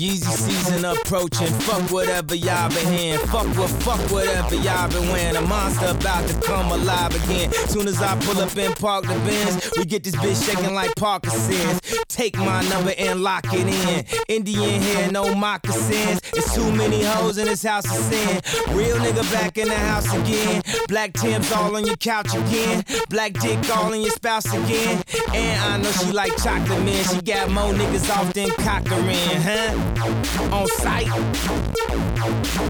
Yeezy 0.00 0.32
season 0.32 0.86
approaching. 0.86 1.46
Fuck 1.46 1.90
whatever 1.90 2.34
y'all 2.34 2.70
been 2.70 2.86
hearing. 2.86 3.18
Fuck 3.26 3.46
what, 3.58 3.68
fuck 3.82 4.00
whatever 4.10 4.54
y'all 4.54 4.88
been 4.88 5.06
wearing. 5.10 5.36
A 5.36 5.42
monster 5.42 5.88
about 5.88 6.26
to 6.26 6.34
come 6.40 6.72
alive 6.72 7.14
again. 7.24 7.52
Soon 7.68 7.86
as 7.86 8.00
I 8.00 8.18
pull 8.20 8.40
up 8.40 8.56
and 8.56 8.74
park 8.76 9.04
the 9.04 9.14
Benz, 9.26 9.70
we 9.76 9.84
get 9.84 10.02
this 10.02 10.16
bitch 10.16 10.46
shaking 10.46 10.74
like 10.74 10.94
Parkinson's. 10.96 11.80
Take 12.08 12.38
my 12.38 12.66
number 12.70 12.94
and 12.96 13.22
lock 13.22 13.44
it 13.52 13.66
in. 13.66 14.06
Indian 14.28 14.80
hair, 14.80 15.12
no 15.12 15.34
moccasins. 15.34 15.89
It's 15.92 16.54
too 16.54 16.70
many 16.72 17.02
hoes 17.02 17.38
in 17.38 17.46
this 17.46 17.62
house 17.62 17.84
of 17.86 18.02
sin. 18.04 18.40
Real 18.76 18.96
nigga 18.96 19.30
back 19.32 19.58
in 19.58 19.68
the 19.68 19.74
house 19.74 20.12
again. 20.14 20.62
Black 20.88 21.12
Tim's 21.14 21.50
all 21.52 21.74
on 21.76 21.84
your 21.84 21.96
couch 21.96 22.34
again. 22.34 22.84
Black 23.08 23.32
dick 23.34 23.58
all 23.76 23.92
in 23.92 24.02
your 24.02 24.10
spouse 24.10 24.46
again. 24.46 25.02
And 25.34 25.60
I 25.60 25.76
know 25.78 25.90
she 25.92 26.12
like 26.12 26.36
chocolate 26.36 26.82
man. 26.84 27.04
She 27.04 27.20
got 27.22 27.50
more 27.50 27.72
niggas 27.72 28.08
off 28.16 28.32
than 28.32 28.50
Cochran, 28.50 29.40
huh? 29.42 30.54
On 30.54 30.66
sight. 30.66 31.08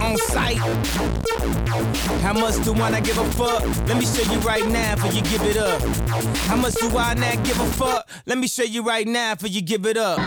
On 0.01 0.17
sight. 0.17 0.59
How 2.23 2.33
much 2.33 2.63
do 2.65 2.75
I 2.75 2.91
not 2.91 3.05
give 3.05 3.19
a 3.19 3.25
fuck? 3.33 3.63
Let 3.87 3.97
me 3.97 4.07
show 4.07 4.31
you 4.33 4.39
right 4.41 4.67
now 4.67 4.97
for 4.97 5.09
you 5.09 5.23
give 5.23 5.43
it 5.43 5.57
up. 5.57 5.81
How 6.49 6.57
much 6.57 6.75
do 6.75 6.97
I 6.97 7.15
not 7.15 7.45
give 7.45 7.61
a 7.61 7.67
fuck? 7.73 8.09
Let 8.27 8.39
me 8.39 8.47
show 8.47 8.65
you 8.65 8.83
right 8.83 9.07
now 9.07 9.35
for 9.35 9.47
you 9.47 9.63
give 9.63 9.87
it 9.87 9.97
up. 9.97 10.19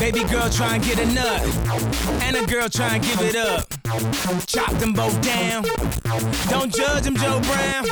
Baby 0.00 0.24
girl 0.24 0.48
try 0.48 0.76
and 0.76 0.82
get 0.82 0.98
a 0.98 1.04
nut, 1.12 1.42
and 2.22 2.34
a 2.34 2.46
girl 2.46 2.70
try 2.70 2.94
and 2.94 3.04
give 3.04 3.20
it 3.20 3.36
up. 3.36 3.66
Chop 4.46 4.72
them 4.78 4.94
both 4.94 5.20
down. 5.20 5.62
Don't 6.48 6.74
judge 6.74 7.04
them, 7.04 7.16
Joe 7.16 7.38
Brown. 7.40 7.86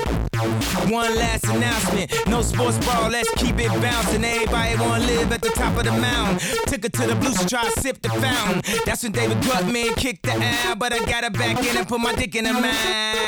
One 0.91 1.15
last 1.15 1.45
announcement. 1.45 2.11
No 2.27 2.41
sports 2.41 2.79
ball, 2.79 3.11
let's 3.11 3.31
keep 3.35 3.59
it 3.59 3.69
bouncing. 3.83 4.25
Everybody 4.25 4.81
wanna 4.81 5.05
live 5.05 5.33
at 5.33 5.43
the 5.43 5.51
top 5.51 5.77
of 5.77 5.85
the 5.85 5.93
mountain. 5.93 6.39
Took 6.67 6.85
her 6.85 6.89
to 6.89 7.07
the 7.09 7.15
blues 7.15 7.37
to 7.41 7.47
try 7.47 7.65
to 7.65 7.81
sip 7.81 8.01
the 8.01 8.09
fountain. 8.09 8.63
That's 8.87 9.03
when 9.03 9.13
David 9.13 9.43
Gutman 9.43 9.93
kicked 9.95 10.23
the 10.23 10.33
out, 10.33 10.79
but 10.79 10.95
I 10.95 11.01
got 11.05 11.25
her 11.25 11.31
back 11.31 11.63
in 11.63 11.77
and 11.77 11.87
put 11.87 12.01
my 12.01 12.15
dick 12.15 12.35
in 12.35 12.47
her 12.47 12.55
mouth. 12.55 13.19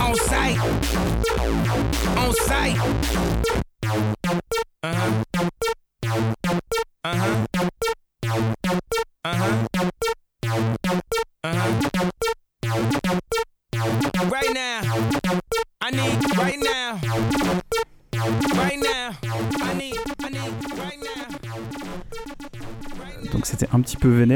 On 0.00 0.16
sight. 0.16 0.58
On 2.18 2.34
sight. 2.34 3.64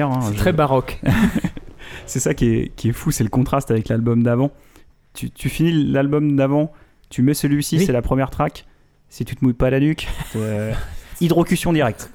Hein. 0.01 0.33
Je- 0.33 0.39
Très 0.39 0.53
baroque. 0.53 1.01
C'est 2.07 2.21
ça 2.21 2.35
qui 2.35 2.47
est, 2.47 2.73
qui 2.77 2.89
est 2.89 2.93
fou, 2.93 3.11
c'est 3.11 3.25
le 3.25 3.31
contraste 3.31 3.71
avec 3.71 3.89
l'album 3.89 4.23
d'avant. 4.23 4.51
Tu, 5.15 5.31
tu 5.31 5.49
finis 5.49 5.73
l'album 5.93 6.37
d'avant, 6.37 6.73
tu 7.11 7.23
mets 7.23 7.35
celui-ci, 7.35 7.79
Oui. 7.79 7.85
c'est 7.85 7.93
la 7.93 8.03
première 8.03 8.31
track. 8.31 8.67
Si 9.09 9.25
tu 9.25 9.37
te 9.37 9.45
mouilles 9.45 9.53
pas 9.55 9.71
la 9.71 9.79
nuque, 9.81 10.09
euh, 10.37 10.73
hydrocution 11.21 11.73
directe. 11.73 12.11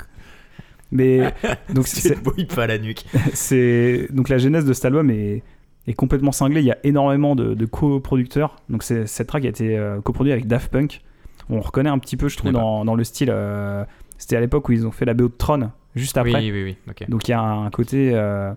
Mais 0.91 1.34
donc 1.73 1.88
C'est 1.88 2.09
c'est, 2.09 2.21
bouille 2.23 2.45
pas 2.45 2.65
la 2.67 2.78
nuque. 2.80 3.05
c'est- 3.34 4.07
donc 4.11 4.30
la 4.30 4.38
genèse 4.38 4.65
de 4.65 4.73
cet 4.73 4.86
album 4.86 5.09
est, 5.09 5.43
est 5.88 5.93
complètement 5.93 6.32
cinglée. 6.32 6.61
Il 6.61 6.65
y 6.67 6.71
a 6.71 6.78
énormément 6.84 7.36
de, 7.36 7.53
de 7.53 7.65
coproducteurs. 7.65 8.55
Donc 8.69 8.84
c'est- 8.84 9.05
cette 9.05 9.28
track 9.28 9.45
a 9.45 9.49
été 9.49 9.78
euh, 9.78 10.01
coproduite 10.01 10.34
avec 10.34 10.47
Daft 10.47 10.71
Punk. 10.71 11.01
On 11.49 11.59
reconnaît 11.61 11.89
un 11.89 11.99
petit 11.99 12.17
peu, 12.17 12.28
je 12.30 12.36
trouve, 12.38 12.51
connais 12.51 12.59
pas. 12.59 12.65
dans, 12.65 12.86
dans 12.86 12.95
le 12.95 13.03
style. 13.03 13.30
euh, 13.32 13.84
c'était 14.17 14.36
à 14.36 14.39
l'époque 14.41 14.67
où 14.69 14.71
ils 14.71 14.86
ont 14.88 14.91
fait 14.91 15.05
la 15.05 15.13
BO 15.13 15.28
de 15.28 15.34
Tron, 15.38 15.71
juste 15.98 16.18
après. 16.18 16.34
Oui, 16.36 16.52
oui, 16.52 16.64
oui. 16.64 16.78
Ok. 16.89 17.10
Donc 17.10 17.28
il 17.28 17.32
y 17.32 17.34
a 17.34 17.41
un 17.41 17.70
côté, 17.70 18.12
euh, 18.14 18.54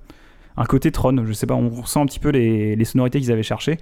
un 0.56 0.64
côté 0.64 0.90
Tron, 0.92 1.24
je 1.24 1.32
sais 1.32 1.46
pas, 1.46 1.54
on 1.54 1.68
ressent 1.68 2.02
un 2.02 2.06
petit 2.06 2.20
peu 2.20 2.28
les, 2.30 2.76
les 2.76 2.84
sonorités 2.84 3.20
qu'ils 3.20 3.32
avaient 3.32 3.42
cherchées. 3.42 3.78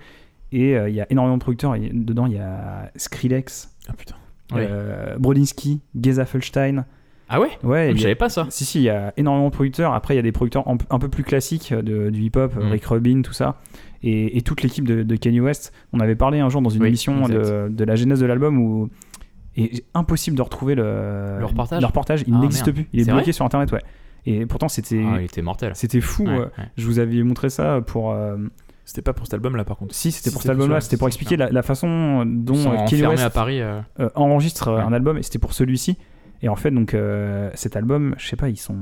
Et 0.52 0.76
euh, 0.76 0.88
il 0.88 0.94
y 0.94 1.00
a 1.00 1.06
énormément 1.10 1.36
de 1.36 1.42
producteurs. 1.42 1.74
Et 1.74 1.90
dedans, 1.92 2.26
il 2.26 2.32
y 2.34 2.38
a 2.38 2.90
Skrillex, 2.96 3.74
Ah 3.88 3.92
putain. 3.96 4.14
Oui. 4.52 4.62
euh, 4.64 5.16
Brodinski, 5.18 5.80
Geza 6.00 6.24
Felstein. 6.24 6.86
Ah 7.28 7.38
ouais? 7.40 7.50
Ouais, 7.62 7.88
Je 7.88 7.90
il 7.90 7.96
y 7.96 8.00
a- 8.00 8.02
savais 8.04 8.14
pas 8.14 8.30
ça. 8.30 8.46
si, 8.48 8.64
si, 8.64 8.78
il 8.78 8.84
y 8.84 8.88
a 8.88 9.12
énormément 9.18 9.48
de 9.48 9.54
producteurs. 9.54 9.92
Après, 9.92 10.14
il 10.14 10.16
y 10.16 10.20
a 10.20 10.22
des 10.22 10.32
producteurs 10.32 10.66
un, 10.66 10.78
un 10.88 10.98
peu 10.98 11.08
plus 11.08 11.22
classiques 11.24 11.74
de- 11.74 12.08
du 12.08 12.22
hip-hop, 12.22 12.54
Mm. 12.56 12.70
Rick 12.70 12.84
Rubin, 12.86 13.20
tout 13.20 13.34
ça. 13.34 13.56
Et, 14.02 14.38
et 14.38 14.40
toute 14.40 14.62
l'équipe 14.62 14.86
de, 14.86 15.02
de 15.02 15.16
Kanye 15.16 15.40
West. 15.40 15.72
On 15.92 16.00
avait 16.00 16.14
parlé 16.14 16.38
un 16.38 16.48
jour 16.48 16.62
dans 16.62 16.70
une 16.70 16.80
Oui, 16.82 16.88
émission 16.88 17.28
de, 17.28 17.68
de 17.68 17.84
la 17.84 17.96
genèse 17.96 18.20
de 18.20 18.26
l'album 18.26 18.58
où. 18.58 18.88
Et 19.60 19.84
impossible 19.94 20.36
de 20.36 20.42
retrouver 20.42 20.74
le, 20.74 21.36
Le 21.40 21.44
reportage 21.44 21.80
Le 21.80 21.86
reportage, 21.86 22.22
il 22.26 22.34
Ah, 22.34 22.38
n'existe 22.38 22.70
plus. 22.72 22.88
Il 22.92 23.00
est, 23.00 23.04
C'est 23.04 23.12
bloqué 23.12 23.32
sur 23.32 23.44
internet, 23.44 23.72
ouais. 23.72 23.82
Et 24.26 24.46
pourtant, 24.46 24.68
c'était 24.68 25.04
Ah, 25.06 25.16
il 25.20 25.24
était 25.24 25.42
mortel. 25.42 25.72
c'était 25.74 26.00
fou. 26.00 26.24
Ouais, 26.24 26.30
euh, 26.30 26.44
ouais. 26.44 26.64
Je 26.76 26.86
vous 26.86 26.98
avais 26.98 27.22
montré 27.22 27.50
ça 27.50 27.80
pour. 27.80 28.12
euh, 28.12 28.36
C'était 28.84 29.02
pas 29.02 29.12
pour 29.12 29.26
cet 29.26 29.34
album 29.34 29.56
là 29.56 29.64
par 29.64 29.76
contre. 29.76 29.94
Si, 29.94 30.12
c'était 30.12 30.30
pour 30.30 30.40
cet 30.42 30.50
album-là. 30.50 30.76
pour 30.76 30.82
C'était 30.82 30.96
pour 30.96 31.08
expliquer 31.08 31.36
la, 31.36 31.50
la 31.50 31.62
façon 31.62 32.24
dont 32.26 32.54
euh, 32.72 32.86
Kanye 32.88 33.06
West 33.06 33.22
à 33.22 33.30
Paris. 33.30 33.60
euh, 33.60 33.80
euh, 34.00 34.08
enregistre 34.14 34.72
Ouais. 34.72 34.80
un 34.80 34.92
album 34.92 35.18
et 35.18 35.22
c'était 35.22 35.38
pour 35.38 35.52
celui-ci. 35.52 35.98
Et 36.42 36.48
en 36.48 36.56
fait, 36.56 36.70
donc 36.70 36.94
euh, 36.94 37.50
cet 37.54 37.74
album, 37.76 38.14
je 38.18 38.26
sais 38.28 38.36
pas, 38.36 38.48
ils 38.48 38.56
sont 38.56 38.76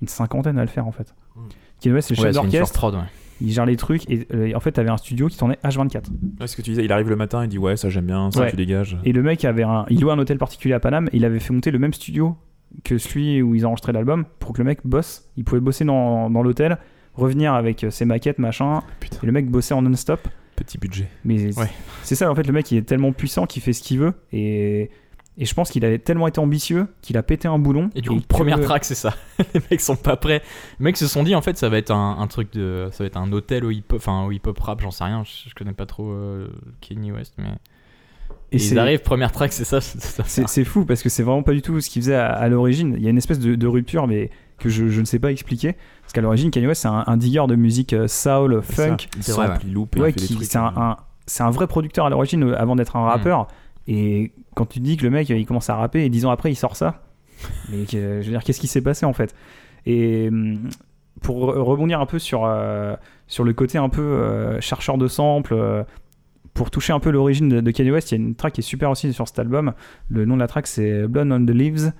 une 0.00 0.08
cinquantaine 0.08 0.58
à 0.58 0.62
le 0.62 0.68
faire 0.68 0.86
en 0.86 0.92
fait. 0.92 1.14
Mm. 1.36 1.40
Kanye 1.80 1.94
West, 1.94 2.08
c'est 2.08 2.14
le 2.16 2.20
Ouais, 2.22 2.28
chef 2.32 2.34
d'orchestre. 2.42 2.92
ouais. 2.96 3.02
Il 3.40 3.52
gère 3.52 3.66
les 3.66 3.76
trucs 3.76 4.08
et 4.10 4.26
euh, 4.34 4.52
en 4.54 4.60
fait, 4.60 4.72
t'avais 4.72 4.90
un 4.90 4.96
studio 4.96 5.28
qui 5.28 5.36
tournait 5.38 5.58
H24. 5.64 6.04
Ouais, 6.40 6.46
ce 6.46 6.56
que 6.56 6.62
tu 6.62 6.70
disais, 6.70 6.84
il 6.84 6.92
arrive 6.92 7.08
le 7.08 7.16
matin, 7.16 7.44
il 7.44 7.48
dit 7.48 7.58
ouais, 7.58 7.76
ça 7.76 7.88
j'aime 7.88 8.06
bien, 8.06 8.30
ça 8.30 8.40
Ouais. 8.40 8.50
tu 8.50 8.56
dégages. 8.56 8.96
Et 9.04 9.12
le 9.12 9.22
mec 9.22 9.44
avait 9.44 9.62
un, 9.62 9.86
il 9.90 10.00
louait 10.00 10.12
un 10.12 10.18
hôtel 10.18 10.38
particulier 10.38 10.74
à 10.74 10.80
Paname. 10.80 11.08
Et 11.12 11.18
il 11.18 11.24
avait 11.24 11.38
fait 11.38 11.52
monter 11.52 11.70
le 11.70 11.78
même 11.78 11.92
studio 11.92 12.36
que 12.84 12.98
celui 12.98 13.40
où 13.42 13.54
ils 13.54 13.64
enregistraient 13.64 13.92
l'album 13.92 14.24
pour 14.40 14.52
que 14.52 14.58
le 14.58 14.64
mec 14.64 14.80
bosse. 14.84 15.28
Il 15.36 15.44
pouvait 15.44 15.60
bosser 15.60 15.84
dans, 15.84 16.28
dans 16.30 16.42
l'hôtel, 16.42 16.78
revenir 17.14 17.54
avec 17.54 17.84
euh, 17.84 17.90
ses 17.90 18.04
maquettes, 18.04 18.38
machin. 18.38 18.82
Putain, 19.00 19.18
Et 19.22 19.26
le 19.26 19.32
mec 19.32 19.48
bossait 19.50 19.74
en 19.74 19.82
non-stop. 19.82 20.20
petit 20.56 20.76
budget. 20.78 21.08
Mais 21.24 21.56
Ouais. 21.56 21.66
c'est 22.02 22.14
ça, 22.16 22.30
en 22.30 22.34
fait, 22.34 22.46
le 22.46 22.52
mec, 22.52 22.70
il 22.72 22.78
est 22.78 22.82
tellement 22.82 23.12
puissant 23.12 23.46
qu'il 23.46 23.62
fait 23.62 23.72
ce 23.72 23.82
qu'il 23.82 24.00
veut. 24.00 24.12
Et, 24.32 24.90
et 25.40 25.44
je 25.44 25.54
pense 25.54 25.70
qu'il 25.70 25.84
a 25.84 25.96
tellement 25.98 26.26
été 26.26 26.40
ambitieux 26.40 26.88
qu'il 27.00 27.16
a 27.16 27.22
pété 27.22 27.46
un 27.48 27.58
boulon. 27.58 27.90
Et 27.94 28.00
du 28.00 28.08
coup, 28.10 28.16
que- 28.20 28.26
première 28.26 28.60
track, 28.60 28.84
c'est 28.84 28.94
ça. 28.96 29.14
les 29.54 29.60
mecs 29.70 29.80
sont 29.80 29.96
pas 29.96 30.16
prêts. 30.16 30.42
Les 30.80 30.84
mecs 30.84 30.96
se 30.96 31.06
sont 31.06 31.22
dit, 31.22 31.34
en 31.34 31.42
fait, 31.42 31.56
ça 31.56 31.68
va 31.68 31.78
être 31.78 31.90
un, 31.92 32.18
un 32.18 32.26
truc 32.26 32.52
de. 32.52 32.88
Ça 32.92 33.04
va 33.04 33.06
être 33.06 33.16
un 33.16 33.30
hôtel 33.32 33.64
au 33.64 33.70
hip-hop, 33.70 33.96
enfin, 33.98 34.24
au 34.26 34.32
hip-hop 34.32 34.58
rap, 34.58 34.80
j'en 34.80 34.90
sais 34.90 35.04
rien. 35.04 35.22
Je, 35.24 35.48
je 35.48 35.54
connais 35.54 35.72
pas 35.72 35.86
trop 35.86 36.10
euh, 36.10 36.48
Kanye 36.80 37.12
West, 37.12 37.34
mais. 37.38 37.46
Et 38.50 38.56
ils 38.56 38.60
c'est- 38.60 38.76
arrivent, 38.78 39.02
première 39.02 39.30
track, 39.32 39.52
c'est 39.52 39.64
ça. 39.64 39.80
c'est 40.26 40.64
fou 40.64 40.84
parce 40.84 41.02
que 41.02 41.08
c'est 41.08 41.22
vraiment 41.22 41.42
pas 41.42 41.52
du 41.52 41.62
tout 41.62 41.80
ce 41.80 41.88
qu'il 41.90 42.02
faisait 42.02 42.14
à, 42.14 42.28
à 42.28 42.48
l'origine. 42.48 42.94
Il 42.96 43.02
y 43.02 43.06
a 43.06 43.10
une 43.10 43.18
espèce 43.18 43.38
de, 43.38 43.54
de 43.54 43.66
rupture, 43.66 44.06
mais 44.06 44.30
que 44.58 44.68
je, 44.68 44.88
je 44.88 45.00
ne 45.00 45.04
sais 45.06 45.18
pas 45.18 45.30
expliquer. 45.30 45.74
Parce 46.02 46.12
qu'à 46.14 46.20
l'origine, 46.20 46.50
Kanye 46.50 46.66
West, 46.66 46.82
c'est 46.82 46.88
un, 46.88 47.04
un 47.06 47.16
digger 47.16 47.44
de 47.46 47.54
musique 47.56 47.94
soul, 48.06 48.60
funk. 48.62 48.96
Il 49.16 49.22
C'est 49.22 49.32
et 49.32 50.00
Ouais, 50.00 50.14
c'est 50.42 50.56
un, 50.56 50.66
euh, 50.66 50.70
un- 50.80 50.96
c'est 51.26 51.42
un 51.42 51.50
vrai 51.50 51.66
producteur 51.66 52.06
à 52.06 52.10
l'origine 52.10 52.42
euh, 52.42 52.58
avant 52.60 52.74
d'être 52.74 52.96
un 52.96 53.04
rappeur. 53.04 53.48
Et 53.86 54.32
quand 54.58 54.66
tu 54.66 54.80
dis 54.80 54.96
que 54.96 55.04
le 55.04 55.10
mec, 55.10 55.28
il 55.28 55.46
commence 55.46 55.70
à 55.70 55.76
rapper 55.76 56.04
et 56.04 56.08
dix 56.10 56.26
ans 56.26 56.30
après, 56.30 56.50
il 56.50 56.56
sort 56.56 56.74
ça, 56.76 57.02
mais 57.70 57.84
que- 57.84 58.20
je 58.20 58.26
veux 58.26 58.32
dire, 58.32 58.42
qu'est-ce 58.42 58.60
qui 58.60 58.66
s'est 58.66 58.82
passé 58.82 59.06
en 59.06 59.12
fait? 59.12 59.34
Et 59.86 60.28
hum, 60.28 60.68
pour 61.22 61.48
re- 61.52 61.58
rebondir 61.58 62.00
un 62.00 62.06
peu 62.06 62.18
sur, 62.18 62.44
euh, 62.44 62.96
sur 63.28 63.44
le 63.44 63.52
côté 63.52 63.78
un 63.78 63.88
peu 63.88 64.02
euh, 64.02 64.60
chercheur 64.60 64.98
de 64.98 65.06
samples, 65.08 65.54
euh, 65.54 65.84
pour 66.54 66.70
toucher 66.72 66.92
un 66.92 66.98
peu 67.00 67.10
l'origine 67.10 67.48
de, 67.48 67.60
de 67.60 67.70
Kanye 67.70 67.92
West, 67.92 68.10
il 68.10 68.18
y 68.18 68.20
a 68.20 68.24
une 68.24 68.34
track 68.34 68.54
qui 68.54 68.60
est 68.60 68.64
super 68.64 68.90
aussi 68.90 69.12
sur 69.12 69.28
cet 69.28 69.38
album. 69.38 69.74
Le 70.08 70.24
nom 70.24 70.34
de 70.34 70.40
la 70.40 70.48
track, 70.48 70.66
c'est 70.66 71.06
Blood 71.06 71.30
on 71.30 71.44
the 71.46 71.50
Leaves. 71.50 71.92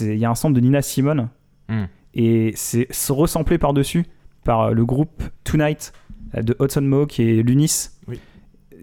Il 0.00 0.16
y 0.18 0.24
a 0.26 0.30
un 0.30 0.34
sample 0.34 0.54
de 0.54 0.60
Nina 0.60 0.82
Simone. 0.82 1.28
Hmm. 1.70 1.84
Et 2.14 2.52
c'est 2.54 2.86
resamplé 3.08 3.56
par-dessus 3.58 4.04
par 4.44 4.72
le 4.74 4.84
groupe 4.84 5.22
Tonight 5.44 5.92
de 6.34 6.54
Hudson 6.60 6.82
Mohawk 6.82 7.18
et 7.18 7.42
Lunis. 7.42 7.88
Oui. 8.06 8.20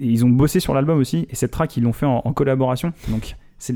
Ils 0.02 0.26
ont 0.26 0.30
bossé 0.30 0.60
sur 0.60 0.74
l'album 0.74 0.98
aussi. 0.98 1.28
Et 1.30 1.36
cette 1.36 1.52
track, 1.52 1.78
ils 1.78 1.84
l'ont 1.84 1.94
fait 1.94 2.06
en, 2.06 2.22
en 2.26 2.34
collaboration. 2.34 2.92
Donc, 3.08 3.36
c'est 3.58 3.76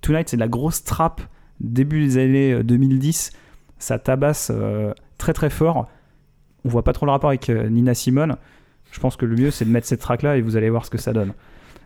Tonight, 0.00 0.28
c'est 0.28 0.36
de 0.36 0.40
la 0.40 0.48
grosse 0.48 0.84
trap 0.84 1.20
début 1.60 2.04
des 2.04 2.18
années 2.18 2.52
euh, 2.52 2.62
2010. 2.62 3.32
Ça 3.78 3.98
tabasse 3.98 4.50
euh, 4.54 4.92
très 5.18 5.32
très 5.32 5.50
fort. 5.50 5.88
On 6.64 6.68
voit 6.68 6.84
pas 6.84 6.92
trop 6.92 7.06
le 7.06 7.12
rapport 7.12 7.30
avec 7.30 7.48
euh, 7.48 7.68
Nina 7.68 7.94
Simone. 7.94 8.36
Je 8.92 9.00
pense 9.00 9.16
que 9.16 9.26
le 9.26 9.36
mieux, 9.36 9.50
c'est 9.50 9.64
de 9.64 9.70
mettre 9.70 9.86
cette 9.86 10.00
track 10.00 10.22
là 10.22 10.36
et 10.36 10.40
vous 10.40 10.56
allez 10.56 10.70
voir 10.70 10.84
ce 10.84 10.90
que 10.90 10.98
ça 10.98 11.12
donne. 11.12 11.32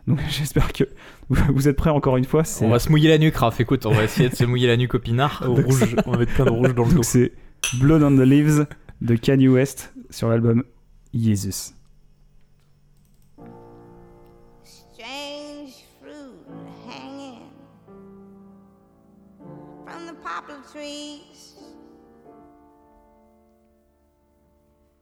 Donc, 0.06 0.20
j'espère 0.28 0.72
que 0.72 0.84
vous 1.28 1.68
êtes 1.68 1.76
prêts 1.76 1.90
encore 1.90 2.16
une 2.16 2.24
fois. 2.24 2.42
On 2.60 2.68
va 2.68 2.78
se 2.78 2.88
mouiller 2.88 3.08
la 3.08 3.18
nuque, 3.18 3.36
Raph. 3.36 3.60
Écoute, 3.60 3.86
on 3.86 3.92
va 3.92 4.04
essayer 4.04 4.28
de 4.28 4.34
se 4.34 4.44
mouiller 4.44 4.68
la 4.68 4.76
nuque 4.76 4.94
au 4.94 4.98
pinard. 4.98 5.44
au 5.46 5.54
rouge, 5.54 5.96
on 6.06 6.12
va 6.12 6.18
mettre 6.18 6.34
plein 6.34 6.44
de 6.44 6.50
rouge 6.50 6.74
dans 6.74 6.84
le 6.84 6.90
dos. 6.90 6.96
Donc 6.96 7.04
c'est 7.04 7.32
Blood 7.80 8.02
on 8.02 8.16
the 8.16 8.26
Leaves 8.26 8.66
de 9.00 9.16
Kanye 9.16 9.48
West 9.48 9.92
sur 10.10 10.28
l'album 10.28 10.64
Jesus. 11.14 11.73
Trees. 20.74 21.54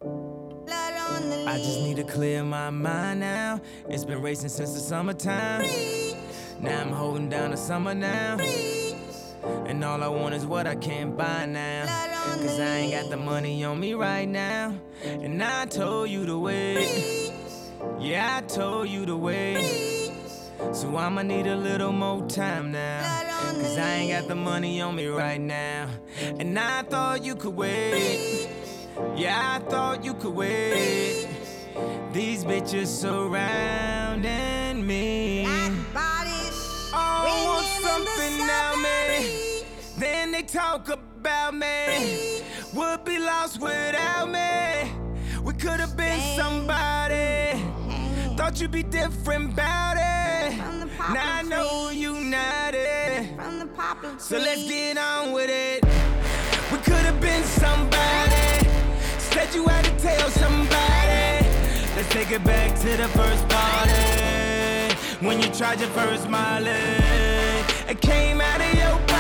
Blood 0.01 0.95
on 1.09 1.31
the 1.31 1.45
I 1.49 1.57
just 1.57 1.81
need 1.81 1.97
to 1.97 2.05
clear 2.05 2.45
my 2.45 2.69
mind 2.69 3.21
now. 3.21 3.59
It's 3.89 4.05
been 4.05 4.21
racing 4.21 4.51
since 4.51 4.75
the 4.75 4.81
summertime. 4.81 5.67
Now 6.61 6.79
I'm 6.79 6.93
holding 6.93 7.31
down 7.31 7.53
the 7.53 7.57
summer 7.57 7.95
now. 7.95 8.37
And 9.67 9.83
all 9.83 10.03
I 10.03 10.09
want 10.09 10.35
is 10.35 10.45
what 10.45 10.67
I 10.67 10.75
can't 10.75 11.17
buy 11.17 11.47
now. 11.47 11.87
Cause 12.37 12.61
I 12.61 12.77
ain't 12.77 12.93
got 12.93 13.09
the 13.09 13.17
money 13.17 13.65
on 13.65 13.81
me 13.81 13.95
right 13.95 14.29
now. 14.29 14.75
And 15.05 15.43
I 15.43 15.65
told 15.65 16.11
you 16.11 16.27
to 16.27 16.39
wait. 16.39 17.33
Yeah, 17.99 18.37
I 18.37 18.43
told 18.43 18.91
you 18.91 19.07
to 19.07 19.17
wait. 19.17 20.13
So 20.73 20.97
I'ma 20.97 21.23
need 21.23 21.47
a 21.47 21.57
little 21.57 21.93
more 21.93 22.27
time 22.29 22.73
now. 22.73 23.32
Cause 23.63 23.79
I 23.79 23.91
ain't 23.93 24.11
got 24.11 24.27
the 24.27 24.35
money 24.35 24.81
on 24.81 24.97
me 24.97 25.07
right 25.07 25.41
now. 25.41 25.89
And 26.41 26.59
I 26.59 26.83
thought 26.83 27.25
you 27.25 27.37
could 27.37 27.55
wait. 27.55 28.49
Yeah, 29.15 29.39
I 29.55 29.61
thought 29.71 30.05
you 30.05 30.15
could 30.15 30.35
wait. 30.35 31.29
These 32.13 32.45
bitches 32.45 32.89
surrounding 32.89 34.85
me. 34.85 35.45
bodies 35.95 36.91
Oh, 36.93 37.23
want 37.47 37.65
swinging 37.65 38.01
in 38.01 38.05
the 38.05 38.11
something 38.11 38.47
now, 38.49 38.75
man. 38.83 39.31
Then 39.97 40.33
they 40.33 40.43
talk 40.43 40.89
about 40.89 41.55
me. 41.55 42.43
Would 42.75 43.05
be 43.05 43.19
lost 43.21 43.61
without 43.61 44.29
me. 44.29 44.91
We 45.41 45.53
could 45.53 45.79
have 45.79 45.97
been 45.97 46.21
somebody. 46.37 47.52
Thought 48.53 48.61
you'd 48.61 48.71
be 48.71 48.83
different 48.83 49.55
about 49.55 49.97
it. 49.97 50.59
Now 50.99 51.39
I 51.39 51.43
know 51.43 51.89
you 51.89 52.21
not 52.21 52.75
it. 52.75 53.35
From 53.35 53.59
the 53.61 53.65
poplar 53.65 54.11
trees. 54.11 54.23
So 54.23 54.37
let's 54.37 54.69
get 54.69 54.99
on 54.99 55.33
with 55.33 55.49
it. 55.49 55.83
We 56.71 56.77
could 56.85 57.03
have 57.09 57.19
been 57.19 57.43
somebody. 57.45 58.69
Said 59.19 59.55
you 59.55 59.67
had 59.67 59.87
to 59.87 59.97
tell 59.97 60.29
somebody. 60.29 61.49
Let's 61.97 62.11
take 62.11 62.31
it 62.31 62.45
back 62.45 62.79
to 62.81 62.95
the 62.95 63.09
first 63.17 63.49
party. 63.49 65.27
When 65.27 65.41
you 65.41 65.49
tried 65.49 65.81
your 65.81 65.89
first 65.89 66.29
Molly. 66.29 66.73
It 67.89 68.03
came 68.03 68.43
out 68.43 68.61
of 68.61 68.75
your 68.75 69.12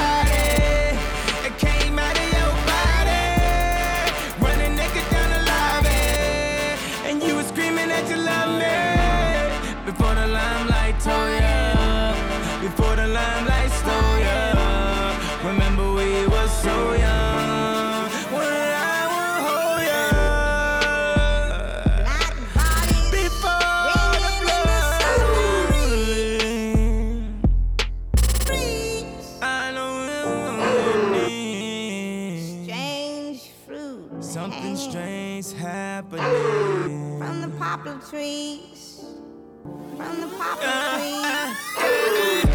poplar 37.93 38.11
trees. 38.11 39.05
From 39.97 40.21
the 40.21 40.27
poplar 40.39 40.67
Uh, 40.67 40.97
trees. 40.97 41.25
uh, 41.79 42.55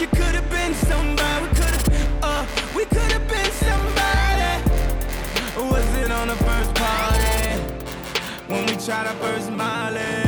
You 0.00 0.06
could 0.08 0.34
have 0.34 0.50
been 0.50 0.74
somebody. 0.74 1.42
We 1.42 1.48
could 1.48 1.74
have, 1.74 1.88
uh, 2.22 2.46
we 2.74 2.84
could 2.84 3.12
have 3.12 3.28
been 3.28 3.50
somebody. 3.66 4.52
Was 5.70 5.96
it 5.96 6.10
on 6.10 6.28
the 6.28 6.36
first 6.36 6.74
party 6.74 7.60
when 8.48 8.66
we 8.66 8.76
tried 8.76 9.06
our 9.06 9.14
first 9.24 9.50
Molly? 9.50 10.25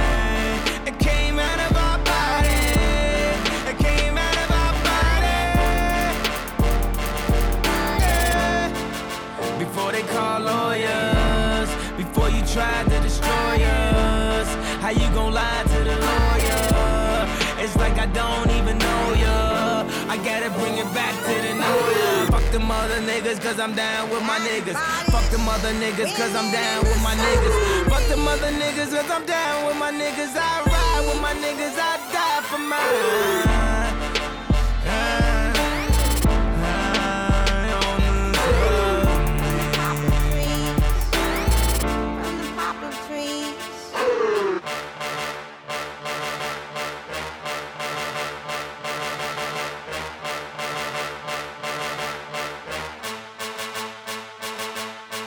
Niggas, 23.28 23.42
cause 23.42 23.60
I'm 23.60 23.74
down 23.74 24.10
with 24.10 24.22
my 24.22 24.38
niggas. 24.38 24.76
Fuck 25.10 25.30
the 25.30 25.38
mother 25.38 25.72
niggas, 25.74 26.16
cause 26.16 26.34
I'm 26.34 26.50
down 26.50 26.82
with 26.84 27.02
my 27.02 27.14
niggas. 27.14 27.90
Fuck 27.90 28.08
them 28.08 28.26
other 28.26 28.50
niggas, 28.50 28.90
cause 28.90 29.10
I'm 29.10 29.26
down 29.26 29.66
with 29.66 29.76
my 29.76 29.92
niggas. 29.92 30.34
I 30.34 30.62
ride 30.64 31.06
with 31.06 31.20
my 31.20 31.34
niggas, 31.34 31.76
I 31.78 31.96
die 32.12 32.42
for 32.48 32.58
mine. 32.58 33.77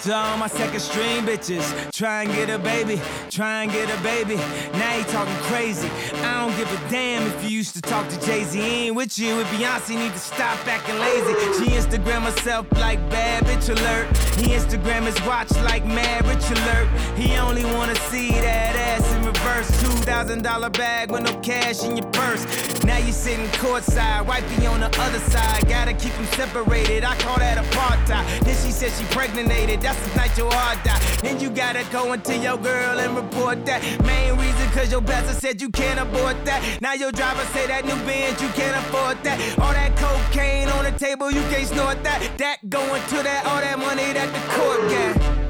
To 0.03 0.15
all 0.15 0.35
my 0.35 0.47
second 0.47 0.79
string 0.79 1.25
bitches, 1.25 1.91
try 1.91 2.23
and 2.23 2.31
get 2.33 2.49
a 2.49 2.57
baby, 2.57 2.99
try 3.29 3.61
and 3.61 3.71
get 3.71 3.87
a 3.87 4.01
baby. 4.01 4.35
Now 4.73 4.97
you 4.97 5.03
talking 5.03 5.35
crazy. 5.43 5.87
I 6.23 6.41
don't 6.41 6.57
give 6.57 6.71
a 6.71 6.89
damn 6.89 7.21
if 7.27 7.43
you 7.43 7.57
used 7.57 7.75
to 7.75 7.81
talk 7.81 8.09
to 8.09 8.19
Jay 8.25 8.43
Z. 8.43 8.59
Ain't 8.59 8.95
with 8.95 9.19
you 9.19 9.35
with 9.35 9.45
Beyonce, 9.47 9.89
need 9.95 10.11
to 10.13 10.19
stop 10.19 10.57
acting 10.65 10.97
lazy. 10.97 11.33
She 11.59 11.77
Instagram 11.77 12.23
herself 12.23 12.65
like 12.71 12.97
bad 13.11 13.43
bitch 13.43 13.69
alert. 13.69 14.07
He 14.37 14.55
Instagram 14.55 15.03
his 15.03 15.21
watch 15.21 15.51
like 15.65 15.85
mad 15.85 16.25
rich 16.25 16.49
alert. 16.49 16.87
He 17.15 17.37
only 17.37 17.63
wanna 17.63 17.95
see 18.09 18.31
that 18.31 18.75
ass 18.75 19.13
in 19.13 19.23
reverse. 19.23 19.69
Two 19.81 19.95
thousand 20.03 20.41
dollar 20.41 20.71
bag 20.71 21.11
with 21.11 21.21
no 21.21 21.39
cash 21.41 21.83
in 21.83 21.95
your 21.95 22.09
purse. 22.09 22.43
Now 22.85 22.97
you 22.97 23.11
sitting 23.11 23.45
courtside, 23.61 24.25
wifey 24.25 24.65
on 24.65 24.79
the 24.79 24.87
other 24.99 25.19
side. 25.19 25.67
Gotta 25.67 25.93
keep 25.93 26.13
them 26.13 26.25
separated. 26.37 27.03
I 27.03 27.15
call 27.17 27.37
that 27.37 27.57
apartheid. 27.63 28.43
Then 28.43 28.55
she 28.55 28.71
said 28.71 28.91
she 28.91 29.05
pregnated. 29.13 29.81
That's 29.81 29.99
the 30.07 30.15
night 30.15 30.37
your 30.37 30.51
heart 30.51 30.83
died. 30.83 31.01
Then 31.21 31.39
you 31.39 31.49
gotta 31.49 31.85
go 31.91 32.13
into 32.13 32.35
your 32.37 32.57
girl 32.57 32.99
and 32.99 33.15
report 33.15 33.65
that. 33.65 33.81
Main 34.03 34.37
reason 34.37 34.69
cause 34.71 34.91
your 34.91 35.01
pastor 35.01 35.33
said 35.33 35.61
you 35.61 35.69
can't 35.69 35.99
abort 35.99 36.43
that. 36.45 36.81
Now 36.81 36.93
your 36.93 37.11
driver 37.11 37.45
say 37.53 37.67
that 37.67 37.85
new 37.85 37.95
Benz 38.05 38.41
you 38.41 38.49
can't 38.49 38.75
afford 38.85 39.23
that. 39.23 39.37
All 39.59 39.73
that 39.73 39.95
cocaine 39.97 40.67
on 40.69 40.83
the 40.85 40.91
table 40.97 41.31
you 41.31 41.41
can't 41.51 41.67
snort 41.67 42.03
that. 42.03 42.37
That 42.37 42.57
going 42.69 43.01
to 43.09 43.23
that 43.23 43.45
all 43.45 43.61
that 43.61 43.77
money 43.77 44.13
that 44.13 44.29
the 44.33 44.41
court 44.55 44.81
got. 44.89 45.41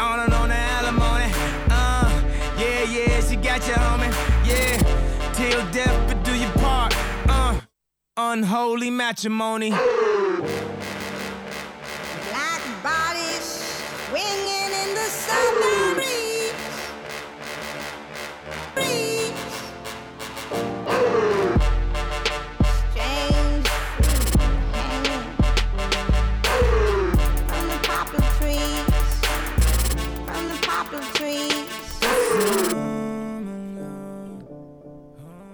On 0.00 0.20
and 0.20 0.32
on 0.32 0.48
the 0.48 0.54
alimony. 0.54 1.30
Uh, 1.70 2.22
yeah, 2.56 2.82
yeah, 2.84 3.20
she 3.20 3.36
got 3.36 3.66
you, 3.66 3.74
homie. 3.74 4.08
Yeah, 4.46 5.32
till 5.34 5.70
death 5.72 6.07
unholy 8.20 8.90
matrimony. 8.90 9.70
Black 9.70 9.84
bodies 12.82 13.62
swinging 14.08 14.72
in 14.82 14.88
the 14.98 15.06
southern 15.06 15.94
breeze. 15.94 16.52
Breeze. 18.74 19.30
Strange 22.90 23.68
hanging 24.74 25.22
from 27.46 27.64
the 27.68 27.78
poplar 27.86 28.26
trees. 28.38 28.86
From 30.26 30.42
the 30.48 30.58
poplar 30.66 31.04
trees. 31.14 31.68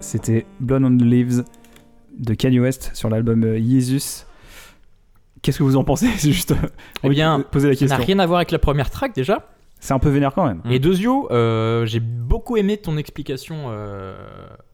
C'était 0.01 0.47
Blood 0.61 0.85
on 0.85 0.97
the 0.97 1.05
Leaves 1.05 1.45
de 2.19 2.35
Kanye 2.35 2.61
West 2.61 2.91
sur 2.95 3.09
l'album 3.11 3.45
euh, 3.45 3.59
Jesus. 3.59 4.25
Qu'est-ce 5.43 5.59
que 5.59 5.63
vous 5.63 5.77
en 5.77 5.85
pensez? 5.85 6.07
C'est 6.17 6.33
juste 6.33 6.53
euh, 6.53 6.69
Eh 7.03 7.09
bien, 7.09 7.41
poser 7.41 7.69
la 7.69 7.75
Ça 7.75 7.85
n'a 7.85 7.89
question. 7.97 8.07
rien 8.07 8.19
à 8.19 8.27
voir 8.27 8.39
avec 8.39 8.51
la 8.51 8.59
première 8.59 8.91
track 8.91 9.15
déjà. 9.15 9.49
C'est 9.81 9.93
un 9.93 9.99
peu 9.99 10.09
vénère 10.09 10.33
quand 10.33 10.47
même. 10.47 10.63
Et 10.71 10.79
Dezio, 10.79 11.31
euh, 11.31 11.85
j'ai 11.85 12.01
beaucoup 12.01 12.57
aimé 12.57 12.79
ton 12.79 12.97
explication 12.97 13.67
euh, 13.69 14.17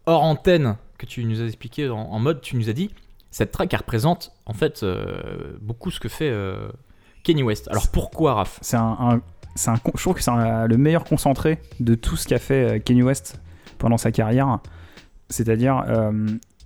hors 0.07 0.23
antenne 0.23 0.77
que 0.99 1.07
tu 1.07 1.25
nous 1.25 1.41
as 1.41 1.47
expliqué 1.47 1.89
en, 1.89 1.99
en 1.99 2.19
mode, 2.21 2.41
tu 2.43 2.55
nous 2.57 2.69
as 2.69 2.73
dit, 2.73 2.91
cette 3.33 3.51
track 3.51 3.73
elle 3.73 3.81
représente 3.81 4.33
en 4.47 4.53
fait 4.53 4.83
euh, 4.85 5.57
beaucoup 5.61 5.91
ce 5.91 5.99
que 5.99 6.09
fait 6.09 6.31
euh, 6.31 6.69
Kenny 7.25 7.43
West. 7.43 7.67
Alors 7.71 7.89
pourquoi 7.89 8.35
Raph? 8.35 8.59
C'est 8.61 8.77
un, 8.77 8.97
un- 9.01 9.21
c'est 9.57 9.71
un 9.71 9.81
je 9.97 10.01
trouve 10.01 10.15
que 10.15 10.23
c'est 10.23 10.31
le 10.31 10.77
meilleur 10.77 11.03
concentré 11.03 11.59
de 11.81 11.97
tout 11.97 12.15
ce 12.17 12.29
qu'a 12.29 12.39
fait 12.39 12.77
euh, 12.77 12.79
Kanye 12.79 13.03
West 13.03 13.41
pendant 13.79 13.99
sa 13.99 14.13
carrière. 14.13 14.61
C'est-à-dire, 15.29 15.83
euh, 15.89 16.13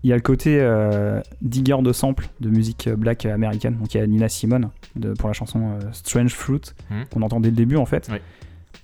il 0.05 0.11
y 0.11 0.13
a 0.13 0.17
le 0.17 0.23
côté 0.23 0.59
euh, 0.61 1.21
digger 1.43 1.79
de 1.83 1.93
samples 1.93 2.29
de 2.41 2.51
musique 2.51 2.89
black 2.91 3.25
américaine. 3.27 3.77
Donc 3.79 3.95
il 3.95 3.99
y 3.99 4.01
a 4.01 4.07
Nina 4.07 4.29
Simone 4.29 4.69
de, 4.97 5.13
pour 5.15 5.29
la 5.29 5.33
chanson 5.33 5.61
euh, 5.63 5.81
Strange 5.93 6.35
Fruit 6.35 6.61
Mhm. 6.91 7.05
qu'on 7.13 7.23
entend 7.23 7.41
dès 7.41 7.49
le 7.51 7.57
début 7.57 7.77
en 7.77 7.87
fait. 7.87 8.09
Oui. 8.13 8.19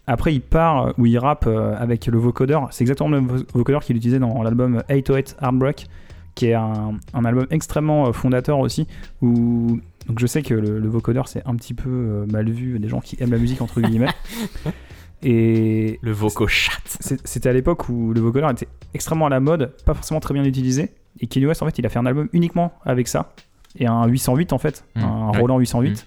Après, 0.07 0.33
il 0.35 0.41
part 0.41 0.87
euh, 0.89 0.93
où 0.99 1.07
il 1.07 1.19
rappe 1.19 1.47
euh, 1.47 1.77
avec 1.79 2.07
le 2.07 2.19
vocodeur. 2.19 2.69
C'est 2.73 2.83
exactement 2.85 3.11
le 3.11 3.21
même 3.21 3.29
vo- 3.31 3.45
vocodeur 3.55 3.83
qu'il 3.85 3.97
utilisait 3.97 4.19
dans 4.19 4.43
l'album 4.43 4.83
808 4.89 5.37
Heartbreak, 5.43 5.87
qui 6.35 6.47
est 6.47 6.55
un, 6.55 6.95
un 7.15 7.25
album 7.25 7.47
extrêmement 7.51 8.13
fondateur 8.13 8.59
aussi. 8.59 8.87
Où 9.23 9.79
donc 10.09 10.19
je 10.19 10.27
sais 10.27 10.41
que 10.43 10.55
le, 10.55 10.79
le 10.81 10.89
vocodeur 10.89 11.29
c'est 11.29 11.47
un 11.47 11.55
petit 11.55 11.75
peu 11.75 12.25
mal 12.33 12.49
vu 12.51 12.79
des 12.79 12.89
gens 12.89 13.01
qui 13.01 13.17
aiment 13.23 13.31
la 13.33 13.39
musique 13.39 13.61
entre 13.61 13.81
guillemets. 13.83 14.09
Et 15.23 15.99
Le 16.03 16.13
voco 16.13 16.47
chat. 16.47 16.81
c'est- 16.87 17.21
c'était 17.27 17.49
à 17.51 17.53
l'époque 17.53 17.89
où 17.91 18.13
le 18.15 18.21
vocodeur 18.21 18.51
était 18.51 18.69
extrêmement 18.95 19.27
à 19.27 19.29
la 19.29 19.41
mode, 19.41 19.73
pas 19.85 19.93
forcément 19.95 20.21
très 20.21 20.33
bien 20.33 20.45
utilisé. 20.45 20.91
Et 21.19 21.27
Kanye 21.27 21.47
West 21.47 21.63
en 21.63 21.67
fait 21.67 21.79
il 21.79 21.85
a 21.87 21.89
fait 21.89 21.99
un 21.99 22.07
album 22.07 22.29
uniquement 22.33 22.73
avec 22.85 23.09
ça 23.09 23.33
et 23.79 23.87
un 23.87 24.07
808 24.07 24.53
en 24.53 24.59
fait, 24.59 24.85
Mm. 24.97 25.01
un. 25.03 25.31
Roland 25.39 25.59
808. 25.59 26.07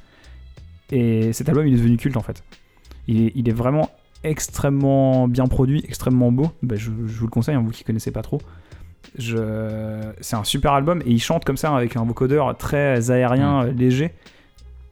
Et 0.92 1.34
cet 1.34 1.50
album 1.50 1.68
il 1.68 1.74
est 1.74 1.78
devenu 1.78 1.98
culte 1.98 2.18
en 2.18 2.22
fait. 2.22 2.44
Il 3.08 3.26
est, 3.28 3.32
il 3.36 3.50
est 3.50 3.54
vraiment 3.54 3.90
extrêmement 4.24 5.28
bien 5.28 5.48
produit, 5.48 5.84
extrêmement 5.88 6.32
beau. 6.32 6.52
Bah, 6.62 6.76
je, 6.78 6.86
je 7.06 7.20
vous 7.20 7.26
le 7.26 7.32
conseille, 7.32 7.56
hein, 7.56 7.62
vous 7.66 7.72
qui 7.72 7.84
connaissez 7.84 8.12
pas 8.12 8.22
trop. 8.22 8.42
Je... 9.18 10.02
C'est 10.22 10.36
un 10.36 10.44
super 10.44 10.74
album 10.74 11.02
et 11.06 11.12
il 11.12 11.20
chante 11.22 11.44
comme 11.46 11.58
ça 11.58 11.76
avec 11.76 11.98
un 11.98 12.04
vocodeur 12.04 12.56
très 12.58 13.12
aérien, 13.12 13.66
euh, 13.66 13.72
léger. 13.72 14.14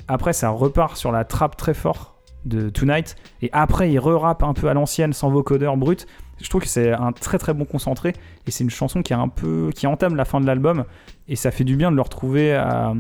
Après, 0.08 0.34
ça 0.34 0.50
repart 0.50 0.98
sur 0.98 1.12
la 1.12 1.24
trappe 1.24 1.56
très 1.56 1.74
fort 1.74 2.16
de 2.46 2.70
Tonight 2.70 3.16
et 3.42 3.50
après, 3.54 3.92
il 3.92 4.00
re-rappe 4.00 4.44
un 4.44 4.54
peu 4.54 4.68
à 4.68 4.74
l'ancienne 4.74 5.14
sans 5.14 5.30
vocodeur 5.30 5.78
brut. 5.78 6.08
Je 6.42 6.50
trouve 6.50 6.62
que 6.62 6.68
c'est 6.68 6.92
un 6.92 7.12
très 7.12 7.38
très 7.38 7.54
bon 7.54 7.66
concentré 7.66 8.14
et 8.48 8.52
c'est 8.52 8.64
une 8.64 8.70
chanson 8.70 9.02
qui 9.02 9.14
est 9.14 9.16
un 9.16 9.28
peu 9.28 9.70
qui 9.76 9.88
entame 9.88 10.16
la 10.16 10.26
fin 10.26 10.40
de 10.42 10.46
l'album 10.48 10.86
et 11.28 11.36
ça 11.36 11.52
fait 11.52 11.64
du 11.64 11.76
bien 11.76 11.92
de 11.92 11.96
le 11.96 12.02
retrouver 12.02 12.54
à 12.56 12.94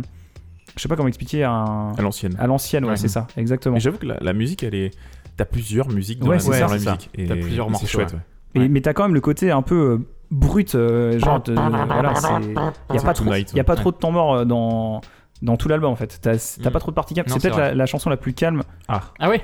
je 0.76 0.82
sais 0.82 0.88
pas 0.88 0.96
comment 0.96 1.10
expliquer 1.10 1.44
à, 1.44 1.52
un- 1.52 1.94
À 1.96 2.02
l'ancienne. 2.02 2.36
à 2.40 2.48
l'ancienne 2.48 2.86
ouais, 2.86 2.92
Ouais. 2.92 2.98
c'est 2.98 3.08
ça 3.10 3.28
exactement 3.38 3.78
j'avoue 3.80 3.98
que 3.98 4.06
la, 4.06 4.18
la 4.22 4.34
musique, 4.34 4.64
elle 4.64 4.76
est. 4.76 4.92
T'as 5.38 5.46
plusieurs 5.46 5.90
musiques 5.90 6.20
dans 6.20 6.28
Ouais, 6.28 6.36
la, 6.36 6.40
c'est 6.42 6.60
dans 6.60 6.68
la 6.68 6.78
C'est 6.78 6.86
ça. 6.86 6.92
musique. 6.96 7.10
Et 7.16 7.26
T'as 7.26 7.36
plusieurs 7.36 7.66
c'est 7.68 7.72
morceaux, 7.72 7.88
chouette, 7.88 8.14
ouais. 8.14 8.60
ouais. 8.60 8.66
Et- 8.66 8.70
mais 8.70 8.82
t'as 8.82 8.94
quand 8.94 9.04
même 9.04 9.14
le 9.14 9.22
côté 9.22 9.50
un 9.50 9.62
peu 9.62 9.76
euh, 9.76 9.98
brut 10.30 10.76
euh, 10.76 11.18
genre 11.20 11.42
de- 11.42 11.54
voilà 11.54 12.14
c'est 12.16 12.28
il 12.44 12.54
y 12.54 12.58
a 12.58 12.74
C'est 13.00 13.06
pas 13.06 13.14
trop 13.14 13.26
Tonight, 13.26 13.52
il 13.54 13.58
y 13.58 13.60
a 13.60 13.64
pas 13.64 13.74
ouais. 13.74 13.80
trop 13.80 13.92
de 13.92 13.98
temps 13.98 14.12
mort 14.12 14.34
euh, 14.36 14.46
dans 14.46 15.02
dans 15.42 15.58
tout 15.58 15.68
l'album 15.70 15.92
en 15.92 15.96
fait 15.96 16.20
t'as 16.22 16.36
t'as 16.62 16.70
Mm. 16.70 16.74
pas 16.74 16.80
trop 16.80 16.92
de 16.92 16.96
parties 16.96 17.14
calmes 17.16 17.28
c'est 17.28 17.34
c'est 17.40 17.50
peut-être 17.50 17.58
la, 17.58 17.74
la 17.74 17.86
chanson 17.86 18.10
la 18.10 18.18
plus 18.18 18.34
calme 18.34 18.62
Ah 18.88 19.02
oui 19.30 19.38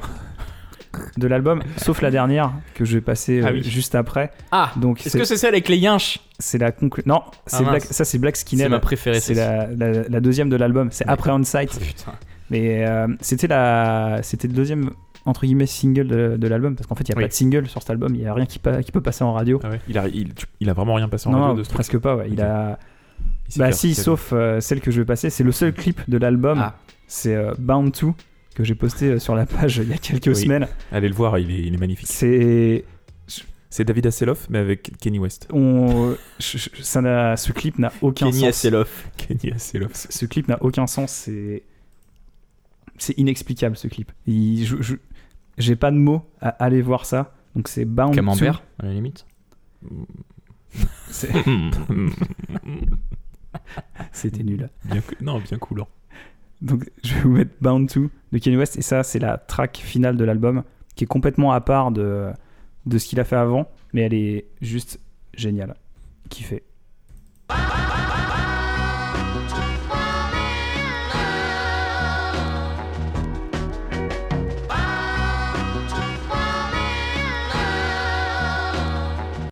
de 1.17 1.27
l'album 1.27 1.61
sauf 1.77 2.01
la 2.01 2.11
dernière 2.11 2.51
que 2.75 2.85
je 2.85 2.95
vais 2.95 3.01
passer 3.01 3.39
euh, 3.41 3.45
Ah 3.47 3.51
oui. 3.53 3.63
juste 3.63 3.95
après 3.95 4.31
Ah 4.51 4.71
donc 4.77 4.99
Est-ce 5.01 5.09
c'est 5.11 5.19
que 5.19 5.25
c'est 5.25 5.37
celle 5.37 5.53
avec 5.53 5.67
les 5.69 5.77
yinches 5.77 6.19
c'est 6.39 6.57
la 6.57 6.71
conclusion 6.71 7.13
non 7.13 7.21
c'est 7.45 7.59
mince. 7.63 7.69
Black- 7.69 7.83
ça 7.85 8.05
c'est 8.05 8.17
Black 8.17 8.35
C'est 8.35 8.41
Skinhead 8.41 8.69
ma 8.69 8.79
préférée. 8.79 9.19
c'est 9.19 9.33
la, 9.33 9.67
la, 9.67 10.07
la 10.07 10.19
deuxième 10.21 10.49
de 10.49 10.55
l'album 10.55 10.89
c'est 10.91 11.07
après 11.07 11.31
On 11.31 11.43
Sight 11.43 11.71
Oh, 11.75 11.79
putain. 11.83 12.13
mais 12.49 12.85
euh, 12.87 13.07
c'était 13.21 13.47
la 13.47 14.19
c'était 14.23 14.47
le 14.47 14.53
deuxième 14.53 14.91
entre 15.25 15.41
guillemets 15.45 15.65
single 15.65 16.07
de, 16.07 16.37
de 16.37 16.47
l'album 16.47 16.75
parce 16.75 16.87
qu'en 16.87 16.95
fait 16.95 17.03
il 17.03 17.09
y 17.09 17.13
a 17.13 17.17
Oui. 17.17 17.23
pas 17.23 17.27
de 17.29 17.33
single 17.33 17.67
sur 17.67 17.81
cet 17.81 17.89
album 17.89 18.15
il 18.15 18.21
y 18.21 18.27
a 18.27 18.33
rien 18.33 18.45
qui, 18.45 18.59
pa- 18.59 18.81
qui 18.81 18.91
peut 18.91 19.01
passer 19.01 19.23
en 19.23 19.33
radio 19.33 19.59
Ah 19.63 19.69
ouais. 19.69 19.81
Il 19.89 19.97
a, 19.97 20.07
il, 20.07 20.69
a 20.69 20.73
vraiment 20.73 20.93
rien 20.93 21.09
passé 21.09 21.27
en 21.27 21.31
non, 21.33 21.37
radio 21.39 21.53
non, 21.53 21.57
de 21.59 21.63
ce 21.63 21.69
truc. 21.69 21.75
presque 21.75 21.97
pas 21.97 22.15
ouais. 22.15 22.27
il 22.31 22.41
a 22.41 22.79
Bah 23.57 23.71
si, 23.71 23.93
sauf 23.95 24.29
euh, 24.33 24.59
celle 24.61 24.79
que 24.81 24.91
je 24.91 24.99
vais 25.01 25.05
passer, 25.05 25.29
c'est 25.29 25.43
le 25.43 25.51
seul 25.51 25.73
clip 25.73 26.01
de 26.09 26.17
l'album, 26.17 26.59
Ah. 26.61 26.75
c'est 27.07 27.35
euh, 27.35 27.53
Bound 27.57 27.91
to 27.93 28.13
que 28.57 28.63
j'ai 28.63 28.73
posté 28.75 29.05
euh, 29.11 29.19
sur 29.19 29.35
la 29.35 29.45
page 29.45 29.77
il 29.77 29.89
y 29.89 29.93
a 29.93 29.97
quelques 29.97 30.27
Oui. 30.27 30.35
semaines. 30.35 30.67
Allez 30.91 31.07
le 31.09 31.13
voir, 31.15 31.37
il 31.37 31.51
est, 31.51 31.59
il 31.67 31.73
est 31.73 31.77
magnifique. 31.77 32.07
C'est 32.09 32.83
C'est 33.69 33.83
David 33.85 34.07
Hasselhoff, 34.07 34.49
mais 34.49 34.57
avec 34.57 34.97
Kenny 34.97 35.19
West. 35.19 35.47
on 35.53 36.15
ça 36.39 37.01
n'a 37.01 37.37
ce 37.37 37.51
clip 37.51 37.77
n'a 37.77 37.91
aucun 38.01 38.27
Kenny 38.31 38.39
sens. 38.39 38.49
Hasselhoff. 38.49 39.09
Kenny 39.17 39.51
Hasselhoff. 39.53 40.07
Ce 40.09 40.25
clip 40.25 40.47
n'a 40.47 40.57
aucun 40.63 40.87
sens, 40.87 41.11
c'est 41.11 41.63
c'est 42.97 43.13
inexplicable 43.19 43.77
ce 43.77 43.87
clip. 43.87 44.11
Il- 44.25 44.65
je- 44.65 44.81
je- 44.81 44.95
j'ai 45.59 45.75
pas 45.75 45.91
de 45.91 45.97
mots 45.97 46.23
à 46.41 46.49
aller 46.49 46.81
voir 46.81 47.05
ça. 47.05 47.35
Donc 47.55 47.67
c'est 47.67 47.85
Bound 47.85 48.15
Camembert, 48.15 48.63
à 48.79 48.85
la 48.87 48.93
limite. 48.93 49.25
C'était 54.11 54.43
nul. 54.43 54.69
bien, 54.85 55.01
non, 55.21 55.39
bien 55.39 55.57
coulant. 55.57 55.87
Donc 56.61 56.89
je 57.03 57.13
vais 57.13 57.21
vous 57.21 57.31
mettre 57.31 57.51
Bound 57.61 57.89
to 57.89 58.09
de 58.31 58.37
Kanye 58.39 58.57
West 58.57 58.77
et 58.77 58.81
ça 58.81 59.03
c'est 59.03 59.19
la 59.19 59.37
track 59.37 59.77
finale 59.77 60.17
de 60.17 60.25
l'album 60.25 60.63
qui 60.95 61.03
est 61.03 61.07
complètement 61.07 61.51
à 61.51 61.61
part 61.61 61.91
de, 61.91 62.31
de 62.85 62.97
ce 62.97 63.07
qu'il 63.07 63.19
a 63.19 63.23
fait 63.23 63.35
avant 63.35 63.69
mais 63.93 64.01
elle 64.01 64.13
est 64.13 64.45
juste 64.61 64.99
géniale. 65.33 65.75
Kiffé. 66.29 66.63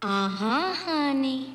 Uh 0.01 0.29
huh, 0.29 0.73
honey. 0.85 1.47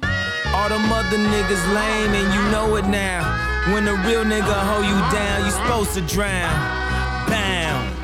All 0.55 0.69
them 0.69 0.91
other 0.93 1.19
niggas 1.19 1.75
lame 1.75 2.15
and 2.15 2.35
you 2.35 2.43
know 2.51 2.77
it 2.77 2.87
now. 2.87 3.50
When 3.73 3.87
a 3.87 3.95
real 3.95 4.25
nigga 4.25 4.53
hold 4.69 4.85
you 4.85 4.99
down, 5.13 5.45
you 5.45 5.53
supposed 5.53 5.95
to 5.95 6.01
drown. 6.01 6.51
Bound. 7.31 7.95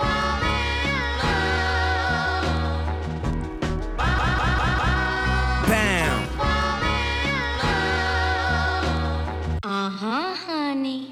Bound. 5.67 6.29
Uh 9.65 9.91
huh, 9.91 10.35
honey. 10.37 11.09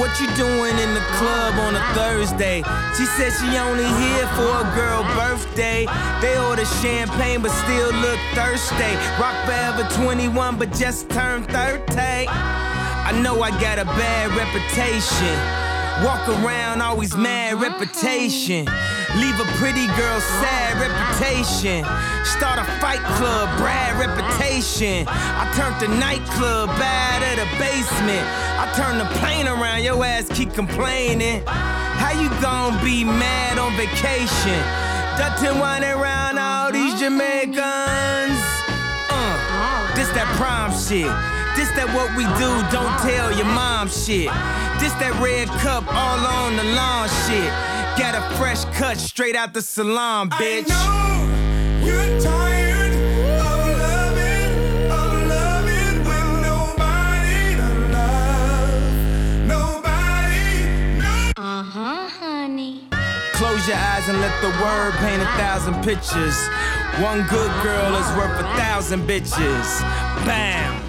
What 0.00 0.18
you 0.18 0.26
doing 0.34 0.76
in 0.76 0.94
the 0.94 1.04
club 1.14 1.54
on 1.60 1.76
a 1.76 1.94
Thursday? 1.94 2.64
She 2.96 3.06
said 3.06 3.30
she 3.30 3.56
only 3.56 3.84
here 3.84 4.26
for 4.34 4.50
a 4.58 4.72
girl 4.74 5.04
birthday. 5.14 5.86
They 6.20 6.36
order 6.36 6.64
champagne 6.82 7.42
but 7.42 7.52
still 7.52 7.92
look 7.92 8.18
thirsty. 8.34 8.96
Rock 9.20 9.36
forever 9.46 9.86
21 10.02 10.58
but 10.58 10.72
just 10.72 11.08
turned 11.10 11.46
30. 11.46 12.63
I 13.04 13.12
know 13.12 13.42
I 13.42 13.50
got 13.60 13.78
a 13.78 13.84
bad 13.84 14.32
reputation. 14.32 15.36
Walk 16.02 16.26
around 16.40 16.80
always 16.80 17.14
mad 17.14 17.60
reputation. 17.60 18.64
Leave 19.20 19.38
a 19.38 19.44
pretty 19.60 19.86
girl 19.92 20.20
sad 20.40 20.80
reputation. 20.80 21.84
Start 22.24 22.58
a 22.58 22.64
fight 22.80 23.04
club, 23.20 23.46
Brad 23.58 24.00
reputation. 24.00 25.04
I 25.06 25.44
turned 25.54 25.78
the 25.84 25.88
nightclub 26.00 26.70
bad 26.80 27.22
at 27.22 27.36
the 27.36 27.48
basement. 27.60 28.24
I 28.56 28.72
turn 28.74 28.96
the 28.96 29.04
plane 29.20 29.46
around, 29.46 29.84
your 29.84 30.02
ass 30.02 30.26
keep 30.30 30.54
complaining. 30.54 31.42
How 31.44 32.12
you 32.18 32.30
gonna 32.40 32.82
be 32.82 33.04
mad 33.04 33.58
on 33.58 33.76
vacation? 33.76 34.58
Dutton 35.20 35.60
whining 35.60 35.90
around 35.90 36.38
all 36.38 36.72
these 36.72 36.98
Jamaicans. 36.98 38.40
Uh, 39.12 39.94
this 39.94 40.08
that 40.16 40.26
prom 40.40 40.72
shit. 40.72 41.43
This 41.56 41.70
that 41.76 41.86
what 41.94 42.10
we 42.16 42.24
do, 42.34 42.50
don't 42.74 42.98
tell 42.98 43.30
your 43.32 43.46
mom 43.46 43.88
shit. 43.88 44.28
This 44.80 44.92
that 44.98 45.14
red 45.22 45.48
cup 45.62 45.84
all 45.86 46.18
on 46.18 46.56
the 46.56 46.64
lawn 46.74 47.08
shit. 47.26 47.50
Got 47.96 48.14
a 48.18 48.22
fresh 48.36 48.64
cut 48.76 48.98
straight 48.98 49.36
out 49.36 49.54
the 49.54 49.62
salon, 49.62 50.30
bitch. 50.30 50.68
You're 51.86 52.20
tired 52.20 52.92
of 53.38 53.66
loving, 53.78 54.90
of 54.90 55.12
loving 55.30 55.98
with 56.02 56.30
nobody 56.42 57.54
to 57.54 57.70
love. 57.94 59.46
Nobody, 59.46 60.66
no. 60.98 61.32
Uh 61.36 61.62
huh, 61.62 62.08
honey. 62.08 62.88
Close 63.34 63.68
your 63.68 63.76
eyes 63.76 64.08
and 64.08 64.20
let 64.20 64.34
the 64.42 64.50
word 64.60 64.92
paint 64.98 65.22
a 65.22 65.30
thousand 65.38 65.74
pictures. 65.84 66.36
One 67.00 67.22
good 67.28 67.52
girl 67.62 67.94
is 67.94 68.08
worth 68.18 68.38
a 68.40 68.48
thousand 68.58 69.06
bitches. 69.06 69.80
Bam. 70.26 70.74
Bam. 70.74 70.83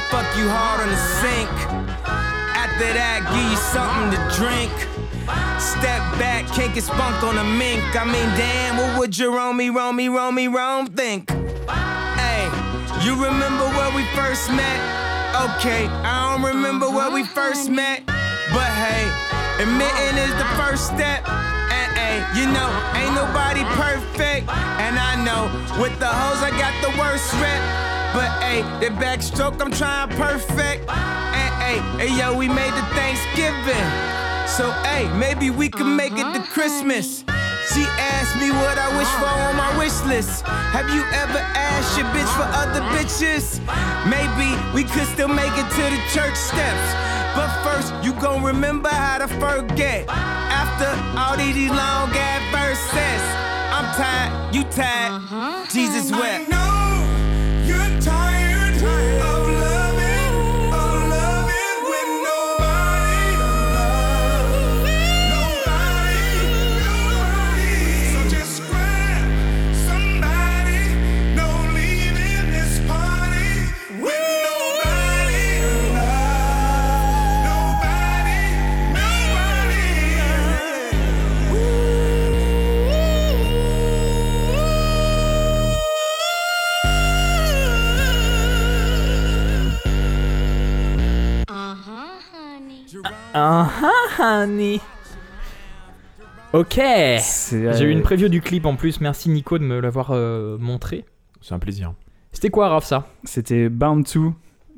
I 0.00 0.02
fuck 0.08 0.32
you 0.32 0.48
hard 0.48 0.80
on 0.80 0.88
the 0.88 0.96
sink. 1.20 1.52
After 2.56 2.88
that, 2.88 3.20
give 3.36 3.52
you 3.52 3.60
something 3.68 4.08
to 4.16 4.20
drink. 4.32 4.72
Step 5.60 6.00
back, 6.16 6.48
can't 6.56 6.72
get 6.72 6.88
spunk 6.88 7.20
on 7.20 7.36
a 7.36 7.44
mink. 7.44 7.84
I 7.92 8.08
mean, 8.08 8.24
damn, 8.32 8.80
what 8.80 8.96
would 8.96 9.10
Jerome, 9.10 9.60
Romy, 9.60 10.08
Romy, 10.08 10.48
Rome 10.48 10.86
think? 10.86 11.28
Hey, 12.16 12.48
you 13.04 13.12
remember 13.12 13.68
where 13.76 13.92
we 13.92 14.08
first 14.16 14.48
met? 14.48 14.80
Okay, 15.52 15.84
I 16.00 16.32
don't 16.32 16.48
remember 16.48 16.88
where 16.88 17.12
we 17.12 17.20
uh-huh, 17.20 17.52
first 17.52 17.68
met. 17.68 18.00
But 18.56 18.72
hey, 18.80 19.04
admitting 19.60 20.16
is 20.16 20.32
the 20.40 20.48
first 20.56 20.88
step. 20.88 21.28
And 21.28 21.88
hey, 21.92 22.24
you 22.40 22.48
know, 22.48 22.72
ain't 22.96 23.12
nobody 23.12 23.68
perfect. 23.76 24.48
And 24.80 24.96
I 24.96 25.20
know, 25.20 25.52
with 25.76 25.92
the 26.00 26.08
hoes, 26.08 26.40
I 26.40 26.56
got 26.56 26.72
the 26.80 26.88
worst 26.96 27.36
rep. 27.36 27.89
But 28.12 28.28
hey, 28.42 28.62
the 28.80 28.90
backstroke, 28.96 29.60
I'm 29.60 29.70
trying 29.70 30.08
perfect. 30.10 30.88
And 30.90 31.52
hey, 31.62 31.78
hey, 32.08 32.18
yo, 32.18 32.36
we 32.36 32.48
made 32.48 32.72
the 32.74 32.86
Thanksgiving. 32.98 33.86
So 34.50 34.70
hey, 34.82 35.06
maybe 35.16 35.50
we 35.50 35.68
can 35.68 35.94
make 35.94 36.12
it 36.12 36.26
to 36.34 36.40
mm-hmm. 36.40 36.52
Christmas. 36.52 37.24
She 37.72 37.86
asked 38.02 38.34
me 38.42 38.50
what 38.50 38.76
I 38.78 38.90
wish 38.98 39.06
for 39.22 39.30
on 39.30 39.54
my 39.54 39.70
wish 39.78 39.94
list. 40.02 40.42
Have 40.42 40.90
you 40.90 41.02
ever 41.14 41.38
asked 41.54 41.96
your 41.96 42.06
bitch 42.10 42.26
for 42.34 42.48
other 42.50 42.80
bitches? 42.90 43.62
Maybe 44.10 44.58
we 44.74 44.82
could 44.82 45.06
still 45.06 45.28
make 45.28 45.52
it 45.54 45.68
to 45.78 45.82
the 45.94 46.02
church 46.10 46.34
steps. 46.34 46.86
But 47.36 47.48
first, 47.62 47.94
you 48.02 48.12
gon' 48.14 48.42
remember 48.42 48.88
how 48.88 49.18
to 49.18 49.28
forget. 49.28 50.08
After 50.08 50.90
all 51.16 51.36
these 51.36 51.70
long 51.70 52.10
ass 52.10 52.42
verses, 52.50 53.22
I'm 53.70 53.86
tired, 53.94 54.54
you 54.54 54.64
tired. 54.64 55.12
Uh-huh. 55.12 55.66
Jesus 55.70 56.10
wept. 56.10 56.48
Ah 93.42 93.70
ah, 94.18 94.42
honey. 94.44 94.80
Ok. 96.52 96.74
C'est, 97.20 97.72
J'ai 97.74 97.84
eu 97.84 97.90
une 97.90 98.00
euh, 98.00 98.02
preview 98.02 98.28
du 98.28 98.40
clip 98.42 98.66
en 98.66 98.76
plus. 98.76 99.00
Merci 99.00 99.30
Nico 99.30 99.58
de 99.58 99.64
me 99.64 99.80
l'avoir 99.80 100.10
euh, 100.10 100.58
montré. 100.58 101.04
C'est 101.40 101.54
un 101.54 101.58
plaisir. 101.58 101.94
C'était 102.32 102.50
quoi, 102.50 102.68
Raph, 102.68 102.84
ça? 102.84 103.06
C'était 103.24 103.68
Bound 103.70 104.04
to 104.06 104.34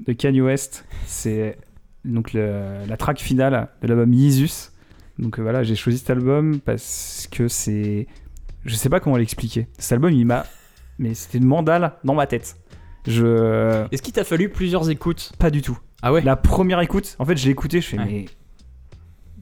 de 0.06 0.12
Kanye 0.12 0.40
West. 0.42 0.84
C'est 1.06 1.58
donc 2.04 2.32
le- 2.34 2.84
la 2.88 2.96
track 2.96 3.18
finale 3.20 3.68
de 3.82 3.88
l'album 3.88 4.12
Yeezus. 4.12 4.70
Donc 5.18 5.38
euh, 5.38 5.42
voilà, 5.42 5.62
j'ai 5.64 5.74
choisi 5.74 5.98
cet 5.98 6.10
album 6.10 6.60
parce 6.60 7.28
que 7.32 7.48
c'est. 7.48 8.06
Je 8.64 8.74
sais 8.76 8.88
pas 8.88 9.00
comment 9.00 9.16
l'expliquer. 9.16 9.66
Cet 9.78 9.92
album, 9.92 10.12
il 10.12 10.24
m'a. 10.24 10.46
Mais 10.98 11.14
c'était 11.14 11.38
une 11.38 11.46
mandale 11.46 11.94
dans 12.04 12.14
ma 12.14 12.26
tête. 12.28 12.56
Je. 13.08 13.86
Est-ce 13.90 14.02
qu'il 14.02 14.12
t'a 14.12 14.24
fallu 14.24 14.50
plusieurs 14.50 14.88
écoutes? 14.88 15.32
Pas 15.38 15.50
du 15.50 15.62
tout. 15.62 15.78
Ah 16.02 16.12
ouais? 16.12 16.20
La 16.20 16.36
première 16.36 16.80
écoute, 16.80 17.16
en 17.18 17.24
fait, 17.24 17.36
j'ai 17.36 17.50
écouté, 17.50 17.80
je 17.80 17.88
fais, 17.88 17.98
Ouais. 17.98 18.04
mais. 18.06 18.24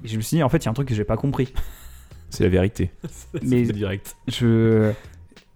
Je 0.05 0.17
me 0.17 0.23
suis 0.23 0.37
dit, 0.37 0.43
en 0.43 0.49
fait, 0.49 0.59
il 0.59 0.65
y 0.65 0.69
a 0.69 0.71
un 0.71 0.75
truc 0.75 0.89
que 0.89 0.95
j'ai 0.95 1.05
pas 1.05 1.17
compris. 1.17 1.53
C'est 2.31 2.45
la 2.45 2.51
vérité. 2.51 2.91
Mais 3.43 3.65
C'est 3.65 3.73
direct. 3.73 4.17
je. 4.29 4.93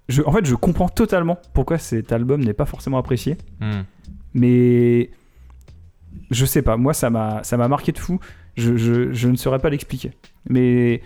Je, 0.07 0.21
en 0.23 0.33
fait, 0.33 0.45
je 0.45 0.55
comprends 0.55 0.91
totalement 0.91 1.39
pourquoi 1.55 1.79
cet 1.79 2.13
album 2.13 2.45
n'est 2.45 2.53
pas 2.53 2.67
forcément 2.67 2.99
apprécié. 2.99 3.39
Hmm. 3.61 3.85
mais 4.35 5.11
je 6.31 6.45
sais 6.45 6.61
pas 6.63 6.77
moi 6.77 6.93
ça 6.93 7.09
m'a 7.09 7.43
ça 7.43 7.57
m'a 7.57 7.69
marqué 7.69 7.93
de 7.93 7.99
fou 7.99 8.21
je, 8.57 8.77
je, 8.77 9.13
je 9.13 9.29
ne 9.29 9.37
saurais 9.37 9.59
pas 9.59 9.71
l'expliquer 9.71 10.13
mais 10.49 11.01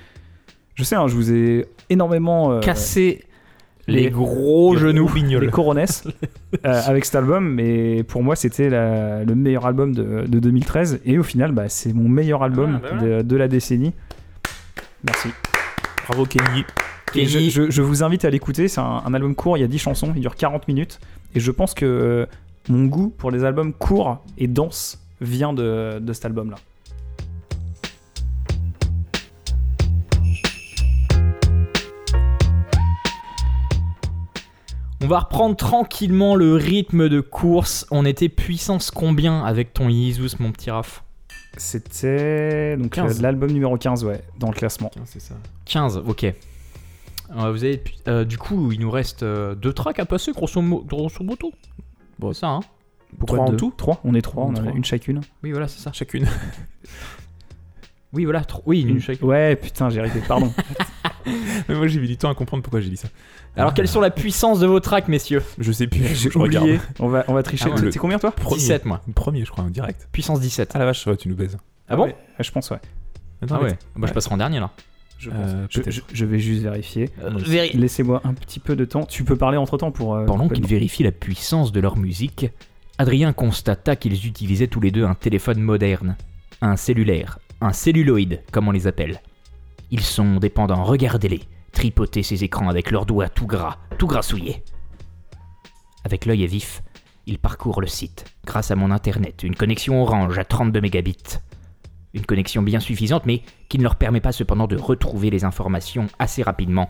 je 0.75 0.85
sais 0.85 0.97
hein, 0.97 1.07
je 1.07 1.15
vous 1.15 1.33
ai 1.33 1.67
énormément 1.91 2.53
euh, 2.53 2.61
Casser 2.61 3.25
les, 3.89 4.03
les- 4.05 4.11
gros 4.11 4.75
les 4.75 4.81
genoux. 4.81 5.11
les 5.15 5.49
coronesses. 5.49 6.05
Euh, 6.65 6.81
avec 6.87 7.05
cet 7.05 7.15
album 7.15 7.47
mais 7.47 8.03
pour 8.05 8.23
moi 8.23 8.35
c'était 8.35 8.71
le 8.71 9.35
meilleur 9.35 9.67
album 9.67 9.95
de, 9.95 10.25
de 10.27 10.39
2013 10.39 11.01
et 11.05 11.19
au 11.19 11.23
final 11.23 11.53
bah, 11.53 11.69
c'est 11.69 11.93
mon 11.93 12.09
meilleur 12.09 12.43
album 12.43 12.81
Ah, 12.83 12.95
bah 12.95 13.03
de, 13.03 13.23
de 13.23 13.37
la 13.37 13.49
décennie. 13.49 13.93
Merci. 15.05 15.29
Bravo 16.07 16.25
Kenny. 16.25 16.65
Je, 17.15 17.21
Kenny. 17.21 17.51
je- 17.51 17.71
je 17.71 17.83
vous 17.83 18.03
invite 18.03 18.25
à 18.25 18.31
l'écouter. 18.31 18.67
C'est 18.69 18.81
un, 18.81 19.03
un 19.05 19.13
album 19.15 19.35
court. 19.35 19.59
Il 19.59 19.61
y 19.61 19.65
a 19.65 19.69
10 19.69 19.79
chansons. 19.79 20.13
Il 20.15 20.21
dure 20.23 20.37
40 20.37 20.69
minutes. 20.69 21.01
Et 21.35 21.41
je 21.41 21.51
pense 21.51 21.75
que 21.75 21.85
euh, 21.85 22.27
mon 22.71 22.87
goût 22.87 23.13
pour 23.17 23.31
les 23.31 23.45
albums 23.45 23.73
courts 23.75 24.25
et 24.39 24.47
denses 24.47 24.99
vient 25.21 25.53
de, 25.53 25.99
de 26.01 26.13
cet 26.15 26.25
album 26.25 26.55
On 35.03 35.07
va 35.07 35.21
reprendre 35.21 35.55
tranquillement 35.57 36.35
le 36.35 36.55
rythme 36.55 37.09
de 37.09 37.21
course. 37.21 37.87
On 37.91 38.05
était 38.05 38.29
puissance 38.29 38.91
combien 38.91 39.45
avec 39.45 39.73
ton 39.73 39.89
Yeezus, 39.89 40.37
mon 40.41 40.51
petit 40.51 40.71
Raph 40.71 41.05
C'était 41.57 42.77
donc 42.77 42.91
15. 42.93 43.19
euh, 43.19 43.23
l'album 43.23 43.51
numéro 43.53 43.77
15 43.77 44.05
ouais, 44.05 44.23
dans 44.39 44.49
le 44.49 44.55
classement. 44.55 44.91
Tiens, 44.93 45.03
c'est 45.07 45.21
ça. 45.21 45.35
15, 45.67 46.03
ok. 46.07 46.25
Euh, 46.25 46.33
vous 47.53 47.63
avez, 47.65 47.83
euh, 48.09 48.25
du 48.25 48.39
coup, 48.39 48.73
il 48.73 48.81
nous 48.81 48.91
reste 48.91 49.23
euh, 49.23 49.55
deux 49.55 49.73
tracks 49.73 49.99
à 50.01 50.05
passer, 50.07 50.33
grosso, 50.33 50.61
mo- 50.63 50.83
grosso 50.83 51.23
modo. 51.23 51.53
Bon. 52.19 52.33
c'est 52.33 52.41
ça, 52.41 52.49
hein 52.49 52.61
Trois 53.27 53.39
en 53.39 53.51
deux 53.51 53.57
tout 53.57 53.73
3 53.77 54.01
On 54.05 54.15
est 54.15 54.21
3, 54.23 54.45
on 54.45 54.49
en 54.49 54.55
a 54.57 54.61
Trois. 54.61 54.73
une 54.73 54.85
chacune. 54.85 55.21
Oui, 55.43 55.53
voilà, 55.53 55.69
c'est 55.69 55.81
ça. 55.81 55.93
Chacune. 55.93 56.27
Oui, 58.13 58.25
voilà, 58.25 58.43
tro- 58.45 58.63
oui, 58.67 58.81
une 58.83 59.01
chacune. 59.01 59.27
Ouais, 59.29 59.55
putain, 59.57 59.91
j'ai 59.91 60.01
arrêté, 60.01 60.21
pardon. 60.27 60.53
Mais 61.69 61.75
moi 61.75 61.87
j'ai 61.89 62.01
mis 62.01 62.09
du 62.09 62.17
temps 62.17 62.31
à 62.31 62.35
comprendre 62.35 62.63
pourquoi 62.63 62.81
j'ai 62.81 62.89
dit 62.89 62.97
ça. 62.97 63.09
Alors, 63.57 63.71
Ah. 63.71 63.75
quelles 63.75 63.89
sont 63.89 64.01
la 64.01 64.11
puissance 64.11 64.61
de 64.61 64.67
vos 64.67 64.81
tracks, 64.81 65.09
messieurs 65.09 65.43
Je 65.59 65.73
sais 65.73 65.87
plus. 65.87 66.01
j'ai 66.15 66.31
je 66.31 66.39
regarde. 66.39 66.65
oublié. 66.67 66.81
On 67.01 67.09
va, 67.09 67.25
on 67.29 67.35
va 67.35 67.43
tricher. 67.43 67.67
Ah 67.75 67.79
le- 67.79 67.91
T'es 67.91 67.99
combien 67.99 68.19
toi 68.19 68.31
Premier. 68.31 68.57
17, 68.61 68.85
moi. 68.87 69.03
Premier, 69.15 69.45
je 69.45 69.51
crois, 69.51 69.65
en 69.65 69.69
direct. 69.71 70.09
Puissance 70.13 70.41
17. 70.41 70.71
Ah 70.75 70.79
la 70.79 70.85
vache, 70.87 71.07
ouais, 71.07 71.17
tu 71.17 71.29
nous 71.29 71.35
baises. 71.35 71.59
Ah 71.89 71.97
bon 71.97 72.05
ouais. 72.05 72.17
Ah, 72.39 72.43
Je 72.43 72.51
pense, 72.51 72.71
ouais. 72.71 72.79
Attends, 73.43 73.57
Ah 73.61 73.65
ouais. 73.65 73.77
Bah, 73.97 74.07
je 74.09 74.13
passerai 74.15 74.35
en 74.35 74.39
dernier, 74.39 74.61
là. 74.61 74.71
Je, 75.19 75.31
Euh, 75.31 75.33
pense. 75.33 75.67
Je- 75.71 75.81
peut-être. 75.81 75.95
je- 75.95 76.01
je 76.15 76.25
vais 76.25 76.39
juste 76.39 76.63
vérifier. 76.63 77.11
Véri- 77.21 77.77
Laissez-moi 77.77 78.21
un 78.25 78.33
petit 78.35 78.61
peu 78.61 78.75
de 78.77 78.85
temps. 78.85 79.05
Tu 79.05 79.25
peux 79.25 79.37
parler 79.37 79.59
entre 79.59 79.77
temps 79.77 79.91
pour. 79.91 80.15
euh, 80.15 80.25
Pendant 80.25 80.49
qu'ils 80.49 80.67
vérifient 80.67 81.03
la 81.03 81.13
puissance 81.13 81.73
de 81.73 81.81
leur 81.81 81.97
musique, 81.97 82.47
Adrien 82.99 83.33
constata 83.33 83.97
qu'ils 83.97 84.27
utilisaient 84.27 84.67
tous 84.69 84.81
les 84.81 84.91
deux 84.93 85.05
un 85.05 85.15
téléphone 85.15 85.61
moderne, 85.61 86.17
un 86.63 86.77
cellulaire, 86.77 87.39
un 87.61 87.73
celluloïde, 87.73 88.43
comme 88.53 88.69
on 88.69 88.73
les 88.73 88.87
appelle. 88.87 89.21
Ils 89.91 90.03
sont 90.03 90.37
dépendants, 90.37 90.85
regardez-les, 90.85 91.41
tripoter 91.73 92.23
ces 92.23 92.45
écrans 92.45 92.69
avec 92.69 92.91
leurs 92.91 93.07
doigts 93.07 93.29
tout 93.29 93.47
gras, 93.47 93.79
tout 93.99 94.07
grassouillés. 94.07 94.63
Avec 96.05 96.27
l'œil 96.27 96.47
vif, 96.47 96.83
ils 97.27 97.39
parcourent 97.39 97.81
le 97.81 97.87
site, 97.87 98.25
grâce 98.47 98.71
à 98.71 98.77
mon 98.77 98.91
internet, 98.91 99.43
une 99.43 99.57
connexion 99.57 100.03
orange 100.03 100.39
à 100.39 100.45
32 100.45 100.81
mégabits. 100.81 101.39
Une 102.15 102.25
connexion 102.25 102.63
bien 102.63 102.81
suffisante, 102.81 103.27
mais 103.27 103.43
qui 103.69 103.79
ne 103.79 103.83
leur 103.83 103.97
permet 103.97 104.21
pas 104.21 104.33
cependant 104.33 104.67
de 104.67 104.77
retrouver 104.77 105.29
les 105.31 105.45
informations 105.45 106.07
assez 106.19 106.43
rapidement. 106.43 106.89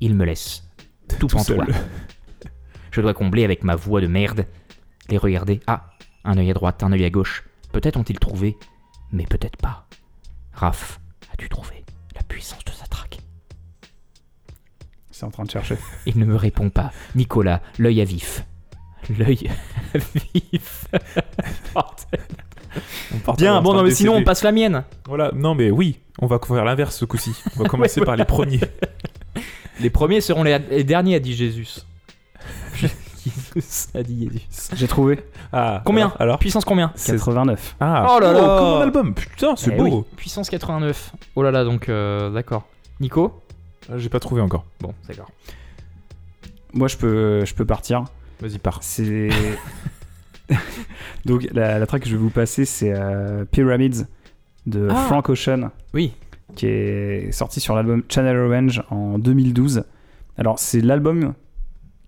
Ils 0.00 0.14
me 0.14 0.24
laissent 0.24 0.64
tout, 1.08 1.16
Tout 1.16 1.26
pantois. 1.28 1.64
seul. 1.66 1.74
Je 2.90 3.00
dois 3.00 3.14
combler 3.14 3.44
avec 3.44 3.62
ma 3.62 3.76
voix 3.76 4.00
de 4.00 4.06
merde. 4.08 4.46
Les 5.08 5.18
regarder. 5.18 5.60
Ah, 5.66 5.90
un 6.24 6.36
œil 6.36 6.50
à 6.50 6.54
droite, 6.54 6.82
un 6.82 6.92
œil 6.92 7.04
à 7.04 7.10
gauche. 7.10 7.44
Peut-être 7.72 7.96
ont-ils 7.96 8.18
trouvé, 8.18 8.56
mais 9.12 9.24
peut-être 9.24 9.56
pas. 9.56 9.86
Raph, 10.52 11.00
as-tu 11.32 11.48
trouvé 11.48 11.84
la 12.14 12.22
puissance 12.22 12.64
de 12.64 12.70
sa 12.70 12.86
traque 12.86 13.18
C'est 15.10 15.24
en 15.24 15.30
train 15.30 15.44
de 15.44 15.50
chercher. 15.50 15.76
Il 16.06 16.18
ne 16.18 16.24
me 16.24 16.36
répond 16.36 16.70
pas. 16.70 16.92
Nicolas, 17.14 17.60
l'œil 17.78 18.00
à 18.00 18.04
vif. 18.04 18.44
L'œil 19.16 19.50
à 19.94 19.98
vif. 19.98 20.86
On 23.14 23.18
part 23.18 23.36
Bien, 23.36 23.56
en 23.56 23.62
bon, 23.62 23.72
non, 23.74 23.82
mais 23.82 23.90
sinon 23.90 24.16
on 24.16 24.24
passe 24.24 24.42
la 24.42 24.52
mienne. 24.52 24.84
Voilà, 25.06 25.32
non 25.34 25.54
mais 25.54 25.70
oui, 25.70 26.00
on 26.20 26.26
va 26.26 26.38
faire 26.38 26.64
l'inverse 26.64 26.96
ce 26.96 27.04
coup-ci. 27.04 27.32
On 27.56 27.62
va 27.62 27.68
commencer 27.68 28.00
par 28.02 28.16
les 28.16 28.24
premiers. 28.24 28.60
Les 29.80 29.90
premiers 29.90 30.20
seront 30.20 30.42
les, 30.42 30.58
les 30.70 30.84
derniers, 30.84 31.16
a 31.16 31.20
dit 31.20 31.34
Jésus. 31.34 31.78
J'ai 34.74 34.88
trouvé 34.88 35.20
Ah, 35.52 35.82
Combien 35.84 36.06
Alors, 36.06 36.20
alors 36.20 36.38
Puissance 36.38 36.64
combien 36.64 36.92
89. 37.06 37.76
Ah, 37.80 38.06
Oh 38.16 38.20
là 38.20 38.32
là. 38.32 38.38
comme 38.40 38.48
mon 38.68 38.80
album, 38.80 39.14
putain, 39.14 39.54
c'est 39.56 39.72
Eh 39.72 39.76
beau. 39.76 39.84
oui. 39.84 40.04
Puissance 40.16 40.48
89. 40.50 41.12
Oh 41.36 41.42
là 41.42 41.50
là, 41.50 41.64
donc 41.64 41.88
euh, 41.88 42.30
d'accord. 42.30 42.66
Nico 43.00 43.40
Ah, 43.90 43.98
J'ai 43.98 44.08
pas 44.08 44.20
trouvé 44.20 44.40
encore. 44.40 44.64
Bon, 44.80 44.92
d'accord. 45.08 45.30
Moi, 46.74 46.88
je 46.88 46.96
peux, 46.96 47.44
je 47.44 47.54
peux 47.54 47.64
partir. 47.64 48.04
Vas-y, 48.40 48.58
pars. 48.58 48.78
C'est. 48.82 49.30
Donc, 51.24 51.46
la, 51.52 51.78
la 51.78 51.86
track 51.86 52.02
que 52.02 52.08
je 52.08 52.14
vais 52.16 52.20
vous 52.22 52.30
passer, 52.30 52.64
c'est 52.64 52.92
euh, 52.94 53.44
Pyramids 53.44 54.04
de 54.66 54.88
Ah. 54.90 54.94
Frank 55.06 55.28
Ocean. 55.28 55.70
Oui. 55.94 56.12
Qui 56.56 56.66
est 56.66 57.32
sorti 57.32 57.60
sur 57.60 57.74
l'album 57.74 58.02
Channel 58.08 58.36
Orange 58.36 58.82
en 58.90 59.18
2012. 59.18 59.84
Alors, 60.38 60.58
c'est 60.58 60.80
l'album 60.80 61.34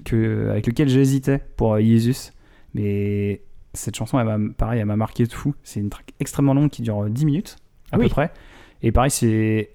que, 0.04 0.48
avec 0.50 0.66
lequel 0.66 0.88
j'hésitais 0.88 1.42
pour 1.56 1.74
euh, 1.74 1.80
Jesus. 1.80 2.32
Mais 2.74 3.42
cette 3.74 3.96
chanson, 3.96 4.18
elle 4.18 4.26
m'a, 4.26 4.52
pareil, 4.56 4.80
elle 4.80 4.86
m'a 4.86 4.96
marqué 4.96 5.24
de 5.24 5.32
fou. 5.32 5.54
C'est 5.62 5.80
une 5.80 5.90
track 5.90 6.12
extrêmement 6.20 6.54
longue 6.54 6.70
qui 6.70 6.82
dure 6.82 7.08
10 7.08 7.24
minutes, 7.24 7.56
à 7.92 7.98
peu 7.98 8.08
près. 8.08 8.32
Et 8.82 8.92
pareil, 8.92 9.10
c'est. 9.10 9.70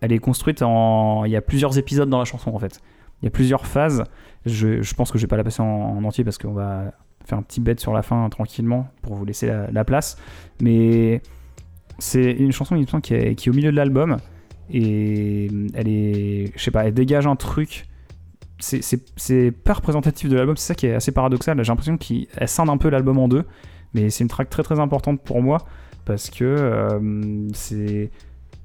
Elle 0.00 0.12
est 0.12 0.18
construite 0.18 0.62
en. 0.62 1.24
Il 1.24 1.30
y 1.30 1.36
a 1.36 1.42
plusieurs 1.42 1.76
épisodes 1.78 2.08
dans 2.08 2.18
la 2.18 2.24
chanson, 2.24 2.54
en 2.54 2.58
fait. 2.58 2.80
Il 3.22 3.26
y 3.26 3.28
a 3.28 3.30
plusieurs 3.30 3.66
phases. 3.66 4.04
Je, 4.46 4.80
je 4.80 4.94
pense 4.94 5.10
que 5.10 5.18
je 5.18 5.24
vais 5.24 5.28
pas 5.28 5.36
la 5.36 5.44
passer 5.44 5.60
en, 5.60 5.66
en 5.66 6.04
entier 6.04 6.24
parce 6.24 6.38
qu'on 6.38 6.54
va 6.54 6.94
faire 7.26 7.36
un 7.36 7.42
petit 7.42 7.60
bet 7.60 7.76
sur 7.78 7.92
la 7.92 8.02
fin 8.02 8.28
tranquillement 8.30 8.88
pour 9.02 9.14
vous 9.14 9.24
laisser 9.24 9.46
la, 9.46 9.70
la 9.70 9.84
place. 9.84 10.16
Mais 10.62 11.20
c'est 11.98 12.32
une 12.32 12.52
chanson 12.52 12.76
il 12.76 12.82
me 12.82 12.86
semble, 12.86 13.02
qui, 13.02 13.14
est, 13.14 13.34
qui 13.34 13.48
est 13.48 13.52
au 13.52 13.54
milieu 13.54 13.70
de 13.70 13.76
l'album 13.76 14.16
et 14.72 15.48
elle 15.74 15.88
est, 15.88 16.52
je 16.56 16.62
sais 16.62 16.70
pas, 16.70 16.86
elle 16.86 16.94
dégage 16.94 17.26
un 17.26 17.36
truc. 17.36 17.86
C'est- 18.60 19.50
pas 19.52 19.72
représentatif 19.74 20.28
de 20.28 20.36
l'album, 20.36 20.56
c'est 20.56 20.68
ça 20.68 20.74
qui 20.74 20.86
est 20.86 20.94
assez 20.94 21.12
paradoxal. 21.12 21.56
J'ai 21.62 21.70
l'impression 21.72 21.96
qu'elle 21.96 22.26
scinde 22.48 22.68
un 22.70 22.76
peu 22.76 22.88
l'album 22.90 23.18
en 23.18 23.28
deux, 23.28 23.44
mais 23.94 24.10
c'est 24.10 24.22
une 24.24 24.28
track 24.28 24.48
très 24.50 24.62
très 24.62 24.78
importante 24.78 25.22
pour 25.22 25.42
moi 25.42 25.58
parce 26.04 26.30
que 26.30 26.44
euh, 26.44 27.48
c'est 27.54 28.10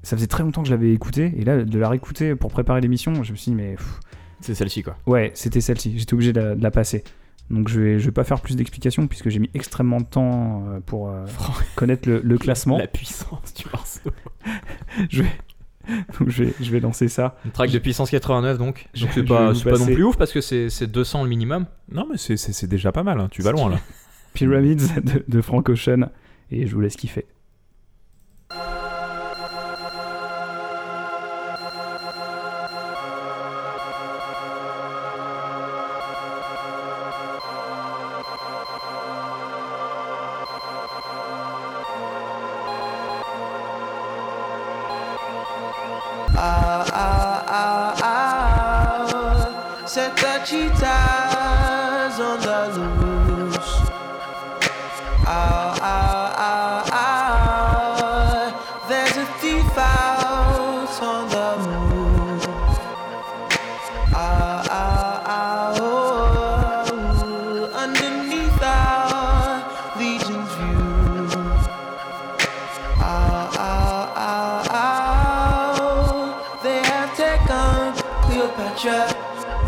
ça 0.02 0.16
faisait 0.16 0.26
très 0.28 0.42
longtemps 0.44 0.62
que 0.62 0.68
je 0.68 0.72
l'avais 0.74 0.92
écouté 0.92 1.32
et 1.36 1.44
là 1.44 1.64
de 1.64 1.78
la 1.78 1.88
réécouter 1.88 2.36
pour 2.36 2.50
préparer 2.50 2.80
l'émission, 2.80 3.22
je 3.24 3.32
me 3.32 3.36
suis 3.36 3.50
dit 3.50 3.56
mais 3.56 3.76
C'est 4.40 4.54
celle-ci 4.54 4.82
quoi. 4.82 4.96
Ouais, 5.06 5.30
c'était 5.34 5.60
celle-ci. 5.60 5.98
J'étais 5.98 6.14
obligé 6.14 6.32
de 6.32 6.40
la, 6.40 6.54
de 6.54 6.62
la 6.62 6.70
passer. 6.70 7.02
Donc 7.50 7.68
je 7.68 7.80
vais, 7.80 7.98
je 8.00 8.06
vais 8.06 8.12
pas 8.12 8.24
faire 8.24 8.40
plus 8.40 8.56
d'explications 8.56 9.06
puisque 9.06 9.28
j'ai 9.28 9.38
mis 9.38 9.50
extrêmement 9.54 10.00
de 10.00 10.04
temps 10.06 10.64
euh, 10.68 10.80
pour 10.84 11.08
euh, 11.10 11.24
connaître 11.76 12.08
le, 12.08 12.20
le 12.22 12.38
classement. 12.38 12.76
La 12.78 12.86
puissance 12.88 13.54
du 13.54 13.64
morceau. 13.72 14.10
Je, 15.10 15.22
vais, 15.22 15.28
donc 16.18 16.28
je, 16.28 16.44
vais, 16.44 16.54
je 16.60 16.70
vais 16.70 16.80
lancer 16.80 17.08
ça. 17.08 17.36
Une 17.44 17.50
track 17.52 17.70
de 17.70 17.78
puissance 17.78 18.10
89 18.10 18.58
donc. 18.58 18.86
Je- 18.94 19.02
Donc 19.02 19.10
c'est 19.14 19.22
pas, 19.24 19.52
pas 19.52 19.78
non 19.78 19.84
plus 19.86 20.02
ouf 20.04 20.16
parce 20.16 20.32
que 20.32 20.40
c'est 20.40 20.68
c'est 20.70 20.86
200 20.86 21.22
le 21.24 21.28
minimum. 21.28 21.66
Non, 21.90 22.06
mais 22.10 22.16
c'est- 22.18 22.36
c'est 22.36 22.52
c'est 22.52 22.66
déjà 22.66 22.92
pas 22.92 23.02
mal, 23.02 23.20
hein. 23.20 23.28
tu 23.30 23.42
vas 23.42 23.52
loin 23.52 23.70
là. 23.70 23.78
Pyramids 24.34 24.76
de, 25.02 25.24
de 25.26 25.40
Frank 25.40 25.68
Ocean. 25.68 26.08
Et 26.50 26.66
je 26.66 26.74
vous 26.74 26.80
laisse 26.80 26.96
kiffer. 26.96 27.26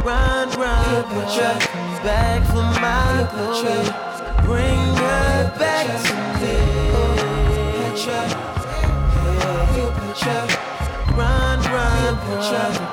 Run, 0.09 0.49
run, 0.59 1.05
Come 1.05 1.59
back 2.03 2.41
for 2.47 2.65
my 2.81 3.29
glory. 3.31 3.85
Bring 4.47 4.97
her 4.97 5.53
back 5.59 5.87
to 6.07 6.15
me. 6.41 6.57
Run, 11.15 11.61
run, 11.61 11.75
run! 11.75 12.17
The 12.17 12.23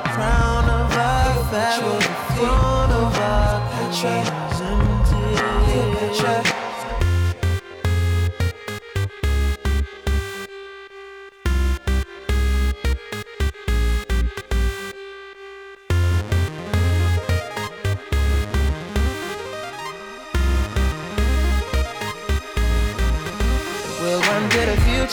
crown 0.10 0.66
of 0.66 0.92
our 0.92 1.36
family. 1.52 2.00
The 2.00 2.06
throne 2.36 2.92
of 2.92 3.18
our 3.18 3.62
country. 3.72 4.24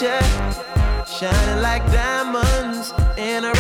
shining 0.03 1.63
like 1.63 1.87
diamonds 1.93 2.93
in 3.17 3.45
a 3.45 3.52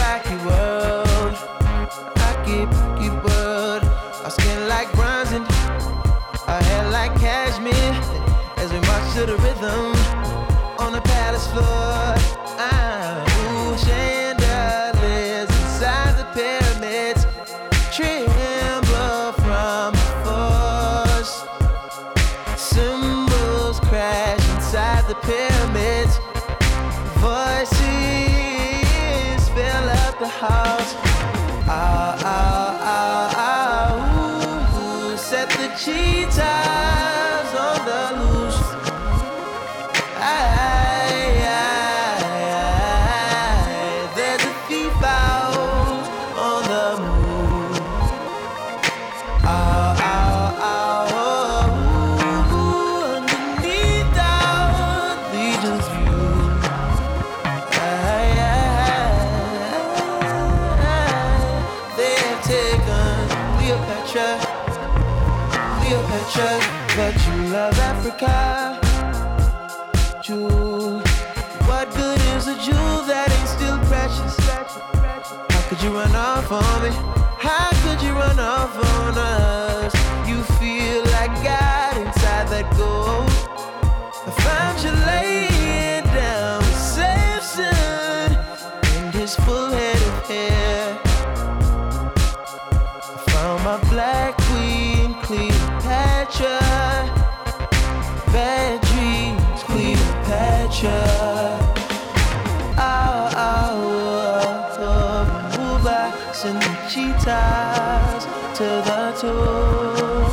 soul. 109.23 110.27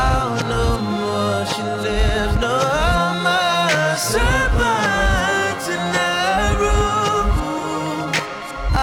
oh, 0.00 0.28
no 0.52 0.66
more 0.92 1.40
she 1.52 1.64
lives, 1.86 2.34
no 2.46 2.58
more 3.24 3.96
serpents 4.12 5.66
in 5.74 5.82
that 5.96 6.52
room. 6.62 7.28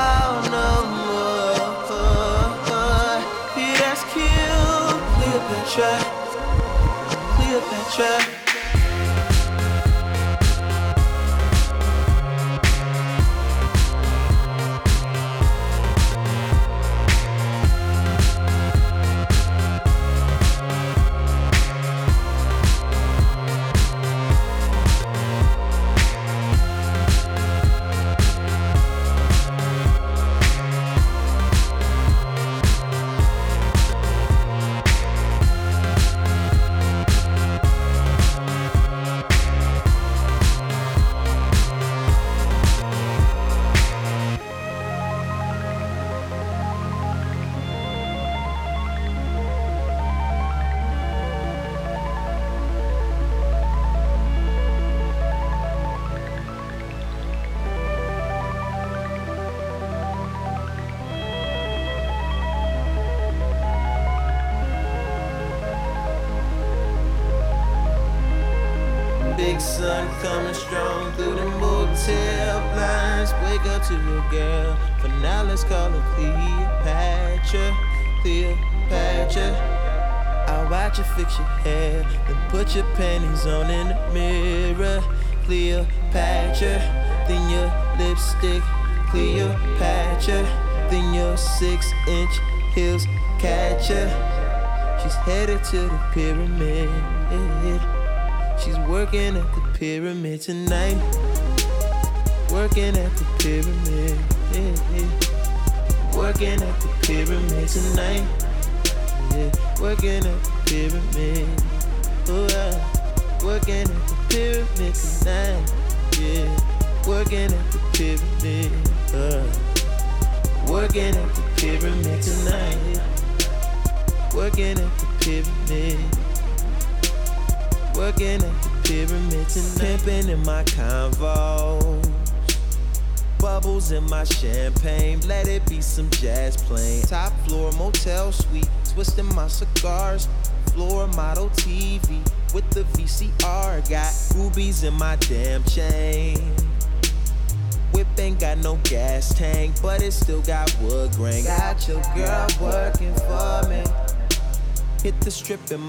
Oh, 0.08 0.32
no 0.58 0.72
more, 1.06 1.62
oh, 1.94 3.18
he 3.56 3.68
has 3.84 4.02
killed 4.16 5.00
Cleopatra. 5.14 5.94
Cleopatra. 7.36 8.49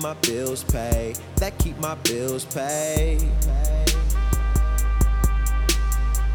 My 0.02 0.14
bills 0.22 0.64
pay. 0.64 1.14
That 1.36 1.56
keep 1.58 1.78
my 1.78 1.94
bills 1.96 2.44
paid. 2.44 3.20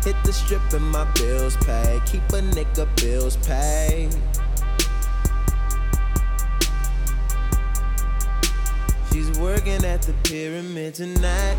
Hit 0.04 0.16
the 0.24 0.32
strip 0.32 0.62
and 0.74 0.86
my 0.92 1.06
bills 1.14 1.58
pay. 1.58 2.00
Keep 2.06 2.24
a 2.30 2.42
nigga 2.42 2.86
bills 3.02 3.38
paid. 3.38 4.14
She's 9.12 9.32
working 9.40 9.84
at 9.84 10.02
the 10.04 10.14
pyramid 10.24 10.94
tonight. 10.96 11.58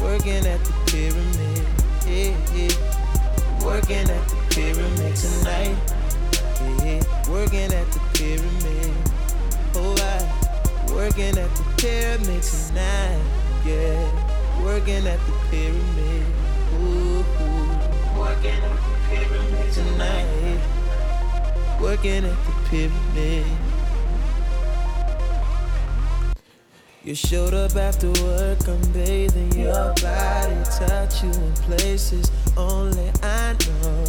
Working 0.00 0.46
at 0.46 0.64
the 0.64 0.72
pyramid. 0.86 1.66
Yeah, 2.06 2.34
yeah. 2.54 3.64
Working 3.64 4.08
at 4.08 4.28
the 4.28 4.36
pyramid 4.50 5.16
tonight. 5.16 5.76
Yeah. 6.84 7.02
Working 7.30 7.72
at 7.72 7.90
the 7.92 8.00
pyramid. 8.14 9.13
Working 10.94 11.36
at 11.36 11.50
the 11.56 11.64
pyramid 11.76 12.42
tonight. 12.42 13.20
Yeah, 13.66 14.64
working 14.64 15.06
at 15.06 15.18
the 15.26 15.32
pyramid. 15.50 16.26
Ooh, 16.74 17.18
ooh. 17.18 18.18
working 18.18 18.52
at 18.52 18.78
the 18.78 18.94
pyramid 19.08 19.72
tonight. 19.72 20.60
Working 21.80 22.24
at 22.24 22.36
the 22.46 22.52
pyramid. 22.68 23.46
You 27.02 27.14
showed 27.14 27.52
up 27.52 27.74
after 27.74 28.10
work, 28.22 28.66
I'm 28.66 28.80
bathing 28.92 29.52
your 29.52 29.92
body, 30.00 30.56
touch 30.78 31.22
you 31.22 31.30
in 31.30 31.52
places 31.66 32.30
only 32.56 33.10
I 33.22 33.54
know. 33.82 34.04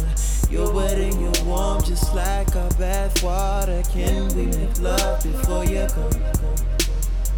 You're 0.48 0.72
wet 0.72 0.96
and 0.96 1.20
you're 1.20 1.44
warm, 1.44 1.82
just 1.82 2.14
like 2.14 2.54
our 2.54 2.70
bath 2.78 3.22
water. 3.22 3.82
Can 3.90 4.28
we 4.36 4.46
make 4.46 4.80
love 4.80 5.22
before 5.22 5.64
you 5.64 5.86
go? 5.88 6.75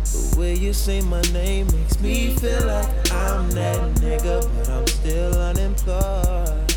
The 0.05 0.37
way 0.39 0.55
you 0.55 0.73
say 0.73 1.01
my 1.03 1.21
name 1.33 1.67
makes 1.67 2.01
me 2.01 2.35
feel 2.37 2.67
like 2.67 2.89
I'm 3.13 3.51
that 3.51 3.95
nigga, 3.97 4.49
but 4.57 4.69
I'm 4.69 4.87
still 4.87 5.35
unemployed. 5.35 6.69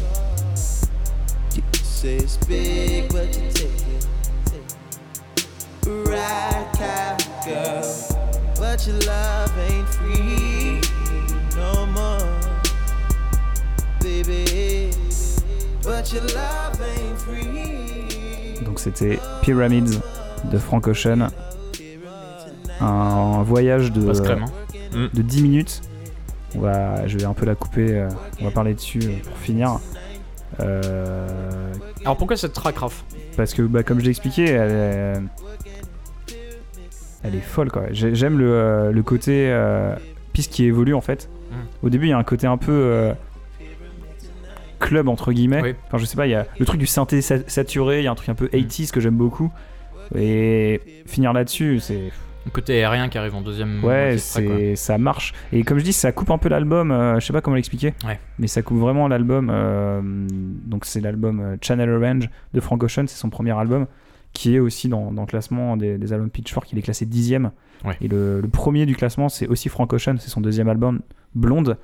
But 3.10 3.38
you 3.38 3.52
take 3.54 3.88
it. 3.88 4.06
Right, 5.86 6.68
ain't 9.70 9.88
free 9.90 10.82
no 11.56 11.86
more, 11.88 12.40
baby. 14.00 14.92
But 15.84 16.12
your 16.12 16.24
love 16.34 16.82
ain't 16.82 17.18
free. 17.20 18.64
Donc 18.64 18.80
c'était 18.80 19.20
Pyramids 19.42 20.02
de 20.52 20.58
Frank 20.58 20.88
Ocean. 20.88 21.30
Un 22.82 23.44
voyage 23.44 23.92
de, 23.92 24.12
crème. 24.20 24.46
hein. 24.96 25.10
de 25.14 25.22
10 25.22 25.44
minutes. 25.44 25.82
On 26.56 26.60
va, 26.60 27.08
je 27.08 27.18
vais 27.18 27.24
un 27.26 27.34
peu 27.34 27.46
la 27.46 27.56
couper, 27.56 27.94
euh, 27.94 28.10
on 28.42 28.46
va 28.46 28.52
parler 28.52 28.74
dessus 28.74 29.00
euh, 29.04 29.16
pour 29.24 29.38
finir. 29.38 29.80
Euh, 30.60 31.72
Alors 32.04 32.18
pourquoi 32.18 32.36
cette 32.36 32.54
track, 32.54 32.78
Raph? 32.80 33.04
parce 33.38 33.54
que 33.54 33.62
bah, 33.62 33.84
comme 33.84 34.00
je 34.00 34.04
l'ai 34.04 34.10
expliqué, 34.10 34.50
elle 34.50 34.72
est, 34.72 36.36
elle 37.24 37.36
est 37.36 37.42
folle 37.42 37.72
quoi. 37.72 37.84
J'ai- 37.92 38.16
J'aime 38.16 38.38
le, 38.38 38.92
le 38.92 39.04
côté 39.04 39.48
euh, 39.50 39.96
piste 40.34 40.52
qui 40.52 40.66
évolue 40.66 40.94
en 40.94 41.00
fait. 41.02 41.30
Mm. 41.52 41.56
Au 41.86 41.90
début, 41.90 42.08
il 42.08 42.10
y 42.10 42.14
a 42.14 42.18
un 42.18 42.24
côté 42.24 42.47
un 42.47 42.58
peu 42.58 42.72
euh, 42.74 43.14
club 44.80 45.08
entre 45.08 45.32
guillemets. 45.32 45.62
Oui. 45.62 45.76
Enfin, 45.88 45.97
je 46.00 46.05
sais 46.05 46.18
pas, 46.18 46.28
il 46.28 46.32
y 46.32 46.36
a 46.36 46.46
le 46.60 46.66
truc 46.66 46.80
du 46.80 46.88
synthé 46.88 47.22
sa- 47.22 47.47
saturé, 47.47 48.00
il 48.00 48.04
y 48.04 48.08
a 48.08 48.12
un 48.12 48.16
truc 48.16 48.28
un 48.30 48.36
peu 48.36 48.47
80s 48.47 48.92
que 48.92 49.00
j'aime 49.00 49.16
beaucoup. 49.16 49.51
Et 50.16 50.82
finir 51.05 51.32
là-dessus, 51.32 51.80
c'est 51.80 52.12
Le 52.46 52.51
côté 52.51 52.74
aérien 52.84 53.08
qui 53.09 53.18
arrive 53.18 53.36
en 53.36 53.42
deuxième. 53.42 53.84
ouais, 53.84 54.18
track, 54.18 54.20
c'est 54.20 54.76
ça 54.76 54.97
marche. 54.97 55.34
Et 55.54 55.63
comme 55.63 55.78
je 55.78 55.84
dis, 55.84 55.93
ça 55.93 56.12
coupe 56.12 56.32
un 56.32 56.38
peu 56.39 56.50
l'album. 56.50 56.92
euh, 56.92 57.20
je 57.20 57.26
sais 57.26 57.34
pas 57.34 57.42
comment 57.42 57.55
l'expliquer, 57.55 57.93
Ouais. 58.05 58.20
mais 58.39 58.47
ça 58.47 58.62
coupe 58.63 58.78
vraiment 58.78 59.08
l'album. 59.08 59.50
euh, 59.51 60.01
donc 60.66 60.86
c'est 60.86 61.01
l'album 61.01 61.39
euh, 61.39 61.55
Channel 61.62 61.89
Orange 61.89 62.30
de 62.54 62.59
Frank 62.59 62.82
Ocean, 62.84 63.05
c'est 63.08 63.18
son 63.18 63.30
premier 63.30 63.51
album, 63.58 63.86
qui 64.34 64.55
est 64.55 64.59
aussi 64.59 64.88
dans, 64.89 65.12
dans 65.12 65.22
le 65.22 65.28
classement 65.28 65.78
des, 65.78 65.97
des 66.00 66.13
albums 66.13 66.30
Pitchfork. 66.32 66.72
Il 66.72 66.80
est 66.80 66.82
classé 66.82 67.05
dixième. 67.05 67.51
Ouais. 67.86 67.96
Et 68.01 68.08
le, 68.08 68.42
le 68.42 68.47
premier 68.47 68.86
du 68.88 68.96
classement, 68.96 69.30
c'est 69.30 69.47
aussi 69.47 69.70
Frank 69.70 69.92
Ocean, 69.93 70.16
c'est 70.20 70.30
son 70.30 70.42
deuxième 70.42 70.68
album, 70.70 71.01
Blonde. 71.36 71.78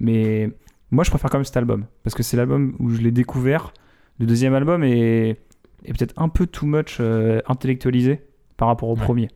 Mais 0.00 0.50
moi, 0.90 1.04
je 1.04 1.10
préfère 1.10 1.30
quand 1.30 1.38
même 1.38 1.44
cet 1.44 1.56
album 1.56 1.86
parce 2.04 2.14
que 2.14 2.22
c'est 2.22 2.36
l'album 2.36 2.74
où 2.78 2.90
je 2.90 3.00
l'ai 3.00 3.12
découvert. 3.12 3.72
Le 4.18 4.26
deuxième 4.26 4.52
album 4.54 4.84
est, 4.84 5.38
est 5.84 5.96
peut-être 5.98 6.14
un 6.20 6.28
peu 6.28 6.46
too 6.46 6.66
much 6.66 6.98
euh, 7.00 7.40
intellectualisé 7.46 8.20
par 8.58 8.68
rapport 8.68 8.88
au 8.90 8.94
Ouais. 8.96 9.00
premier. 9.02 9.28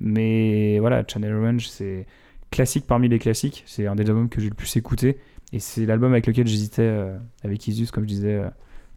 Mais 0.00 0.78
voilà, 0.80 1.02
Channel 1.06 1.32
Orange, 1.34 1.68
c'est 1.68 2.06
classique 2.50 2.86
parmi 2.86 3.08
les 3.08 3.18
classiques. 3.18 3.62
C'est 3.66 3.86
un 3.86 3.94
des 3.96 4.04
albums 4.08 4.28
que 4.28 4.40
j'ai 4.40 4.48
le 4.48 4.54
plus 4.54 4.76
écouté. 4.76 5.18
Et 5.52 5.58
c'est 5.58 5.86
l'album 5.86 6.12
avec 6.12 6.26
lequel 6.26 6.46
j'hésitais 6.46 6.82
euh, 6.82 7.16
avec 7.44 7.66
Isus, 7.66 7.86
comme 7.92 8.04
je 8.04 8.08
disais 8.08 8.34
euh, 8.34 8.48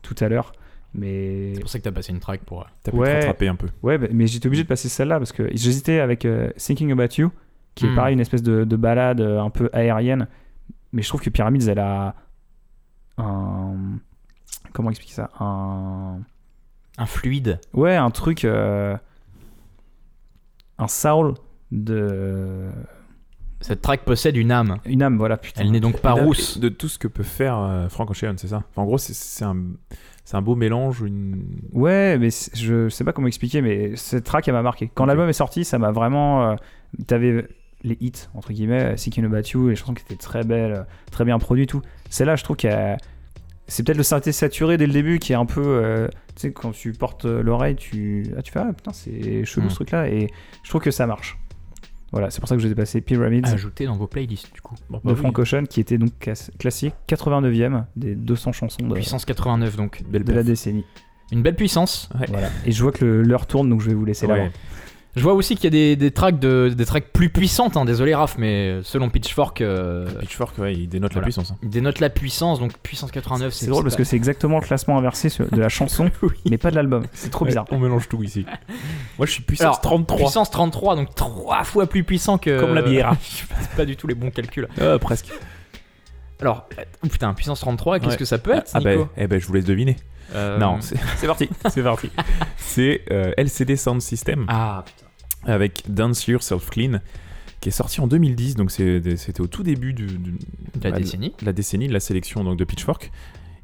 tout 0.02 0.16
à 0.20 0.28
l'heure. 0.30 0.52
Mais 0.94 1.54
C'est 1.54 1.62
pour 1.62 1.70
ça 1.70 1.78
que 1.80 1.84
t'as 1.84 1.92
passé 1.92 2.12
une 2.12 2.20
track 2.20 2.42
pour. 2.42 2.62
euh, 2.62 2.66
T'as 2.84 2.92
pu 2.92 2.98
te 2.98 3.04
rattraper 3.04 3.48
un 3.48 3.56
peu. 3.56 3.68
ouais, 3.84 3.98
mais 4.12 4.26
j'étais 4.28 4.48
obligé 4.48 4.64
de 4.64 4.68
passer 4.68 4.90
celle-là 4.90 5.20
parce 5.20 5.32
que 5.32 5.48
j'hésitais 5.54 6.00
avec 6.00 6.26
euh, 6.26 6.50
Thinking 6.58 6.92
About 6.92 7.14
You, 7.18 7.32
qui 7.76 7.86
est 7.86 7.90
Hmm. 7.90 7.96
pareil, 7.96 8.14
une 8.16 8.20
espèce 8.20 8.42
de, 8.44 8.64
de 8.64 8.76
balade 8.76 9.22
un 9.22 9.50
peu 9.52 9.70
aérienne. 9.72 10.28
Mais 10.92 11.04
je 11.04 11.08
trouve 11.08 11.22
que 11.22 11.30
Pyramids, 11.30 11.68
elle 11.70 11.78
a 11.80 12.16
un. 13.18 13.76
Comment 14.74 14.90
expliquer 14.90 15.14
ça? 15.14 15.30
Un. 15.40 16.20
Un 16.98 17.06
fluide. 17.06 17.60
Ouais, 17.74 17.96
un 17.96 18.10
truc. 18.12 18.44
euh, 18.44 18.98
Un 20.80 20.88
soul 20.88 21.36
de. 21.72 22.70
Cette 23.62 23.82
track 23.82 24.06
possède 24.06 24.38
une 24.38 24.52
âme. 24.52 24.78
Une 24.86 25.04
âme, 25.04 25.18
voilà, 25.18 25.36
putain. 25.38 25.62
Elle 25.62 25.72
n'est 25.72 25.82
donc 25.82 26.00
pas 26.00 26.14
rousse. 26.14 26.58
De 26.60 26.70
tout 26.70 26.88
ce 26.88 26.98
que 26.98 27.10
peut 27.10 27.24
faire 27.24 27.58
euh, 27.60 27.90
Frank 27.90 28.10
Ocean, 28.10 28.34
c'est 28.38 28.48
ça 28.48 28.64
Enfin, 28.72 28.82
En 28.84 28.86
gros, 28.86 28.98
c'est- 28.98 29.44
un, 29.44 30.42
beau 30.42 30.56
mélange. 30.56 31.02
Une... 31.02 31.44
Ouais, 31.74 32.18
mais 32.18 32.30
je 32.54 32.88
sais 32.88 33.04
pas 33.04 33.12
comment 33.12 33.28
expliquer, 33.28 33.62
mais 33.62 33.96
cette 33.98 34.24
track, 34.24 34.48
elle 34.48 34.54
m'a 34.54 34.62
marqué. 34.62 34.90
Quand 34.94 35.06
l'album 35.06 35.28
est 35.28 35.34
sorti, 35.34 35.66
ça 35.66 35.78
m'a 35.78 35.92
vraiment. 35.92 36.52
euh, 36.52 36.56
T'avais 37.08 37.48
les 37.84 37.98
hits, 38.00 38.28
entre 38.34 38.52
guillemets, 38.54 38.96
Seeking 38.98 39.26
About 39.26 39.42
You, 39.54 39.70
les 39.70 39.76
chansons 39.76 39.94
qui 39.94 40.04
étaient 40.04 40.16
très 40.16 40.44
belles, 40.44 40.72
euh, 40.74 40.84
très 41.12 41.26
bien 41.26 41.38
produites, 41.40 41.70
tout. 41.70 41.82
Celle-là, 42.10 42.36
je 42.38 42.44
trouve 42.46 42.56
qu'il 42.56 42.70
y 42.70 42.74
a. 42.74 42.96
C'est 43.70 43.84
peut-être 43.84 43.98
le 43.98 44.04
synthé 44.04 44.32
saturé 44.32 44.78
dès 44.78 44.88
le 44.88 44.94
début 44.94 45.20
qui 45.20 45.32
est 45.32 45.36
un 45.36 45.46
peu. 45.46 45.62
euh, 45.66 46.08
tu 46.36 46.42
sais, 46.42 46.52
quand 46.52 46.72
tu 46.72 46.92
portes 46.92 47.26
euh, 47.26 47.42
l'oreille, 47.44 47.76
tu. 47.76 48.26
Ah, 48.38 48.42
tu 48.42 48.52
fais, 48.52 48.60
ah 48.60 48.74
putain, 48.74 48.92
c'est 48.94 49.46
chelou 49.46 49.68
Mm. 49.68 49.70
ce 49.70 49.76
truc-là, 49.76 50.10
et 50.10 50.28
je 50.64 50.70
trouve 50.70 50.82
que 50.82 50.92
ça 50.92 51.08
marche. 51.08 51.38
Voilà, 52.12 52.32
c'est 52.32 52.40
pour 52.40 52.50
ça 52.50 52.56
que 52.56 52.62
je 52.62 52.66
vous 52.68 52.72
ai 52.74 52.76
passé 52.76 53.02
Pyramids 53.02 53.44
Ajouté 53.46 53.86
dans 53.86 53.96
vos 53.96 54.08
playlists, 54.08 54.52
du 54.52 54.62
coup. 54.62 54.74
Bon, 54.90 54.98
de 54.98 55.04
bah 55.04 55.12
oui. 55.14 55.20
Frank 55.20 55.38
Ocean, 55.38 55.66
qui 55.70 55.80
était 55.80 56.00
donc 56.00 56.10
class- 56.20 56.50
classé 56.58 56.92
89e 57.08 57.86
des 57.96 58.16
200 58.16 58.52
chansons 58.52 58.88
de, 58.88 58.94
Puissance 58.96 59.26
89, 59.26 59.76
donc. 59.76 60.02
Belle 60.10 60.24
de 60.24 60.34
la 60.34 60.42
décennie. 60.42 60.86
Une 61.32 61.44
belle 61.44 61.56
puissance. 61.56 62.10
Ouais. 62.20 62.26
Voilà. 62.30 62.48
Et 62.66 62.72
je 62.72 62.82
vois 62.82 62.92
que 62.92 63.06
le- 63.06 63.22
l'heure 63.22 63.46
tourne, 63.46 63.70
donc 63.70 63.82
je 63.82 63.90
vais 63.90 63.94
vous 63.94 64.06
laisser 64.06 64.26
Ouais. 64.26 64.46
là. 64.46 64.50
Je 65.20 65.24
vois 65.24 65.34
aussi 65.34 65.56
qu'il 65.56 65.66
y 65.66 65.68
a 65.68 65.70
des, 65.70 65.96
des 65.96 66.12
tracks 66.12 66.40
de, 66.40 66.74
des 66.76 66.86
tracks 66.86 67.06
plus 67.14 67.30
puissantes. 67.30 67.78
hein, 67.78 67.86
désolé 67.86 68.16
Raph, 68.16 68.38
mais 68.38 68.80
selon 68.84 69.10
Pitchfork, 69.10 69.62
euh, 69.62 70.08
Pitchfork, 70.22 70.58
ouais, 70.58 70.74
il 70.74 70.88
dénote 70.88 71.12
Voilà. 71.12 71.22
la 71.22 71.26
puissance. 71.26 71.52
hein. 71.52 71.58
il 71.62 71.70
dénote 71.70 72.00
la 72.00 72.10
puissance. 72.10 72.60
Donc 72.60 72.74
puissance 72.80 73.12
89, 73.12 73.54
C'est 73.54 73.68
drôle 73.68 73.84
parce 73.84 73.96
que 73.96 74.04
c'est 74.04 74.16
exactement 74.16 74.60
le 74.60 74.66
classement 74.66 74.98
inversé 74.98 75.30
de 75.52 75.60
la 75.60 75.70
chanson, 75.70 76.10
mais 76.50 76.58
pas 76.58 76.72
de 76.72 76.76
l'album. 76.76 77.04
C'est 77.14 77.30
trop 77.30 77.46
bizarre. 77.46 77.66
On 77.72 77.80
mélange 77.80 78.08
tout 78.10 78.24
ici. 78.24 78.46
Moi, 79.18 79.28
je 79.28 79.32
suis 79.34 79.44
puissance 79.44 79.66
Alors, 79.66 79.82
33. 79.82 80.18
Puissance 80.18 80.50
33, 80.50 80.96
donc 80.96 81.14
trois 81.14 81.64
fois 81.64 81.86
plus 81.86 82.04
puissant 82.04 82.38
que. 82.38 82.60
Comme 82.60 82.74
la 82.74 82.82
bière. 82.82 83.14
C'est 83.22 83.76
pas 83.76 83.86
du 83.86 83.96
tout 83.98 84.08
les 84.08 84.16
bons 84.16 84.32
calculs. 84.32 84.68
Ah, 84.82 84.98
presque. 85.00 85.28
Alors, 86.42 86.70
euh, 86.80 86.84
oh 87.04 87.08
putain, 87.08 87.34
puissance 87.34 87.60
33, 87.60 88.00
qu'est-ce 88.00 88.12
Ouais. 88.12 88.18
que 88.18 88.24
ça 88.26 88.38
peut 88.38 88.52
être, 88.54 88.72
Ah, 88.74 88.80
bah, 88.80 88.92
Nico 88.96 89.10
eh 89.18 89.28
ben, 89.28 89.40
je 89.42 89.46
vous 89.46 89.54
laisse 89.54 89.66
deviner. 89.66 89.98
Euh, 90.36 90.58
Non, 90.58 90.78
c'est 90.80 90.96
c'est 91.18 91.28
parti. 91.28 91.50
C'est 91.70 91.84
parti. 91.84 92.10
C'est 92.56 93.02
euh, 93.12 93.34
LCD 93.36 93.76
Sound 93.76 94.02
System 94.02 94.46
Ah, 94.48 94.84
putain. 94.86 95.09
Avec 95.46 95.84
Dance 95.88 96.28
Yourself 96.28 96.70
Clean 96.70 97.00
qui 97.62 97.70
est 97.70 97.74
sorti 97.74 98.00
en 98.02 98.08
2010. 98.08 98.56
Donc, 98.56 98.72
c'était 98.72 99.42
au 99.42 99.48
tout 99.48 99.64
début 99.64 99.94
du, 99.94 100.06
du- 100.08 100.34
La 100.82 100.92
bah, 100.92 100.98
décennie. 101.00 101.34
de 101.40 101.46
la 101.46 101.54
décennie 101.54 101.88
de 101.88 101.94
la 101.94 102.00
sélection 102.00 102.44
donc, 102.44 102.58
de 102.58 102.64
Pitchfork. 102.64 103.12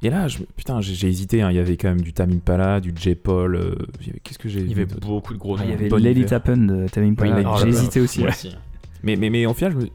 Et 0.03 0.09
là, 0.09 0.27
je, 0.27 0.39
putain, 0.57 0.81
j'ai 0.81 1.07
hésité. 1.07 1.41
hein. 1.41 1.49
Il 1.49 1.55
y 1.55 1.59
avait 1.59 1.77
quand 1.77 1.87
même 1.87 2.01
du 2.01 2.11
Tamim 2.13 2.39
Pala, 2.39 2.79
du 2.81 2.93
J-Paul. 2.95 3.55
euh, 3.55 3.75
il 4.01 4.07
y 4.07 4.09
avait- 4.09 4.19
Qu'est-ce 4.19 4.37
que 4.37 4.49
j'ai 4.49 4.59
Il 4.59 4.69
y 4.69 4.73
avait 4.73 4.85
beaucoup 4.85 5.33
de 5.33 5.39
gros 5.39 5.55
Ah. 5.57 5.63
Il 5.63 5.69
y 5.71 5.73
avait 5.73 5.87
hiver. 6.11 6.27
Tappen 6.29 6.57
de 6.57 6.87
Tamim 6.89 7.11
Impala. 7.13 7.35
Oui, 7.53 7.59
J'ai 7.61 7.69
hésité 7.69 8.01
aussi. 8.01 8.19
Moi 8.19 8.27
ouais. 8.29 8.33
aussi. 8.35 8.55
Mais, 9.03 9.15
mais, 9.15 9.29
mais 9.29 9.45
en 9.45 9.53
final, 9.53 9.71
je 9.71 9.77
me- 9.77 9.89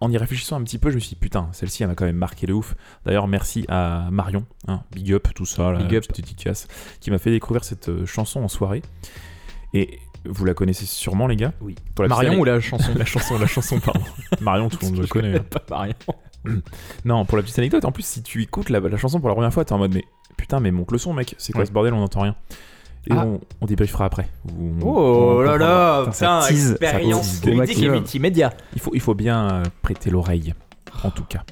en 0.00 0.10
y 0.10 0.16
réfléchissant 0.16 0.56
un 0.56 0.62
petit 0.64 0.78
peu, 0.78 0.88
je 0.90 0.96
me 0.96 1.00
suis 1.00 1.10
dit, 1.10 1.16
putain, 1.16 1.48
celle-ci, 1.52 1.82
elle 1.84 1.88
m'a 1.90 1.94
quand 1.94 2.06
même 2.06 2.16
marqué 2.16 2.46
de 2.46 2.52
ouf. 2.54 2.74
D'ailleurs, 3.04 3.28
merci 3.28 3.64
à 3.68 4.08
Marion, 4.10 4.46
hein, 4.66 4.82
big 4.92 5.12
up, 5.12 5.28
tout 5.32 5.44
ça, 5.46 5.74
Big 5.74 5.94
up. 5.94 6.04
dédicace, 6.12 6.66
qui 7.00 7.12
m'a 7.12 7.18
fait 7.18 7.30
découvrir 7.30 7.62
cette 7.62 7.88
euh, 7.88 8.04
chanson 8.06 8.40
en 8.40 8.48
soirée. 8.48 8.82
Et 9.74 10.00
vous 10.24 10.44
la 10.44 10.54
connaissez 10.54 10.86
sûrement, 10.86 11.26
les 11.26 11.36
gars 11.36 11.52
Oui. 11.60 11.74
Pour 11.94 12.02
la 12.04 12.08
Marion 12.08 12.38
ou 12.38 12.44
la 12.44 12.60
chanson 12.60 12.92
La 12.96 13.04
chanson, 13.04 13.38
la 13.38 13.46
chanson, 13.46 13.80
pardon. 13.80 14.00
Marion, 14.40 14.68
tout 14.68 14.78
le 14.82 14.86
monde 14.88 15.00
le 15.00 15.06
connaît. 15.06 15.38
Pas 15.40 15.62
Marion. 15.70 15.94
Non, 17.04 17.24
pour 17.24 17.36
la 17.36 17.44
petite 17.44 17.58
anecdote, 17.60 17.84
en 17.84 17.92
plus, 17.92 18.04
si 18.04 18.20
tu 18.22 18.42
écoutes 18.42 18.68
la, 18.68 18.80
la 18.80 18.96
chanson 18.96 19.20
pour 19.20 19.28
la 19.28 19.34
première 19.36 19.52
fois, 19.52 19.64
t'es 19.64 19.72
en 19.74 19.78
mode, 19.78 19.94
mais 19.94 20.04
putain, 20.36 20.58
mais 20.58 20.72
monte 20.72 20.90
le 20.90 20.98
son, 20.98 21.12
mec, 21.12 21.36
c'est 21.38 21.52
quoi 21.52 21.60
Ouais. 21.60 21.66
ce 21.66 21.72
bordel, 21.72 21.94
on 21.94 22.00
n'entend 22.00 22.22
rien. 22.22 22.34
Et 23.06 23.12
Ah. 23.12 23.24
on, 23.26 23.40
on 23.60 23.66
débriefera 23.66 24.04
après. 24.06 24.28
Oh 24.82 25.36
on 25.36 25.40
là 25.40 25.56
là, 25.56 26.04
Putain, 26.10 26.44
expérience 26.48 27.44
ludique 27.44 27.78
et 27.82 27.88
multimédia. 27.88 28.52
Il 28.74 28.80
faut, 28.80 28.90
il 28.94 29.00
faut 29.00 29.14
bien 29.14 29.48
euh, 29.50 29.62
prêter 29.82 30.10
l'oreille, 30.10 30.52
en 31.04 31.10
tout 31.10 31.24
cas. 31.24 31.44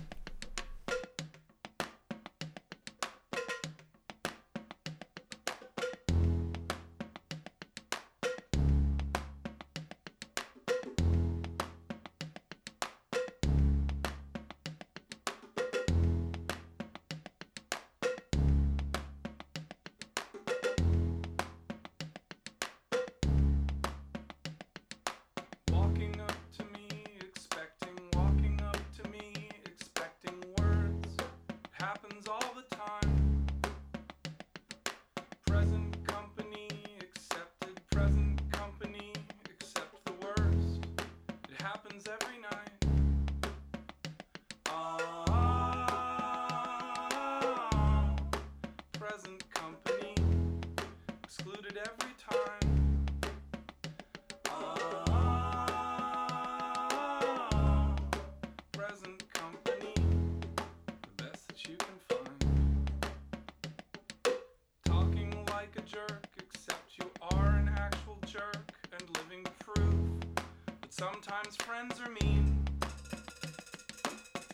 Sometimes 71.00 71.56
friends 71.56 71.98
are 71.98 72.10
mean. 72.20 72.62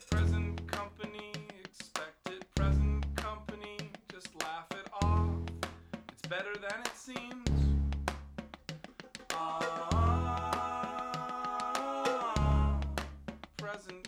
Present 0.08 0.64
company, 0.68 1.32
expected 1.64 2.46
present 2.54 3.04
company, 3.16 3.76
just 4.08 4.28
laugh 4.44 4.68
it 4.70 4.88
off. 5.02 5.26
It's 6.12 6.22
better 6.28 6.54
than 6.54 6.80
it 6.84 6.94
seems. 6.94 7.48
Ah, 9.34 9.98
present 13.56 14.05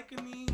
liking 0.00 0.24
me. 0.30 0.49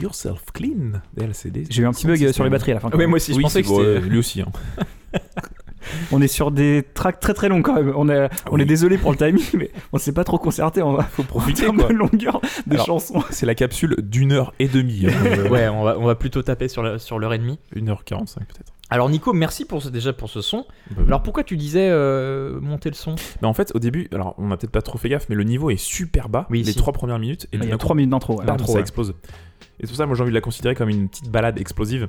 Yourself 0.00 0.42
Clean. 0.52 1.00
J'ai 1.70 1.82
eu 1.82 1.86
un 1.86 1.92
petit 1.92 2.06
bug 2.06 2.32
sur 2.32 2.44
les 2.44 2.50
batteries 2.50 2.72
à 2.72 2.74
la 2.74 2.80
fin. 2.80 2.90
quand 2.90 2.96
Oui, 2.96 3.02
même. 3.04 3.10
moi 3.10 3.16
aussi, 3.16 3.32
je 3.32 3.36
Oui, 3.36 3.42
pensais 3.42 3.62
que 3.62 3.68
c'était. 3.68 4.00
lui 4.00 4.18
aussi. 4.18 4.40
hein. 4.40 4.48
On 6.10 6.20
est 6.20 6.26
sur 6.28 6.50
des 6.50 6.84
tracks 6.94 7.20
très 7.20 7.32
très 7.32 7.48
longs 7.48 7.62
quand 7.62 7.74
même. 7.76 7.92
On 7.96 8.08
est, 8.08 8.28
on 8.50 8.56
Oui. 8.56 8.62
est 8.62 8.64
désolé 8.64 8.98
pour 8.98 9.12
le 9.12 9.16
timing, 9.18 9.44
mais 9.54 9.70
on 9.92 9.98
s'est 9.98 10.12
pas 10.12 10.24
trop 10.24 10.36
concerté 10.36 10.82
en, 10.82 11.00
Faut 11.00 11.22
profiter 11.22 11.62
termes 11.62 11.76
quoi. 11.76 11.88
de 11.88 11.94
longueur 11.94 12.40
de 12.66 12.74
Alors, 12.74 12.86
chansons. 12.86 13.22
C'est 13.30 13.46
la 13.46 13.54
capsule 13.54 13.94
d'une 14.02 14.32
heure 14.32 14.52
et 14.58 14.66
demie. 14.66 15.06
hein. 15.06 15.12
Euh, 15.26 15.48
Ouais, 15.48 15.68
on 15.68 15.84
va, 15.84 15.96
on 15.98 16.04
va 16.04 16.16
plutôt 16.16 16.42
taper 16.42 16.66
sur 16.66 16.82
la- 16.82 16.98
sur 16.98 17.20
l'heure 17.20 17.34
et 17.34 17.38
demie. 17.38 17.60
Une 17.74 17.88
heure 17.88 18.02
quarante-cinq 18.04 18.46
peut-être. 18.48 18.72
Alors 18.90 19.08
Nico, 19.10 19.32
merci 19.32 19.64
pour 19.64 19.80
ce, 19.82 19.88
déjà 19.88 20.12
pour 20.12 20.28
ce 20.28 20.40
son. 20.40 20.64
Bah, 20.90 21.02
Alors 21.06 21.22
pourquoi 21.22 21.44
tu 21.44 21.56
disais 21.56 21.88
euh, 21.88 22.60
monter 22.60 22.88
le 22.88 22.94
son? 22.96 23.14
Mais 23.42 23.46
en 23.48 23.54
fait, 23.54 23.70
au 23.74 23.78
début, 23.78 24.08
alors 24.12 24.34
on 24.38 24.50
a 24.50 24.56
peut-être 24.56 24.70
pas 24.72 24.82
trop 24.82 24.98
fait 24.98 25.08
gaffe, 25.08 25.26
mais 25.28 25.34
le 25.36 25.44
niveau 25.44 25.70
est 25.70 25.76
super 25.76 26.28
bas 26.28 26.46
Oui, 26.50 26.62
les 26.64 26.72
si. 26.72 26.78
trois 26.78 26.92
premières 26.92 27.18
minutes. 27.20 27.46
Et 27.52 27.58
Il 27.58 27.64
y 27.64 27.72
a 27.72 27.78
3 27.78 27.94
minutes 27.94 28.10
d'intro. 28.10 28.38
ouais. 28.40 28.44
ça 28.46 28.72
ouais. 28.72 28.80
explose. 28.80 29.14
Et 29.78 29.82
c'est 29.82 29.88
pour 29.88 29.96
ça, 29.96 30.06
moi 30.06 30.16
j'ai 30.16 30.22
envie 30.22 30.30
de 30.30 30.34
la 30.36 30.40
considérer 30.40 30.74
comme 30.74 30.88
une 30.88 31.08
petite 31.08 31.30
balade 31.30 31.58
explosive. 31.58 32.08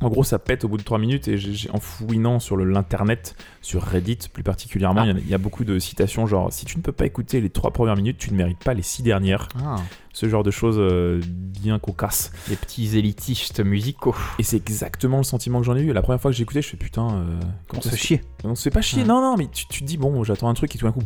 En 0.00 0.08
gros, 0.08 0.24
ça 0.24 0.40
pète 0.40 0.64
au 0.64 0.68
bout 0.68 0.78
de 0.78 0.82
3 0.82 0.98
minutes 0.98 1.28
et 1.28 1.36
j'ai- 1.38 1.70
en 1.70 1.78
fouinant 1.78 2.40
sur 2.40 2.56
le- 2.56 2.64
l'internet, 2.64 3.36
sur 3.60 3.82
Reddit 3.82 4.18
plus 4.32 4.42
particulièrement, 4.42 5.04
il 5.04 5.10
y 5.10 5.12
en 5.12 5.16
a- 5.16 5.20
il 5.20 5.28
y, 5.28 5.34
a 5.34 5.38
beaucoup 5.38 5.64
de 5.64 5.78
citations 5.78 6.26
genre 6.26 6.52
si 6.52 6.64
tu 6.64 6.76
ne 6.76 6.82
peux 6.82 6.90
pas 6.90 7.06
écouter 7.06 7.40
les 7.40 7.50
3 7.50 7.70
premières 7.70 7.94
minutes, 7.94 8.18
tu 8.18 8.32
ne 8.32 8.36
mérites 8.36 8.58
pas 8.64 8.74
les 8.74 8.82
6 8.82 9.04
dernières. 9.04 9.46
Ah, 9.64 9.76
Ce 10.12 10.28
genre 10.28 10.42
de 10.42 10.50
choses 10.50 10.76
euh, 10.78 11.20
bien 11.24 11.78
cocasses. 11.78 12.32
Les 12.50 12.56
petits 12.56 12.98
élitistes 12.98 13.60
musicaux. 13.64 14.16
Et 14.40 14.42
c'est 14.42 14.56
exactement 14.56 15.18
le 15.18 15.22
sentiment 15.22 15.60
que 15.60 15.66
j'en 15.66 15.76
ai 15.76 15.82
eu. 15.82 15.92
La 15.92 16.02
première 16.02 16.20
fois 16.20 16.32
que 16.32 16.36
j'ai 16.36 16.42
écouté, 16.42 16.62
je 16.62 16.68
fais 16.68 16.76
putain. 16.76 17.08
euh, 17.14 17.40
On 17.40 17.46
comment 17.68 17.82
se 17.82 17.90
ça 17.90 17.96
fait? 17.96 18.02
Chier. 18.02 18.20
On 18.42 18.54
se 18.56 18.62
fait 18.64 18.70
pas 18.70 18.82
chier, 18.82 19.04
non, 19.04 19.20
non, 19.20 19.36
mais 19.38 19.46
tu, 19.52 19.66
tu 19.68 19.82
te 19.82 19.84
dis, 19.86 19.98
bon, 19.98 20.24
j'attends 20.24 20.48
un 20.48 20.54
truc 20.54 20.74
et 20.74 20.78
tout 20.78 20.84
d'un 20.86 20.92
coup, 20.92 21.02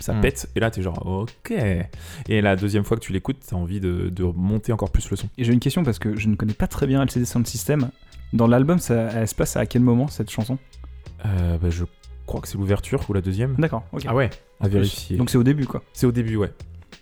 ça 0.00 0.14
Mm. 0.14 0.20
pète. 0.20 0.48
Et 0.56 0.60
là, 0.60 0.70
t'es 0.70 0.82
genre, 0.82 1.04
ok. 1.06 1.52
Et 2.28 2.40
la 2.40 2.56
deuxième 2.56 2.84
fois 2.84 2.96
que 2.96 3.02
tu 3.02 3.12
l'écoutes, 3.12 3.38
t'as 3.48 3.56
envie 3.56 3.80
de, 3.80 4.08
de 4.08 4.24
monter 4.24 4.72
encore 4.72 4.90
plus 4.90 5.10
le 5.10 5.16
son. 5.16 5.28
Et 5.38 5.44
j'ai 5.44 5.52
une 5.52 5.60
question 5.60 5.82
parce 5.84 5.98
que 5.98 6.16
je 6.16 6.28
ne 6.28 6.34
connais 6.36 6.52
pas 6.54 6.66
très 6.66 6.86
bien 6.86 7.02
LCD 7.02 7.24
Sound 7.24 7.46
System. 7.46 7.90
Dans 8.32 8.46
l'album, 8.46 8.78
ça, 8.78 9.10
elle 9.14 9.28
se 9.28 9.34
passe 9.34 9.56
à 9.56 9.66
quel 9.66 9.82
moment 9.82 10.08
cette 10.08 10.30
chanson? 10.30 10.58
Euh, 11.26 11.56
bah, 11.58 11.70
je 11.70 11.84
crois 12.26 12.40
que 12.40 12.48
c'est 12.48 12.58
l'ouverture 12.58 13.04
ou 13.08 13.12
la 13.12 13.20
deuxième. 13.20 13.54
D'accord, 13.58 13.84
ok. 13.92 14.02
Ah 14.06 14.14
ouais. 14.14 14.30
À 14.60 14.68
vérifier. 14.68 15.16
Donc 15.16 15.30
c'est 15.30 15.38
au 15.38 15.42
début, 15.44 15.66
quoi. 15.66 15.82
c'est 15.92 16.06
au 16.06 16.12
début, 16.12 16.36
ouais. 16.36 16.50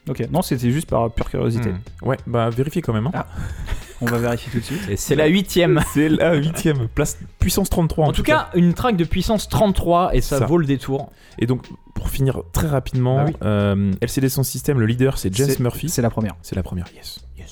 Ok, 0.08 0.26
non, 0.30 0.42
c'était 0.42 0.70
juste 0.70 0.88
par 0.90 1.10
pure 1.12 1.30
curiosité. 1.30 1.70
Hmm. 1.70 2.06
Ouais, 2.08 2.16
bah 2.26 2.50
vérifiez 2.50 2.82
quand 2.82 2.92
même. 2.92 3.06
hein. 3.06 3.12
Ah. 3.14 3.26
On 4.02 4.06
va 4.06 4.18
vérifier 4.18 4.50
tout 4.52 4.58
de 4.58 4.64
suite. 4.64 4.80
Et 4.90 4.96
c'est 4.96 5.14
la 5.14 5.26
huitième. 5.26 5.80
C'est 5.94 6.08
la 6.08 6.34
huitième 6.34 6.88
place 6.88 7.18
puissance 7.38 7.70
33. 7.70 8.04
En, 8.06 8.08
En 8.08 8.12
tout 8.12 8.22
cas, 8.22 8.50
une 8.54 8.74
track 8.74 8.96
de 8.96 9.04
puissance 9.04 9.48
33 9.48 10.14
et 10.14 10.20
ça, 10.20 10.38
Ça. 10.40 10.46
vaut 10.46 10.58
le 10.58 10.66
détour. 10.66 11.10
Et 11.38 11.46
donc, 11.46 11.66
pour 11.94 12.08
finir 12.10 12.42
très 12.52 12.66
rapidement, 12.66 13.16
Bah 13.18 13.24
oui. 13.28 13.34
euh, 13.44 13.92
LCD 14.00 14.28
Sound 14.28 14.44
System, 14.44 14.78
le 14.80 14.86
leader, 14.86 15.18
c'est 15.18 15.32
James 15.34 15.50
Murphy. 15.60 15.88
C'est 15.88 16.02
la 16.02 16.10
première. 16.10 16.34
C'est 16.42 16.56
la 16.56 16.62
première, 16.62 16.86
yes. 16.94 17.20
yes. 17.38 17.50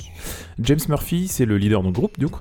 James 0.58 0.78
Murphy, 0.88 1.28
c'est 1.28 1.46
le 1.46 1.56
leader 1.56 1.82
du 1.82 1.90
groupe, 1.92 2.18
donc, 2.18 2.32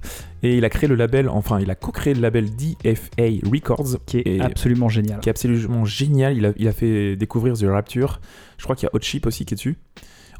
et 0.43 0.57
il 0.57 0.65
a 0.65 0.69
créé 0.69 0.89
le 0.89 0.95
label, 0.95 1.29
enfin, 1.29 1.59
il 1.61 1.71
a 1.71 1.75
co-créé 1.75 2.13
le 2.13 2.19
label 2.19 2.49
DFA 2.53 3.23
Records, 3.49 3.97
Qui 4.05 4.17
est 4.17 4.27
et- 4.27 4.41
absolument 4.41 4.89
génial. 4.89 5.21
qui 5.21 5.29
est 5.29 5.31
absolument 5.31 5.85
génial. 5.85 6.35
Il 6.35 6.45
a, 6.45 6.51
il 6.57 6.67
a 6.67 6.73
fait 6.73 7.15
découvrir 7.15 7.53
The 7.57 7.63
Rapture. 7.69 8.19
Je 8.57 8.63
crois 8.65 8.75
qu'il 8.75 8.87
y 8.87 8.87
a 8.87 8.91
Hot 8.93 8.99
Chip 9.01 9.25
aussi 9.25 9.45
qui 9.45 9.53
est 9.53 9.55
dessus. 9.57 9.77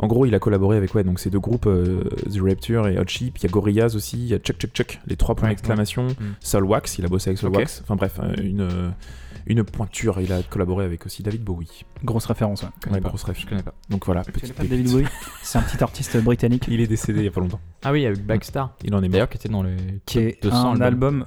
En 0.01 0.07
gros, 0.07 0.25
il 0.25 0.33
a 0.33 0.39
collaboré 0.39 0.77
avec 0.77 0.95
ouais, 0.95 1.03
donc 1.03 1.19
ces 1.19 1.29
deux 1.29 1.39
groupes, 1.41 1.65
euh, 1.67 2.03
The 2.33 2.39
Rapture 2.41 2.87
et 2.87 2.97
Hot 2.97 3.03
Chip. 3.07 3.37
Il 3.37 3.43
y 3.43 3.45
a 3.47 3.49
Gorillaz 3.49 3.95
aussi, 3.95 4.17
il 4.17 4.27
y 4.27 4.33
a 4.33 4.37
Chuck 4.39 4.57
Chuck 4.57 4.71
Chuck, 4.71 4.99
les 5.07 5.17
trois 5.17 5.35
points 5.35 5.49
Ouais, 5.49 5.55
d'exclamation. 5.55 6.07
Mm. 6.07 6.35
Soulwax, 6.39 6.99
il 6.99 7.05
a 7.05 7.09
bossé 7.09 7.31
avec 7.31 7.43
Ok. 7.43 7.51
Soulwax. 7.51 7.81
Enfin 7.83 7.95
bref, 7.97 8.17
euh, 8.23 8.33
une, 8.41 8.61
euh, 8.61 8.89
une 9.45 9.63
pointure. 9.65 10.21
Il 10.21 10.31
a 10.31 10.41
collaboré 10.41 10.85
avec 10.85 11.05
aussi 11.05 11.21
David 11.21 11.43
Bowie. 11.43 11.83
Grosse 12.03 12.25
référence, 12.27 12.63
ouais. 12.63 12.69
connais 12.81 12.95
Ouais, 12.95 13.01
pas. 13.01 13.09
grosse 13.09 13.23
ref. 13.23 13.37
Je 13.41 13.45
connais 13.45 13.61
pas. 13.63 13.73
Donc 13.89 14.05
voilà, 14.05 14.21
petite 14.23 14.53
pas. 14.53 14.63
David 14.63 14.89
Bowie 14.89 15.05
C'est 15.43 15.57
un 15.57 15.63
petit 15.63 15.83
artiste 15.83 16.15
britannique 16.23 16.65
Il 16.69 16.79
est 16.79 16.87
décédé 16.87 17.19
il 17.19 17.25
y 17.25 17.27
a 17.27 17.31
pas 17.31 17.41
longtemps. 17.41 17.59
Ah 17.83 17.91
oui, 17.91 18.05
avec 18.05 18.25
Blackstar. 18.25 18.75
Il 18.85 18.95
en 18.95 18.99
est 18.99 19.01
mort. 19.01 19.11
D'ailleurs, 19.11 19.29
qui 19.29 19.37
était 19.37 19.49
dans 19.49 19.63
le 19.63 19.75
qui 20.05 20.19
est 20.19 20.41
200 20.41 20.55
un 20.55 20.81
albums. 20.81 20.83
album 20.83 21.25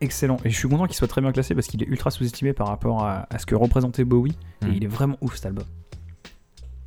excellent. 0.00 0.36
Et 0.44 0.50
je 0.50 0.56
suis 0.56 0.68
content 0.68 0.86
qu'il 0.86 0.94
soit 0.94 1.08
très 1.08 1.20
bien 1.20 1.32
classé 1.32 1.56
parce 1.56 1.66
qu'il 1.66 1.82
est 1.82 1.86
ultra 1.86 2.12
sous-estimé 2.12 2.52
par 2.52 2.68
rapport 2.68 3.02
à, 3.04 3.26
à 3.30 3.38
ce 3.40 3.46
que 3.46 3.56
représentait 3.56 4.04
Bowie. 4.04 4.36
Et 4.64 4.70
il 4.76 4.84
est 4.84 4.88
vraiment 4.88 5.16
ouf 5.20 5.34
cet 5.34 5.46
album. 5.46 5.64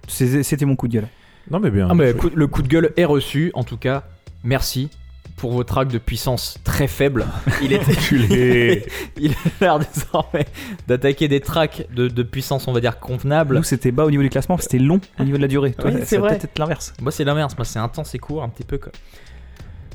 C'était 0.07 0.65
mon 0.65 0.75
coup 0.75 0.87
de 0.87 0.93
gueule. 0.93 1.07
Non 1.49 1.59
mais 1.59 1.71
bien. 1.71 1.87
Ah 1.89 1.93
mais 1.93 2.11
joué. 2.11 2.19
coup- 2.19 2.31
le 2.33 2.47
coup 2.47 2.61
de 2.61 2.67
gueule 2.67 2.91
est 2.97 3.05
reçu. 3.05 3.51
En 3.55 3.63
tout 3.63 3.77
cas, 3.77 4.03
merci 4.43 4.89
pour 5.37 5.51
vos 5.53 5.63
tracks 5.63 5.87
de 5.87 5.97
puissance 5.97 6.57
très 6.63 6.87
faible. 6.87 7.25
Il 7.63 7.75
Enculé. 7.75 8.85
il 9.17 9.31
a 9.31 9.35
l'air 9.59 9.79
désormais 9.79 10.45
d'attaquer 10.87 11.27
des 11.27 11.39
tracks 11.39 11.87
de, 11.95 12.07
de 12.07 12.23
puissance, 12.23 12.67
on 12.67 12.73
va 12.73 12.79
dire 12.79 12.99
convenable. 12.99 13.55
Nous, 13.57 13.63
c'était 13.63 13.91
bas 13.91 14.05
au 14.05 14.11
niveau 14.11 14.21
du 14.23 14.29
classement, 14.29 14.57
c'était 14.57 14.77
long 14.77 14.99
au 15.19 15.23
niveau 15.23 15.37
de 15.37 15.41
la 15.41 15.47
durée. 15.47 15.73
Toi, 15.73 15.91
ça 15.91 15.97
c'est 16.05 16.19
peut-être 16.19 16.45
être 16.45 16.59
l'inverse. 16.59 16.93
Moi, 17.01 17.11
c'est 17.11 17.23
l'inverse. 17.23 17.57
Moi, 17.57 17.65
c'est 17.65 17.79
intense 17.79 18.13
et 18.13 18.19
court, 18.19 18.43
un 18.43 18.49
petit 18.49 18.63
peu 18.65 18.77
quoi. 18.77 18.91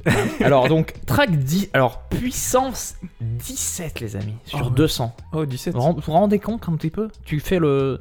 alors 0.44 0.68
donc 0.68 0.94
track 1.04 1.36
10 1.36 1.70
alors 1.72 2.02
puissance 2.02 2.94
17 3.20 3.98
les 3.98 4.14
amis 4.14 4.34
sur 4.44 4.60
Oh, 4.62 4.64
ouais. 4.66 4.70
200 4.76 5.16
Oh 5.32 5.44
17. 5.44 5.74
vous 5.74 5.80
vous 5.80 6.00
vous 6.00 6.12
rendez 6.12 6.38
compte 6.38 6.68
un 6.68 6.76
petit 6.76 6.90
peu? 6.90 7.08
Tu 7.24 7.40
fais 7.40 7.58
le 7.58 8.00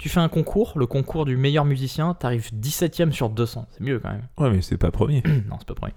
tu 0.00 0.08
fais 0.08 0.18
un 0.20 0.28
concours 0.28 0.72
le 0.76 0.86
concours 0.86 1.24
du 1.26 1.36
meilleur 1.36 1.64
musicien 1.64 2.14
t'arrives 2.14 2.50
17ème 2.54 3.12
sur 3.12 3.28
200 3.28 3.66
c'est 3.70 3.80
mieux 3.82 3.98
quand 4.00 4.08
même 4.10 4.22
Ouais 4.38 4.50
mais 4.50 4.62
c'est 4.62 4.78
pas 4.78 4.90
premier. 4.90 5.22
non 5.48 5.56
c'est 5.58 5.68
pas 5.68 5.74
premier 5.74 5.92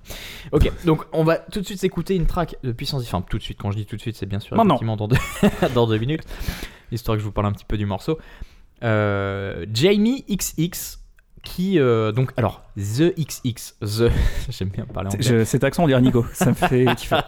ok 0.52 0.72
donc 0.86 1.06
on 1.14 1.24
va 1.24 1.38
tout 1.38 1.62
de 1.62 1.66
suite 1.66 1.80
s'écouter 1.80 2.16
une 2.16 2.26
track 2.28 2.58
de 2.64 2.72
puissance 2.74 3.02
enfin 3.04 3.22
tout 3.22 3.38
de 3.38 3.44
suite 3.44 3.58
quand 3.60 3.72
je 3.72 3.78
dis 3.78 3.86
tout 3.86 3.96
de 3.96 4.02
suite 4.02 4.16
c'est 4.18 4.26
bien 4.26 4.40
sûr 4.42 4.56
Maintenant. 4.58 4.76
effectivement 4.76 4.98
dans 4.98 5.08
deux, 5.08 5.18
dans 5.74 5.88
deux 5.88 5.98
minutes 5.98 6.24
histoire 6.92 7.16
que 7.18 7.22
je 7.22 7.26
vous 7.26 7.32
parle 7.32 7.48
un 7.48 7.54
petit 7.54 7.66
peu 7.66 7.78
du 7.78 7.86
morceau 7.86 8.20
Euh, 8.84 9.66
Jamie 9.74 10.26
XX 10.30 11.00
qui 11.44 11.80
euh, 11.80 12.12
donc 12.12 12.32
alors 12.38 12.64
The 12.78 13.14
XX 13.18 13.76
The 13.82 14.12
j'aime 14.50 14.70
bien 14.70 14.86
parler 14.86 15.10
anglais 15.10 15.22
Je- 15.24 15.44
cet 15.46 15.64
accent, 15.64 15.84
on 15.84 15.88
dirait 15.88 16.02
Nico. 16.02 16.26
Ça 16.34 16.48
me 16.48 16.54
fait 16.54 16.86
kiffer. 16.98 17.20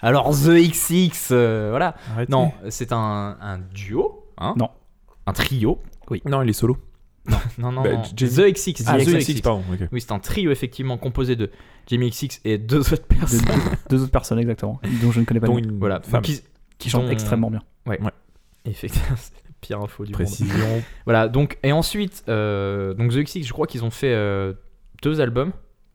alors 0.00 0.30
The 0.30 0.50
XX 0.70 1.28
euh, 1.32 1.68
voilà 1.70 1.94
Arrêtez. 2.12 2.30
non 2.32 2.52
c'est 2.70 2.92
un, 2.92 3.36
un 3.40 3.58
duo 3.58 4.26
hein 4.38 4.54
Non. 4.58 4.70
un 5.26 5.32
trio 5.32 5.80
Non 6.26 6.42
il 6.42 6.50
est 6.50 6.52
solo. 6.54 6.76
non 7.58 7.72
non, 7.72 7.82
Bah, 7.82 7.92
non. 7.92 8.02
The 8.02 8.14
XX 8.52 8.82
Ah 8.86 8.96
The 8.98 9.04
XX. 9.04 9.18
XX 9.18 9.40
pardon. 9.42 9.62
oui 9.92 10.00
c'est 10.00 10.12
un 10.12 10.18
trio 10.18 10.50
effectivement 10.50 10.96
composé 10.96 11.36
de 11.36 11.50
Jamie 11.86 12.08
XX 12.10 12.40
et 12.44 12.56
deux 12.58 12.78
autres 12.92 13.06
personnes 13.06 13.40
de- 13.40 13.88
deux 13.90 14.02
autres 14.02 14.10
personnes, 14.12 14.38
exactement, 14.38 14.80
dont 15.02 15.10
je 15.12 15.20
ne 15.20 15.24
connais 15.26 15.40
pas 15.40 15.46
nom, 15.48 15.58
une 15.58 15.78
voilà 15.78 16.00
femme. 16.00 16.22
Donc, 16.22 16.42
qui 16.78 16.88
chantent 16.90 17.06
dont- 17.06 17.10
extrêmement 17.10 17.50
bien. 17.50 17.62
Effectivement, 18.64 19.08
c'est 19.16 19.32
la 19.44 19.50
pire 19.60 19.80
info 19.80 20.04
du 20.04 20.12
monde. 20.12 20.22
Précision. 20.22 20.82
Voilà, 21.04 21.28
donc, 21.28 21.58
et 21.62 21.72
ensuite, 21.72 22.24
euh, 22.28 22.94
donc 22.94 23.12
The 23.12 23.18
XX, 23.24 23.42
je 23.46 23.52
crois 23.52 23.66
qu'ils 23.66 23.84
ont 23.84 23.90
fait 23.90 24.12
euh, 24.14 24.52
deux 25.02 25.20
albums, 25.20 25.52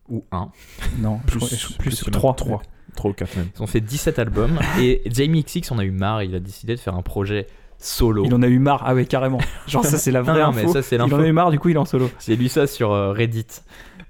ou 0.08 0.24
un. 0.32 0.50
Non, 0.98 1.18
Plus- 1.26 1.38
plus, 1.38 1.48
plus, 1.48 1.74
plus 1.78 2.04
que 2.04 2.10
trois. 2.10 2.34
trois. 2.34 2.62
Trop 2.96 3.12
quatre 3.12 3.36
même. 3.36 3.48
Ils 3.56 3.62
ont 3.62 3.66
fait 3.66 3.80
17 3.80 4.18
albums, 4.20 4.58
et 4.80 5.02
Jamie 5.06 5.42
XX 5.44 5.70
en 5.72 5.78
a 5.78 5.84
eu 5.84 5.90
marre, 5.90 6.22
il 6.22 6.34
a 6.34 6.40
décidé 6.40 6.74
de 6.76 6.80
faire 6.80 6.94
un 6.94 7.02
projet 7.02 7.46
solo. 7.84 8.24
Il 8.24 8.34
en 8.34 8.42
a 8.42 8.48
eu 8.48 8.58
marre. 8.58 8.82
Ah 8.84 8.94
ouais, 8.94 9.04
carrément. 9.06 9.38
Genre 9.66 9.84
ça, 9.84 9.98
c'est 9.98 10.10
la 10.10 10.22
vraie 10.22 10.40
non, 10.40 10.48
info. 10.48 10.60
mais 10.66 10.72
ça, 10.72 10.82
c'est 10.82 10.96
Il 10.96 11.02
en 11.02 11.06
l'info. 11.06 11.22
a 11.22 11.26
eu 11.26 11.32
marre, 11.32 11.50
du 11.50 11.58
coup, 11.58 11.68
il 11.68 11.74
est 11.74 11.78
en 11.78 11.84
solo. 11.84 12.10
J'ai 12.24 12.36
lu 12.36 12.48
ça 12.48 12.66
sur 12.66 12.92
euh, 12.92 13.12
Reddit, 13.12 13.46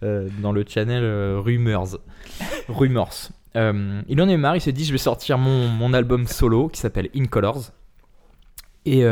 euh, 0.03 0.29
dans 0.41 0.53
le 0.53 0.65
channel 0.67 1.03
euh, 1.03 1.41
Rumors. 1.45 1.99
Rumors. 2.69 3.31
Euh, 3.57 4.01
il 4.09 4.21
en 4.21 4.29
a 4.29 4.33
eu 4.33 4.37
marre, 4.37 4.57
il 4.57 4.61
s'est 4.61 4.73
dit 4.73 4.85
je 4.85 4.93
vais 4.93 4.99
sortir 4.99 5.39
mon, 5.39 5.69
mon 5.69 5.93
album 5.95 6.27
solo 6.27 6.69
qui 6.69 6.81
s'appelle 6.81 7.09
In 7.15 7.27
Colors. 7.27 7.71
Et 8.87 9.05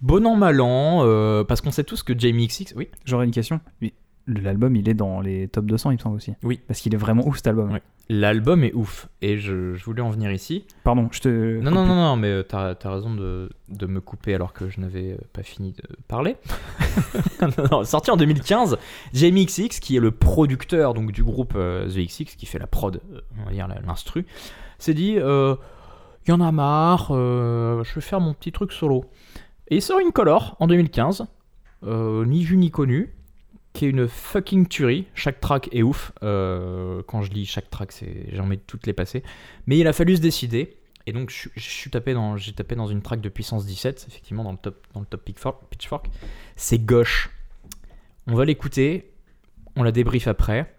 bon 0.00 0.26
an, 0.26 0.36
mal 0.36 0.60
an, 0.60 1.44
parce 1.46 1.60
qu'on 1.60 1.70
sait 1.72 1.84
tous 1.84 2.02
que 2.02 2.18
Jamie 2.18 2.46
XX, 2.46 2.72
oui, 2.76 2.88
J'aurais 3.04 3.24
une 3.26 3.32
question. 3.32 3.60
Oui. 3.82 3.92
L'album, 4.26 4.74
il 4.74 4.88
est 4.88 4.94
dans 4.94 5.20
les 5.20 5.48
top 5.48 5.66
200, 5.66 5.90
il 5.90 5.94
me 5.94 5.98
semble 5.98 6.16
aussi. 6.16 6.32
Oui. 6.42 6.60
Parce 6.66 6.80
qu'il 6.80 6.92
est 6.94 6.98
vraiment 6.98 7.26
ouf 7.26 7.36
cet 7.36 7.46
album. 7.46 7.78
L'album 8.08 8.64
est 8.64 8.72
ouf. 8.74 9.08
Et 9.22 9.38
je, 9.38 9.74
je 9.74 9.84
voulais 9.84 10.02
en 10.02 10.10
venir 10.10 10.32
ici. 10.32 10.64
Pardon, 10.84 11.08
je 11.12 11.20
te. 11.20 11.60
Non, 11.60 11.70
non, 11.70 11.86
non, 11.86 11.94
non, 11.94 12.16
mais 12.16 12.28
euh, 12.28 12.42
t'as 12.42 12.74
as 12.82 12.90
raison 12.90 13.14
de, 13.14 13.50
de 13.68 13.86
me 13.86 14.00
couper 14.00 14.34
alors 14.34 14.52
que 14.52 14.68
je 14.68 14.80
n'avais 14.80 15.12
euh, 15.12 15.18
pas 15.32 15.42
fini 15.42 15.72
de 15.72 15.82
parler. 16.08 16.36
non, 17.40 17.64
non, 17.70 17.84
sorti 17.84 18.10
en 18.10 18.16
2015, 18.16 18.78
Jamie 19.12 19.46
XX, 19.46 19.80
qui 19.80 19.96
est 19.96 20.00
le 20.00 20.10
producteur 20.10 20.94
donc, 20.94 21.12
du 21.12 21.22
groupe 21.22 21.54
euh, 21.56 21.88
The 21.88 22.06
XX, 22.06 22.34
qui 22.36 22.46
fait 22.46 22.58
la 22.58 22.66
prod, 22.66 23.00
euh, 23.12 23.20
on 23.40 23.44
va 23.44 23.52
dire 23.52 23.68
l'instru, 23.86 24.26
s'est 24.78 24.94
dit 24.94 25.16
euh, 25.18 25.54
il 26.26 26.30
y 26.30 26.32
en 26.32 26.40
a 26.40 26.50
marre, 26.50 27.08
euh, 27.12 27.84
je 27.84 27.94
vais 27.94 28.00
faire 28.00 28.20
mon 28.20 28.34
petit 28.34 28.50
truc 28.50 28.72
solo. 28.72 29.04
Et 29.68 29.76
il 29.76 29.82
sort 29.82 30.00
une 30.00 30.12
color 30.12 30.56
en 30.58 30.66
2015, 30.66 31.26
euh, 31.84 32.24
ni 32.24 32.42
vu 32.42 32.56
ni 32.56 32.70
connu, 32.70 33.14
qui 33.76 33.84
est 33.84 33.90
une 33.90 34.08
fucking 34.08 34.66
tuerie. 34.66 35.06
Chaque 35.14 35.38
track 35.38 35.68
est 35.70 35.82
ouf. 35.82 36.10
Euh, 36.22 37.02
quand 37.06 37.20
je 37.20 37.30
lis 37.30 37.44
chaque 37.44 37.68
track, 37.68 37.92
j'ai 38.00 38.40
envie 38.40 38.56
de 38.56 38.62
toutes 38.66 38.86
les 38.86 38.94
passer. 38.94 39.22
Mais 39.66 39.78
il 39.78 39.86
a 39.86 39.92
fallu 39.92 40.16
se 40.16 40.22
décider. 40.22 40.78
Et 41.06 41.12
donc, 41.12 41.30
je, 41.30 41.90
tapé 41.90 42.16
j'ai 42.36 42.52
tapé 42.52 42.74
dans 42.74 42.86
une 42.86 43.02
track 43.02 43.20
de 43.20 43.28
puissance 43.28 43.66
17, 43.66 44.06
effectivement, 44.08 44.44
dans 44.44 44.52
le 44.52 44.56
top, 44.56 44.86
dans 44.94 45.00
le 45.00 45.06
top 45.06 45.22
Pitchfork. 45.24 46.06
C'est 46.56 46.78
gauche. 46.78 47.30
On 48.26 48.34
va 48.34 48.46
l'écouter. 48.46 49.12
On 49.76 49.82
la 49.82 49.92
débrief 49.92 50.26
après. 50.26 50.74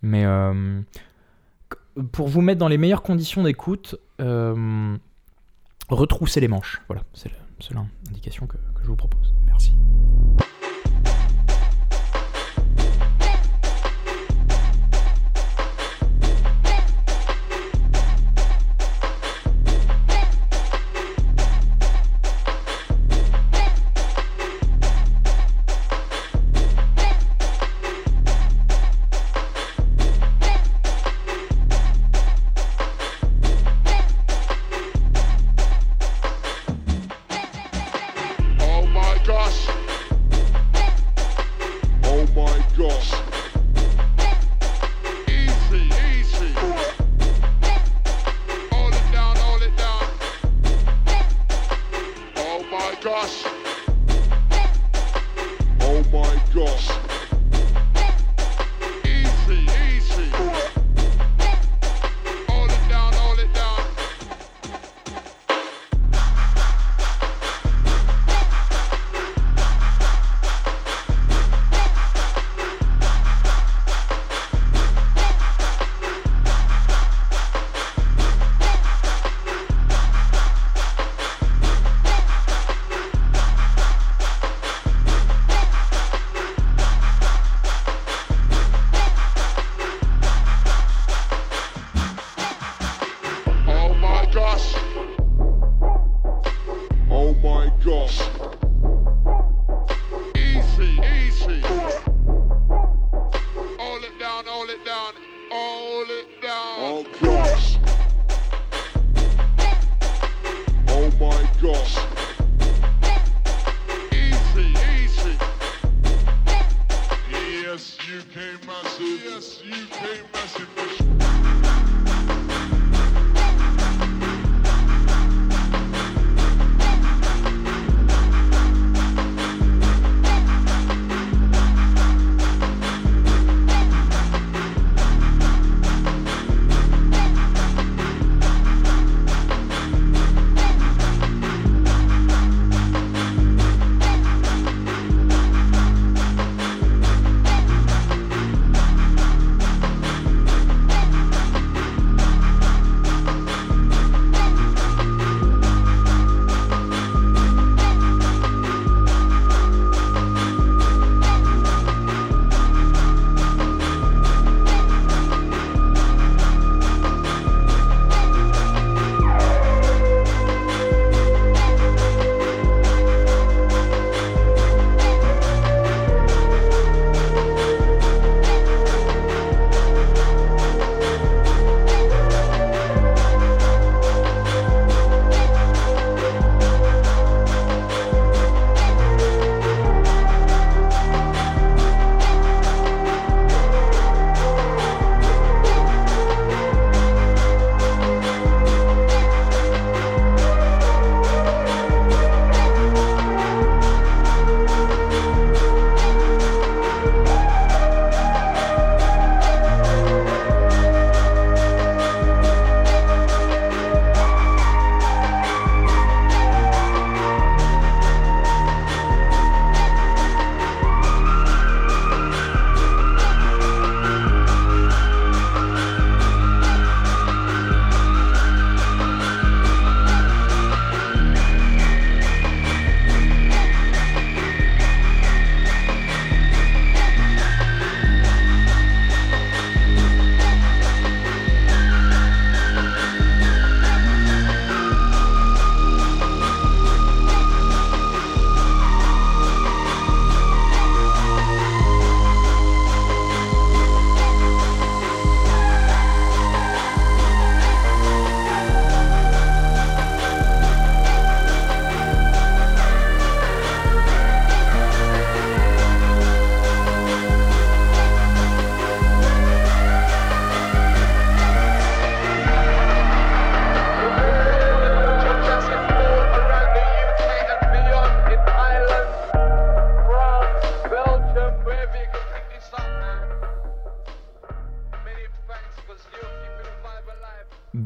Mais 0.00 0.24
euh, 0.24 0.80
pour 2.12 2.28
vous 2.28 2.40
mettre 2.40 2.60
dans 2.60 2.68
les 2.68 2.78
meilleures 2.78 3.02
conditions 3.02 3.42
d'écoute, 3.42 3.94
euh, 4.22 4.96
retroussez 5.90 6.40
les 6.40 6.48
manches. 6.48 6.80
Voilà, 6.88 7.02
c'est 7.12 7.28
la 7.28 7.36
que 8.46 8.82
je 8.82 8.86
vous 8.86 8.96
propose. 8.96 9.34
Merci. 9.44 9.74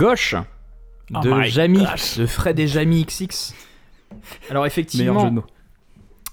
Gauche 0.02 0.34
Oh 1.14 1.20
de 1.20 1.42
Jamie, 1.42 1.84
de 2.16 2.26
Fred 2.26 2.58
et 2.58 2.66
Jamie 2.66 3.04
XX. 3.04 3.54
Alors 4.50 4.66
effectivement, 4.66 5.20
jeu 5.20 5.28
de 5.30 5.34
mots. 5.34 5.44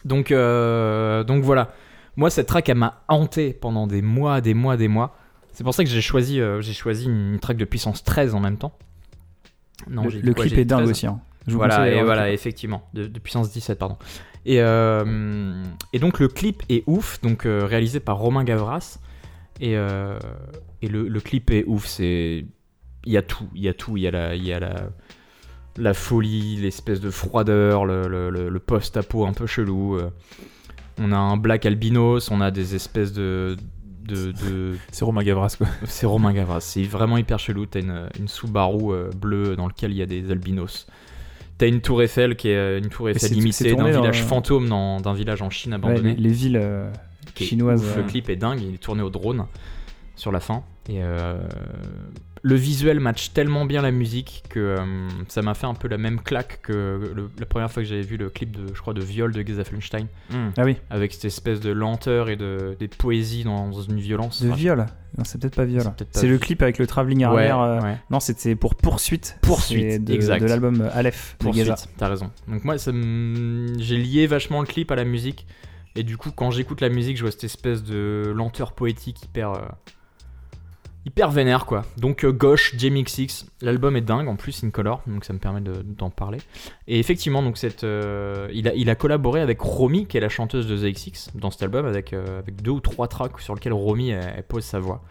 donc, 0.05 0.31
euh, 0.31 1.23
donc 1.23 1.43
voilà. 1.43 1.69
Moi, 2.15 2.29
cette 2.29 2.47
track, 2.47 2.67
elle 2.69 2.77
m'a 2.77 3.03
hanté 3.07 3.53
pendant 3.53 3.87
des 3.87 4.01
mois, 4.01 4.41
des 4.41 4.53
mois, 4.53 4.75
des 4.77 4.87
mois. 4.87 5.15
C'est 5.53 5.63
pour 5.63 5.73
ça 5.73 5.83
que 5.83 5.89
j'ai 5.89 6.01
choisi, 6.01 6.39
euh, 6.41 6.61
j'ai 6.61 6.73
choisi 6.73 7.05
une 7.05 7.39
track 7.39 7.57
de 7.57 7.65
puissance 7.65 8.03
13 8.03 8.35
en 8.35 8.39
même 8.39 8.57
temps. 8.57 8.73
Non, 9.89 10.03
Le, 10.03 10.33
quoi, 10.33 10.45
clip 10.45 10.57
est 10.57 10.65
dingue 10.65 10.79
13. 10.83 10.89
aussi. 10.91 11.07
hein. 11.07 11.19
Je 11.47 11.51
vous 11.53 11.57
Voilà, 11.57 11.89
et 11.89 12.03
voilà, 12.03 12.31
effectivement, 12.31 12.87
de, 12.93 13.07
de 13.07 13.19
puissance 13.19 13.51
17, 13.51 13.77
pardon. 13.79 13.97
Et, 14.45 14.61
euh, 14.61 15.63
et 15.93 15.99
donc 15.99 16.19
le 16.19 16.27
clip 16.27 16.63
est 16.69 16.83
ouf, 16.87 17.19
donc 17.21 17.43
réalisé 17.45 17.99
par 17.99 18.17
Romain 18.17 18.43
Gavras. 18.43 18.99
Et, 19.61 19.71
et 19.73 20.87
le, 20.87 21.07
le 21.07 21.19
clip 21.19 21.49
est 21.51 21.63
ouf, 21.67 21.85
c'est. 21.85 22.45
Il 23.05 23.13
y 23.13 23.17
a 23.17 23.21
tout, 23.21 23.47
il 23.55 23.61
y 23.63 23.69
a 23.69 23.73
tout, 23.73 23.97
il 23.97 24.03
y 24.03 24.07
a 24.07 24.11
la, 24.11 24.35
il 24.35 24.45
y 24.45 24.51
a 24.53 24.59
la, 24.59 24.75
la 25.77 25.93
folie, 25.93 26.57
l'espèce 26.57 26.99
de 26.99 27.09
froideur, 27.09 27.85
le, 27.85 28.07
le- 28.07 28.29
le- 28.49 28.59
post-apo 28.59 29.25
un 29.25 29.33
peu 29.33 29.47
chelou. 29.47 29.95
euh. 29.95 30.09
On 31.01 31.11
a 31.13 31.17
un 31.17 31.37
black 31.37 31.65
albinos, 31.65 32.29
on 32.31 32.41
a 32.41 32.51
des 32.51 32.75
espèces 32.75 33.13
de. 33.13 33.55
de, 34.03 34.31
de- 34.33 34.75
C'est 34.91 35.05
Romain 35.05 35.23
Gavras, 35.23 35.55
quoi. 35.57 35.67
c'est 35.85 36.05
Romain 36.05 36.33
Gavras, 36.33 36.59
c'est 36.59 36.83
vraiment 36.83 37.17
hyper 37.17 37.39
chelou. 37.39 37.65
T'as 37.65 37.79
une, 37.79 38.09
une 38.19 38.27
Subaru 38.27 38.93
euh, 38.93 39.09
bleue 39.15 39.55
dans 39.55 39.67
laquelle 39.67 39.91
il 39.91 39.97
y 39.97 40.01
a 40.01 40.05
des 40.05 40.29
albinos. 40.29 40.87
T'as 41.57 41.67
une 41.67 41.81
tour 41.81 42.01
Eiffel 42.01 42.35
qui 42.35 42.49
est 42.49 42.55
euh, 42.57 42.79
une 42.79 42.89
tour 42.89 43.09
Eiffel 43.09 43.31
limitée 43.31 43.75
d'un 43.75 43.89
village 43.91 44.23
fantôme, 44.23 44.67
dans- 44.67 44.99
d'un 44.99 45.13
village 45.13 45.41
en 45.41 45.49
Chine 45.49 45.71
Ouais, 45.71 45.75
abandonné. 45.77 46.15
les, 46.15 46.21
les 46.23 46.31
villes 46.33 46.57
euh, 46.61 46.89
chinoises. 47.37 47.81
ouf. 47.83 47.95
Le 47.97 48.03
clip 48.03 48.29
est 48.29 48.35
dingue, 48.35 48.61
il 48.61 48.73
est 48.75 48.77
tourné 48.77 49.01
au 49.01 49.09
drone 49.09 49.45
sur 50.15 50.31
la 50.33 50.39
fin. 50.41 50.63
Et 50.89 51.03
euh, 51.03 51.37
le 52.41 52.55
visuel 52.55 52.99
match 52.99 53.31
tellement 53.33 53.65
bien 53.65 53.81
la 53.83 53.91
musique 53.91 54.43
que 54.49 54.59
euh, 54.59 54.77
ça 55.27 55.41
m'a 55.43 55.53
fait 55.53 55.67
un 55.67 55.73
peu 55.75 55.87
la 55.87 55.97
même 55.99 56.19
claque 56.21 56.61
que 56.63 57.11
le- 57.15 57.29
la 57.37 57.45
première 57.45 57.69
fois 57.71 57.83
que 57.83 57.87
j'avais 57.89 58.01
vu 58.01 58.17
le 58.17 58.29
clip 58.29 58.51
de, 58.55 58.73
je 58.73 58.81
crois, 58.81 58.93
de 58.95 59.01
Viol 59.03 59.31
de 59.31 59.45
Gesaffelstein, 59.45 60.07
Ah 60.57 60.63
oui, 60.63 60.77
avec 60.89 61.13
cette 61.13 61.25
espèce 61.25 61.59
de 61.59 61.69
lenteur 61.71 62.29
et 62.29 62.37
de, 62.37 62.75
des 62.79 62.87
poésies 62.87 63.43
dans 63.43 63.71
une 63.73 63.99
violence. 63.99 64.41
de 64.41 64.47
Enfin, 64.47 64.55
viol. 64.57 64.85
Non, 65.17 65.23
c'est 65.25 65.39
peut-être 65.39 65.55
pas 65.57 65.65
viol. 65.65 65.83
C'est 66.11 66.27
le 66.27 66.37
clip 66.39 66.61
avec 66.63 66.77
le 66.79 66.87
travelling 66.87 67.19
Ouais, 67.19 67.25
arrière. 67.49 67.59
euh, 67.59 67.81
ouais. 67.81 67.97
Non, 68.09 68.19
c'était 68.19 68.55
pour 68.55 68.73
Poursuite. 68.75 69.37
Poursuite, 69.41 70.03
de, 70.05 70.13
exact. 70.13 70.41
De 70.41 70.47
l'album 70.47 70.89
Aleph 70.93 71.35
Poursuite, 71.39 71.87
t'as 71.97 72.07
raison. 72.07 72.31
Donc 72.47 72.63
moi, 72.63 72.77
j'ai 72.77 73.97
lié 73.97 74.25
vachement 74.27 74.61
le 74.61 74.65
clip 74.67 74.89
à 74.91 74.95
la 74.95 75.03
musique. 75.05 75.45
Et 75.95 76.03
du 76.03 76.17
coup, 76.17 76.31
quand 76.31 76.49
j'écoute 76.51 76.81
la 76.81 76.89
musique, 76.89 77.17
je 77.17 77.23
vois 77.23 77.31
cette 77.31 77.43
espèce 77.43 77.83
de 77.83 78.31
lenteur 78.35 78.71
poétique 78.73 79.23
hyper... 79.23 79.51
euh, 79.51 79.61
hyper 81.09 81.31
vénère, 81.31 81.65
quoi. 81.65 81.85
Donc 81.97 82.23
euh, 82.23 82.31
gauche, 82.31 82.75
JMX6. 82.75 83.45
L'album 83.61 83.95
est 83.95 84.01
dingue, 84.01 84.27
en 84.27 84.35
plus, 84.35 84.63
incolore. 84.63 85.01
Donc 85.07 85.25
ça 85.25 85.33
me 85.33 85.39
permet 85.39 85.59
de- 85.59 85.81
d'en 85.81 86.11
parler. 86.11 86.37
Et 86.87 86.99
effectivement, 86.99 87.41
donc 87.41 87.57
euh, 87.83 88.47
il, 88.53 88.89
a, 88.89 88.95
collaboré 88.95 89.41
avec 89.41 89.59
Romy, 89.59 90.05
qui 90.05 90.17
est 90.17 90.19
la 90.19 90.29
chanteuse 90.29 90.67
de 90.67 90.77
ZXX, 90.77 91.31
dans 91.33 91.49
cet 91.49 91.63
album, 91.63 91.87
avec, 91.87 92.13
euh, 92.13 92.37
avec 92.37 92.61
deux 92.61 92.71
ou 92.71 92.79
trois 92.79 93.07
tracks 93.07 93.39
sur 93.39 93.55
lesquels 93.55 93.73
Romy, 93.73 94.13
pose 94.47 94.63
sa 94.63 94.79
voix. 94.79 95.01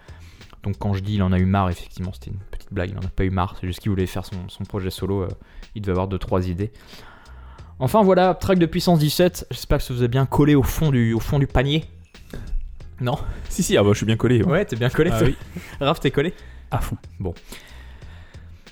Donc 0.63 0.79
quand 0.79 0.93
je 0.93 1.01
dis 1.01 1.15
il 1.15 1.23
en 1.23 1.33
a 1.33 1.39
eu 1.39 1.47
marre, 1.47 1.69
effectivement, 1.71 2.13
c'était 2.13 2.31
une 2.31 2.39
petite 2.51 2.73
blague, 2.73 2.91
il 2.91 2.99
en 2.99 3.07
a 3.07 3.11
pas 3.11 3.25
eu 3.25 3.31
marre, 3.31 3.57
c'est 3.61 3.67
juste 3.67 3.81
qu'il 3.81 3.91
voulait 3.91 4.07
faire 4.07 4.25
son, 4.25 4.65
projet 4.65 4.91
solo, 4.91 5.27
il 5.75 5.83
devait 5.83 5.99
avoir 5.99 6.09
2-3 6.09 6.49
idées. 6.49 6.71
Enfin 7.81 8.03
voilà, 8.03 8.35
track 8.35 8.59
de 8.59 8.67
puissance 8.67 8.99
17, 8.99 9.47
j'espère 9.51 9.79
que 9.79 9.85
ça 9.85 9.95
vous 9.95 10.03
a 10.03 10.09
bien 10.09 10.27
collé 10.27 10.55
au 10.55 10.63
fond 10.63 10.91
du 10.91 11.47
panier. 11.53 11.85
Non 13.01 13.17
Si, 13.49 13.63
si, 13.63 13.77
ah 13.77 13.83
bah, 13.83 13.91
je 13.93 13.99
suis 13.99 14.07
bien 14.07 14.17
collé. 14.17 14.43
Ouais, 14.43 14.65
t'es 14.65 14.77
bien 14.77 14.91
collé 14.91 15.11
Ah 15.13 15.19
toi. 15.19 15.29
oui. 15.29 15.37
Raph, 15.81 16.01
t'es 16.01 16.11
collé 16.11 16.35
À 16.71 16.79
fond. 16.79 16.97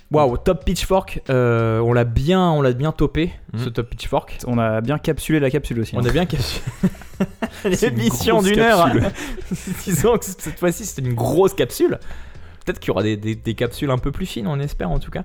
Waouh, 0.09 0.37
top 0.37 0.63
pitchfork, 0.63 1.21
euh, 1.29 1.79
on 1.79 1.91
l'a 1.91 2.05
bien, 2.05 2.41
on 2.51 2.61
l'a 2.61 2.71
bien 2.71 2.93
topé, 2.93 3.33
Mhm. 3.53 3.63
ce 3.65 3.69
top 3.69 3.89
pitchfork. 3.89 4.37
On 4.47 4.57
a 4.57 4.79
bien 4.79 4.97
capsulé 4.99 5.41
la 5.41 5.49
capsule 5.49 5.81
aussi. 5.81 5.97
On 5.97 5.99
hein. 5.99 6.05
a 6.07 6.11
bien 6.11 6.25
capsulé. 6.25 6.61
L'émission 7.65 8.41
d'une 8.41 8.59
heure. 8.59 8.85
capsule. 8.85 9.11
Disons 9.83 10.17
que 10.17 10.23
cette 10.25 10.57
fois-ci, 10.59 10.85
c'est 10.85 11.01
une 11.01 11.13
grosse 11.13 11.53
capsule. 11.55 11.99
Peut-être 12.65 12.79
qu'il 12.79 12.87
y 12.87 12.91
aura 12.91 13.03
des, 13.03 13.17
des- 13.17 13.35
des 13.35 13.53
capsules 13.53 13.91
un 13.91 13.97
peu 13.97 14.11
plus 14.13 14.25
fines, 14.25 14.47
on 14.47 14.59
espère 14.61 14.91
en 14.91 14.99
tout 14.99 15.11
cas. 15.11 15.23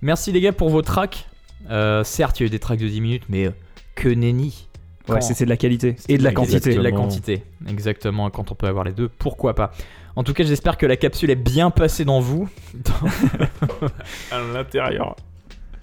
Merci 0.00 0.32
les 0.32 0.40
gars 0.40 0.52
pour 0.52 0.70
vos 0.70 0.80
tracks. 0.82 1.26
Euh, 1.70 2.02
certes, 2.02 2.40
il 2.40 2.44
y 2.44 2.44
a 2.44 2.46
eu 2.46 2.50
des 2.50 2.58
tracks 2.58 2.80
de 2.80 2.88
10 2.88 3.00
minutes, 3.02 3.24
mais 3.28 3.46
euh, 3.48 3.50
que 3.96 4.08
nenni. 4.08 4.66
Ouais, 5.08 5.16
Quand- 5.16 5.20
c'était 5.20 5.44
de 5.44 5.50
la 5.50 5.56
qualité 5.56 5.96
et 6.08 6.16
de 6.18 6.22
la 6.22 6.32
quantité. 6.32 6.72
Et 6.72 6.76
de 6.76 6.80
la 6.80 6.88
Exactement. 6.90 7.02
quantité. 7.08 7.42
Exactement, 7.68 8.30
quand 8.30 8.52
on 8.52 8.54
peut 8.54 8.66
avoir 8.68 8.84
les 8.84 8.92
deux, 8.92 9.08
pourquoi 9.08 9.54
pas. 9.54 9.72
En 10.14 10.22
tout 10.24 10.32
cas, 10.34 10.44
j'espère 10.44 10.76
que 10.76 10.86
la 10.86 10.96
capsule 10.96 11.30
est 11.30 11.34
bien 11.36 11.70
passée 11.70 12.04
dans 12.04 12.20
vous. 12.20 12.48
À 14.30 14.40
l'intérieur. 14.52 15.16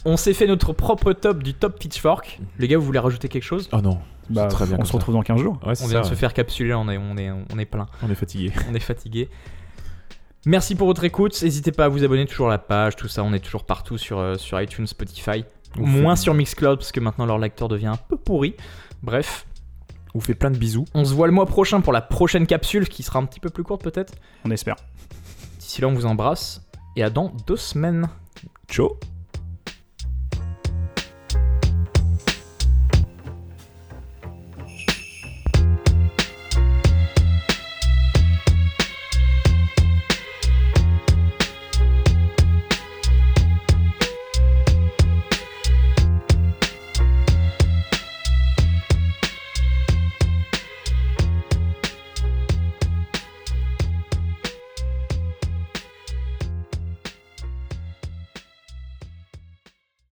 On 0.05 0.15
s'est 0.17 0.33
fait 0.33 0.47
notre 0.47 0.71
propre 0.73 1.13
top 1.13 1.43
du 1.43 1.53
top 1.53 1.77
pitchfork. 1.79 2.39
Les 2.57 2.67
gars, 2.67 2.77
vous 2.77 2.85
voulez 2.85 2.99
rajouter 2.99 3.27
quelque 3.27 3.43
chose? 3.43 3.69
Oh 3.73 3.81
non. 3.81 3.99
Bah, 4.29 4.47
c'est 4.49 4.55
très 4.55 4.65
bien 4.67 4.77
on 4.79 4.85
se 4.85 4.91
ça. 4.91 4.97
retrouve 4.97 5.15
dans 5.15 5.23
15 5.23 5.39
jours. 5.41 5.59
Ouais, 5.65 5.75
c'est 5.75 5.83
On 5.83 5.87
vient 5.87 6.03
ça, 6.03 6.09
de 6.09 6.15
se 6.15 6.19
faire 6.19 6.33
capsuler, 6.33 6.73
on 6.73 6.87
est, 6.87 6.97
on 6.97 7.17
est, 7.17 7.31
on 7.31 7.57
est 7.59 7.65
plein. 7.65 7.87
On 8.03 8.09
est 8.11 8.15
fatigué. 8.15 8.51
on 8.69 8.75
est 8.75 8.79
fatigué. 8.79 9.27
Merci 10.45 10.75
pour 10.75 10.87
votre 10.87 11.03
écoute. 11.03 11.37
N'hésitez 11.41 11.71
pas 11.71 11.85
à 11.85 11.87
vous 11.89 12.03
abonner 12.03 12.25
toujours 12.25 12.47
à 12.47 12.51
la 12.51 12.59
page, 12.59 12.95
tout 12.95 13.07
ça. 13.09 13.23
On 13.23 13.33
est 13.33 13.39
toujours 13.39 13.65
partout 13.65 13.97
sur, 13.97 14.19
euh, 14.19 14.35
sur 14.35 14.61
iTunes, 14.61 14.87
Spotify. 14.87 15.43
On 15.77 15.85
Moins 15.85 16.15
sur 16.15 16.33
Mixcloud 16.33 16.77
parce 16.77 16.91
que 16.91 16.99
maintenant 16.99 17.25
leur 17.25 17.37
lecteur 17.37 17.67
devient 17.67 17.87
un 17.87 17.97
peu 17.97 18.15
pourri. 18.17 18.55
Bref, 19.01 19.45
On 20.13 20.19
vous 20.19 20.25
fait 20.25 20.33
plein 20.35 20.51
de 20.51 20.57
bisous. 20.57 20.85
on 20.93 21.05
se 21.05 21.13
voit 21.13 21.27
le 21.27 21.33
mois 21.33 21.45
prochain 21.45 21.81
pour 21.81 21.93
la 21.93 22.01
prochaine 22.01 22.47
capsule 22.47 22.89
qui 22.89 23.03
sera 23.03 23.19
un 23.19 23.25
petit 23.25 23.39
peu 23.39 23.49
plus 23.49 23.63
courte 23.63 23.83
peut-être. 23.83 24.13
On 24.45 24.51
espère. 24.51 24.75
D'ici 25.59 25.81
là, 25.81 25.87
on 25.87 25.93
vous 25.93 26.05
embrasse 26.05 26.61
et 26.95 27.03
à 27.03 27.09
dans 27.09 27.31
deux 27.47 27.57
semaines. 27.57 28.09
Ciao. 28.69 28.97